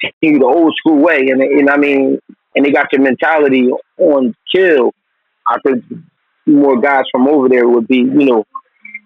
[0.00, 2.20] teach you the old school way, and and I mean,
[2.54, 4.92] and they got your mentality on kill,
[5.46, 5.84] I think
[6.46, 8.44] more guys from over there would be you know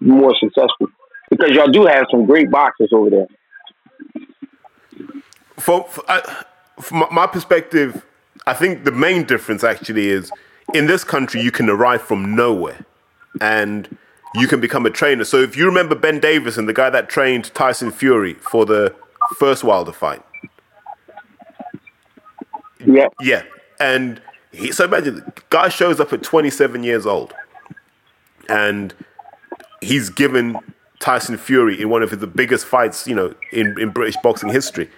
[0.01, 0.87] more successful
[1.29, 3.27] because y'all do have some great boxers over there.
[5.57, 6.43] For, for, I,
[6.79, 8.05] from my- perspective,
[8.47, 10.31] I think the main difference actually is
[10.73, 12.85] in this country you can arrive from nowhere,
[13.41, 13.97] and
[14.35, 15.23] you can become a trainer.
[15.25, 18.95] So if you remember Ben Davison, the guy that trained Tyson Fury for the
[19.37, 20.23] first Wilder fight,
[22.85, 23.43] Yeah, yeah,
[23.79, 27.33] and he, so imagine the guy shows up at 27 years old,
[28.47, 28.93] and
[29.81, 30.57] he's given
[30.99, 34.89] Tyson Fury in one of the biggest fights, you know, in, in British boxing history.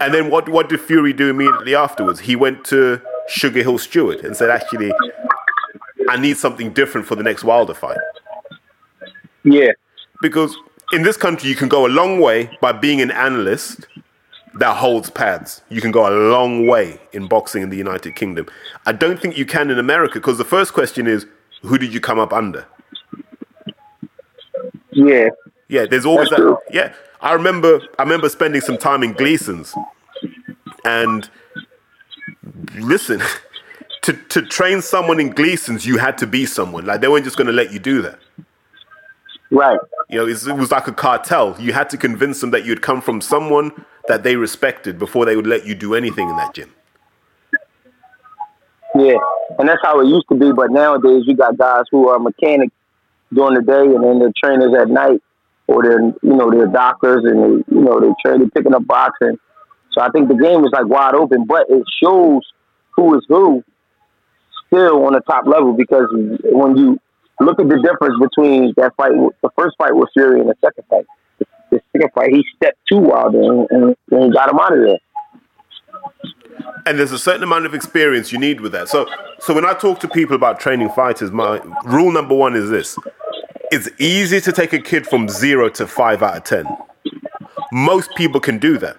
[0.00, 2.20] And then what what did Fury do immediately afterwards?
[2.20, 3.00] He went to
[3.30, 4.92] SugarHill Steward and said, actually,
[6.08, 7.98] I need something different for the next Wilder fight.
[9.44, 9.72] yeah,
[10.20, 10.56] Because
[10.92, 13.86] in this country, you can go a long way by being an analyst
[14.58, 15.62] that holds pads.
[15.68, 18.46] You can go a long way in boxing in the United Kingdom.
[18.86, 21.26] I don't think you can in America because the first question is,
[21.62, 22.66] who did you come up under?
[24.92, 25.28] yeah.
[25.68, 26.46] Yeah, there's always That's that.
[26.46, 26.58] true.
[26.70, 27.80] Yeah, I remember.
[27.98, 29.74] I remember spending some time in Gleason's,
[30.84, 31.28] and
[32.76, 33.20] listen,
[34.02, 36.86] to to train someone in Gleason's, you had to be someone.
[36.86, 38.20] Like they weren't just going to let you do that.
[39.50, 39.78] Right.
[40.08, 41.56] You know, it was like a cartel.
[41.58, 45.36] You had to convince them that you'd come from someone that they respected before they
[45.36, 46.72] would let you do anything in that gym.
[48.94, 49.18] Yeah,
[49.58, 50.52] and that's how it used to be.
[50.52, 52.72] But nowadays, you got guys who are mechanics
[53.32, 55.22] during the day, and then they're trainers at night,
[55.66, 59.38] or they're you know they're doctors, and they, you know they're training picking up boxing.
[59.92, 62.42] So I think the game is like wide open, but it shows
[62.92, 63.62] who is who
[64.66, 66.08] still on the top level because
[66.44, 66.98] when you
[67.40, 70.84] look at the difference between that fight, the first fight with Fury and the second
[70.88, 71.06] fight,
[71.70, 74.84] the second fight he stepped too Wilder and, and, and he got him out of
[74.84, 74.98] there.
[76.86, 78.88] and there's a certain amount of experience you need with that.
[78.88, 79.06] So,
[79.40, 82.96] so when I talk to people about training fighters, my rule number one is this:
[83.70, 86.66] it's easy to take a kid from zero to five out of ten.
[87.72, 88.96] Most people can do that.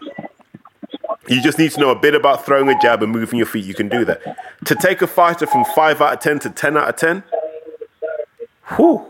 [1.29, 3.65] You just need to know a bit about throwing a jab and moving your feet.
[3.65, 4.21] You can do that.
[4.65, 7.23] To take a fighter from five out of ten to ten out of ten,
[8.75, 9.09] whew,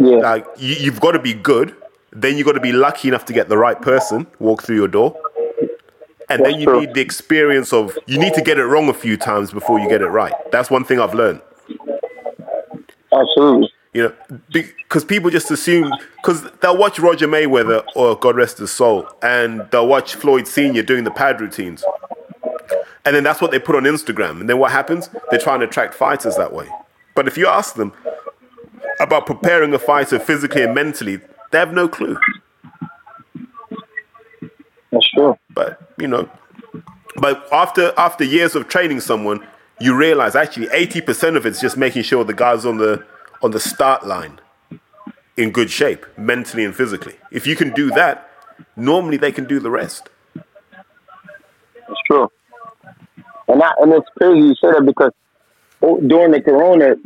[0.00, 1.74] Yeah, like you, you've got to be good.
[2.12, 4.88] Then you've got to be lucky enough to get the right person walk through your
[4.88, 5.16] door.
[6.30, 6.80] And then you true.
[6.80, 9.88] need the experience of you need to get it wrong a few times before you
[9.88, 10.32] get it right.
[10.52, 11.40] That's one thing I've learned.
[13.12, 13.72] absolutely.
[13.94, 18.70] You know, because people just assume because they'll watch Roger Mayweather or God rest his
[18.70, 21.82] soul, and they'll watch Floyd Senior doing the pad routines,
[23.06, 24.40] and then that's what they put on Instagram.
[24.40, 25.08] And then what happens?
[25.30, 26.68] They're trying to attract fighters that way.
[27.18, 27.92] But if you ask them
[29.00, 31.16] about preparing a fighter physically and mentally,
[31.50, 32.16] they have no clue.
[34.92, 35.36] That's true.
[35.52, 36.30] But you know,
[37.16, 39.44] but after after years of training someone,
[39.80, 43.04] you realize actually eighty percent of it's just making sure the guy's on the
[43.42, 44.38] on the start line
[45.36, 47.16] in good shape, mentally and physically.
[47.32, 48.30] If you can do that,
[48.76, 50.08] normally they can do the rest.
[50.36, 52.30] It's true.
[53.48, 55.10] And I, and it's crazy you say that because
[55.82, 56.96] Oh, during the corona,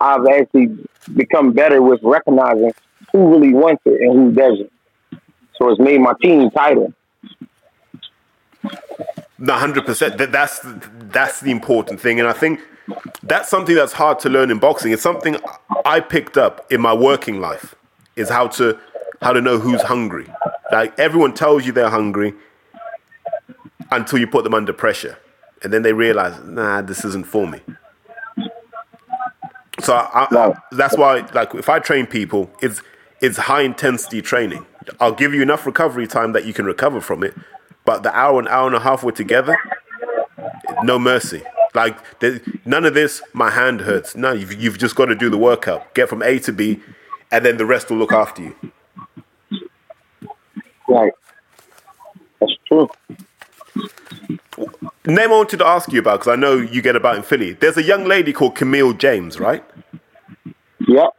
[0.00, 0.76] I've actually
[1.14, 2.72] become better with recognizing
[3.10, 4.72] who really wants it and who doesn't.
[5.56, 6.92] So it's made my team tighter.
[9.44, 10.18] Hundred percent.
[10.18, 12.60] That's that's the important thing, and I think
[13.22, 14.92] that's something that's hard to learn in boxing.
[14.92, 15.36] It's something
[15.84, 17.74] I picked up in my working life.
[18.14, 18.78] Is how to
[19.20, 20.26] how to know who's hungry.
[20.70, 22.34] Like everyone tells you they're hungry
[23.90, 25.18] until you put them under pressure,
[25.62, 27.60] and then they realize, nah, this isn't for me.
[29.82, 32.80] So I, I, that's why, like, if I train people, it's
[33.20, 34.66] it's high intensity training.
[35.00, 37.34] I'll give you enough recovery time that you can recover from it,
[37.84, 39.56] but the hour and hour and a half we're together,
[40.82, 41.42] no mercy.
[41.74, 41.96] Like
[42.66, 43.22] none of this.
[43.32, 44.14] My hand hurts.
[44.14, 45.94] No, you've, you've just got to do the workout.
[45.94, 46.80] Get from A to B,
[47.30, 48.54] and then the rest will look after you.
[50.88, 51.12] Right.
[52.40, 52.88] That's true.
[55.06, 57.52] Name I wanted to ask you about because I know you get about in Philly.
[57.54, 59.64] There's a young lady called Camille James, right?
[60.86, 61.10] Yep.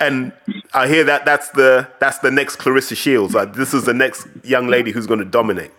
[0.00, 0.32] And
[0.72, 3.34] I hear that that's the that's the next Claressa Shields.
[3.34, 5.72] Like this is the next young lady who's going to dominate.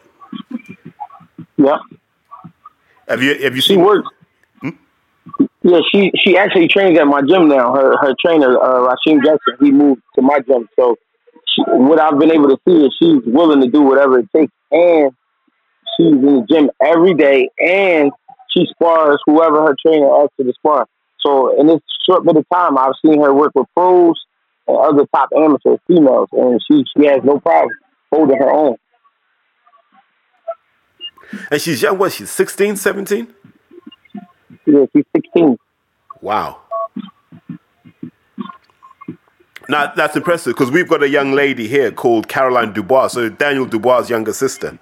[1.58, 1.80] Yep.
[3.08, 3.82] Have you have you She seen?
[3.82, 4.08] works.
[5.62, 7.74] Yeah, she she actually trains at my gym now.
[7.74, 10.70] Her her trainer, uh, Rasheem Jackson, he moved to my gym.
[10.78, 10.96] So
[11.48, 14.54] she, what I've been able to see is she's willing to do whatever it takes,
[14.72, 15.12] and
[16.00, 18.12] she's in the gym every day, and
[18.50, 20.88] she spars whoever her trainer asks her to spar.
[21.20, 24.16] So in this short bit of time, I've seen her work with pros
[24.68, 27.72] and other top amateur females, and she she has no problem
[28.12, 28.76] holding her own.
[31.52, 31.98] And she's young.
[31.98, 32.14] What?
[32.14, 33.28] She's 16, 17?
[34.66, 35.58] Yeah, she's 16.
[36.22, 36.62] Wow.
[39.68, 43.10] Now that's impressive because we've got a young lady here called Caroline Dubois.
[43.10, 44.80] So Daniel Dubois' younger sister.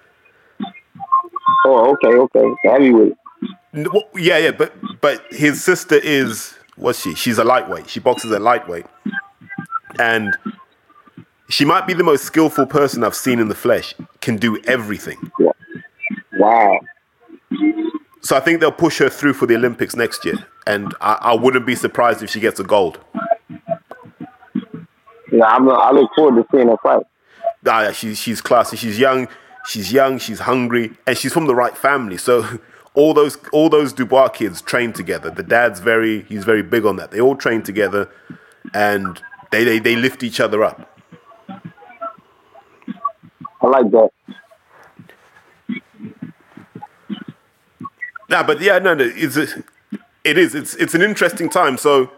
[1.69, 3.13] Oh, okay, okay, heavyweight.
[3.73, 7.13] Well, Yeah, yeah, but but his sister is what's she?
[7.13, 7.89] She's a lightweight.
[7.89, 8.85] She boxes at lightweight,
[9.99, 10.37] and
[11.49, 13.93] she might be the most skillful person I've seen in the flesh.
[14.21, 15.17] Can do everything.
[16.39, 16.79] Wow.
[18.21, 20.35] So I think they'll push her through for the Olympics next year,
[20.65, 22.97] and I, I wouldn't be surprised if she gets a gold.
[25.33, 27.03] Yeah, I'm, I look forward to seeing her fight.
[27.67, 28.77] Ah, yeah, she's she's classy.
[28.77, 29.27] She's young.
[29.67, 30.17] She's young.
[30.17, 32.17] She's hungry, and she's from the right family.
[32.17, 32.59] So
[32.93, 35.29] all those all those Dubois kids train together.
[35.29, 37.11] The dad's very he's very big on that.
[37.11, 38.09] They all train together,
[38.73, 39.21] and
[39.51, 40.97] they they, they lift each other up.
[43.61, 44.09] I like that.
[48.29, 49.47] Nah, but yeah, no, no, it's a,
[50.23, 50.55] it is.
[50.55, 51.77] It's it's an interesting time.
[51.77, 52.11] So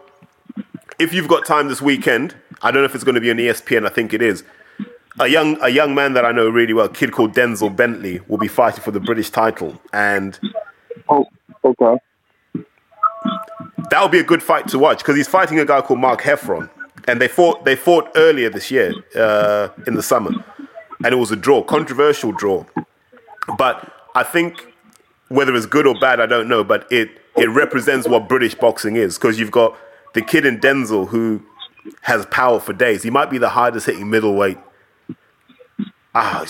[1.00, 3.38] if you've got time this weekend, I don't know if it's going to be on
[3.38, 3.86] ESPN.
[3.86, 4.44] I think it is.
[5.18, 8.20] A young a young man that I know really well, a kid called Denzel Bentley,
[8.28, 10.38] will be fighting for the British title, and
[11.08, 11.26] Oh,
[11.64, 11.96] okay.
[13.90, 16.22] that would be a good fight to watch because he's fighting a guy called Mark
[16.22, 16.70] Heffron,
[17.08, 20.30] and they fought they fought earlier this year uh, in the summer,
[21.04, 22.64] and it was a draw, controversial draw.
[23.58, 24.72] But I think
[25.28, 28.94] whether it's good or bad, I don't know, but it it represents what British boxing
[28.96, 29.76] is because you've got
[30.14, 31.42] the kid in Denzel who
[32.02, 33.02] has power for days.
[33.02, 34.58] He might be the hardest hitting middleweight.
[36.14, 36.44] Ah,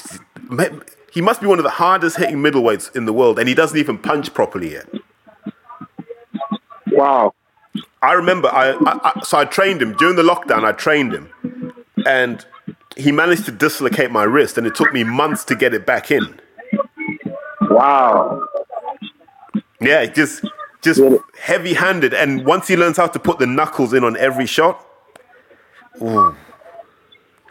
[1.12, 3.78] he must be one of the hardest hitting middleweights in the world, and he doesn't
[3.78, 4.86] even punch properly yet.
[6.92, 7.34] Wow.
[8.02, 10.64] I remember, I, I, I so I trained him during the lockdown.
[10.64, 11.74] I trained him,
[12.06, 12.44] and
[12.96, 16.10] he managed to dislocate my wrist, and it took me months to get it back
[16.10, 16.40] in.
[17.62, 18.42] Wow.
[19.80, 20.44] Yeah, just
[20.82, 21.02] just
[21.38, 24.84] heavy handed, and once he learns how to put the knuckles in on every shot,
[26.00, 26.34] ooh.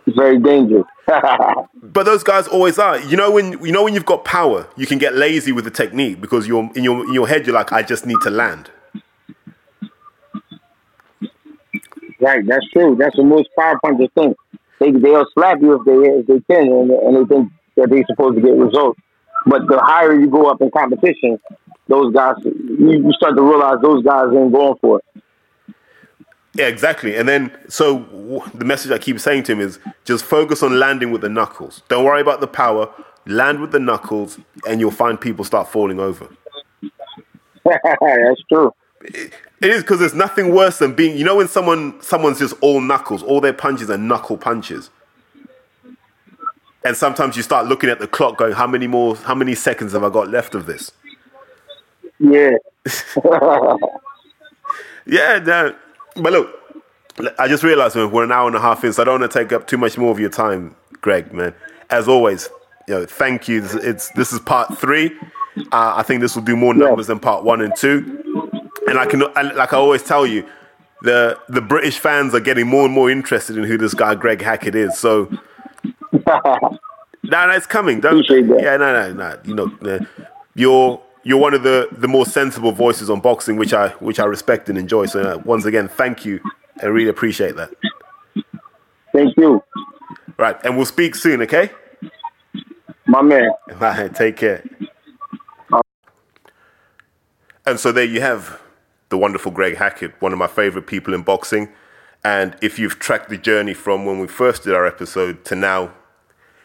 [0.07, 0.85] Very dangerous.
[1.81, 2.99] But those guys always are.
[2.99, 5.71] You know when you know when you've got power, you can get lazy with the
[5.71, 8.69] technique because you're in your in your head you're like, I just need to land.
[12.19, 12.95] right, that's true.
[12.99, 14.37] That's the most power punchers think.
[14.79, 18.05] They they'll slap you if they if they can, and, and they think that they're
[18.07, 18.99] supposed to get results.
[19.45, 21.39] But the higher you go up in competition,
[21.87, 25.05] those guys you, you start to realize those guys ain't going for it.
[26.59, 27.15] Yeah, exactly.
[27.15, 30.77] And then, so w- the message I keep saying to him is just focus on
[30.77, 31.83] landing with the knuckles.
[31.87, 32.89] Don't worry about the power.
[33.27, 34.37] Land with the knuckles,
[34.67, 36.27] and you'll find people start falling over.
[37.63, 38.73] that's true.
[39.05, 39.31] It
[39.61, 41.17] is because there's nothing worse than being.
[41.17, 44.89] You know when someone someone's just all knuckles, all their punches are knuckle punches.
[46.83, 49.15] And sometimes you start looking at the clock, going, "How many more?
[49.15, 50.91] How many seconds have I got left of this?"
[52.19, 52.57] Yeah.
[55.05, 55.75] Yeah, no.
[56.21, 56.59] But look,
[57.37, 59.39] I just realized we're an hour and a half in, so I don't want to
[59.39, 61.33] take up too much more of your time, Greg.
[61.33, 61.53] Man,
[61.89, 62.49] as always,
[62.87, 63.61] you know, thank you.
[63.61, 65.11] This, it's this is part three.
[65.71, 68.23] Uh, I think this will do more numbers than part one and two.
[68.87, 70.47] And I can, like I always tell you,
[71.01, 74.41] the the British fans are getting more and more interested in who this guy Greg
[74.41, 74.97] Hackett is.
[74.97, 75.29] So,
[76.13, 76.79] no,
[77.23, 77.99] no, it's coming.
[77.99, 79.39] Don't, yeah, no, no, no.
[79.43, 79.99] You know, uh,
[81.23, 84.69] you're one of the the more sensible voices on boxing, which I which I respect
[84.69, 85.05] and enjoy.
[85.05, 86.39] So, uh, once again, thank you.
[86.81, 87.71] I really appreciate that.
[89.13, 89.63] Thank you.
[90.37, 91.41] Right, and we'll speak soon.
[91.41, 91.71] Okay.
[93.07, 93.49] My man.
[93.79, 94.09] Bye.
[94.09, 94.63] Take care.
[97.65, 98.59] And so there you have
[99.09, 101.69] the wonderful Greg Hackett, one of my favorite people in boxing.
[102.23, 105.93] And if you've tracked the journey from when we first did our episode to now,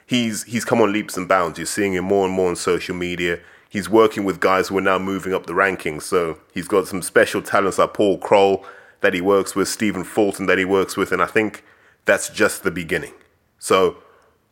[0.06, 1.58] he's he's come on leaps and bounds.
[1.58, 3.40] You're seeing him more and more on social media.
[3.74, 6.02] He's working with guys who are now moving up the rankings.
[6.02, 8.64] So he's got some special talents like Paul Kroll
[9.00, 11.64] that he works with, Stephen Fulton that he works with, and I think
[12.04, 13.14] that's just the beginning.
[13.58, 13.96] So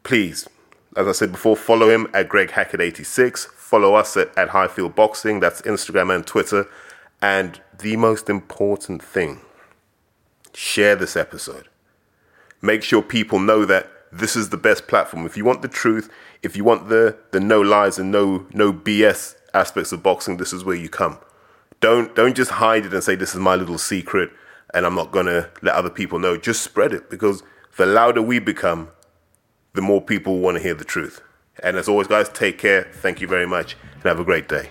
[0.02, 0.48] please,
[0.96, 3.46] as I said before, follow him at Greg Hackett86.
[3.46, 5.38] Follow us at, at Highfield Boxing.
[5.38, 6.66] That's Instagram and Twitter.
[7.20, 9.42] And the most important thing,
[10.52, 11.68] share this episode.
[12.60, 15.24] Make sure people know that this is the best platform.
[15.24, 16.10] If you want the truth,
[16.42, 20.52] if you want the the no lies and no no BS aspects of boxing, this
[20.52, 21.18] is where you come.
[21.80, 24.30] Don't don't just hide it and say this is my little secret
[24.74, 26.36] and I'm not gonna let other people know.
[26.36, 27.42] Just spread it because
[27.76, 28.90] the louder we become,
[29.72, 31.22] the more people want to hear the truth.
[31.62, 32.88] And as always, guys, take care.
[32.92, 34.70] Thank you very much and have a great day.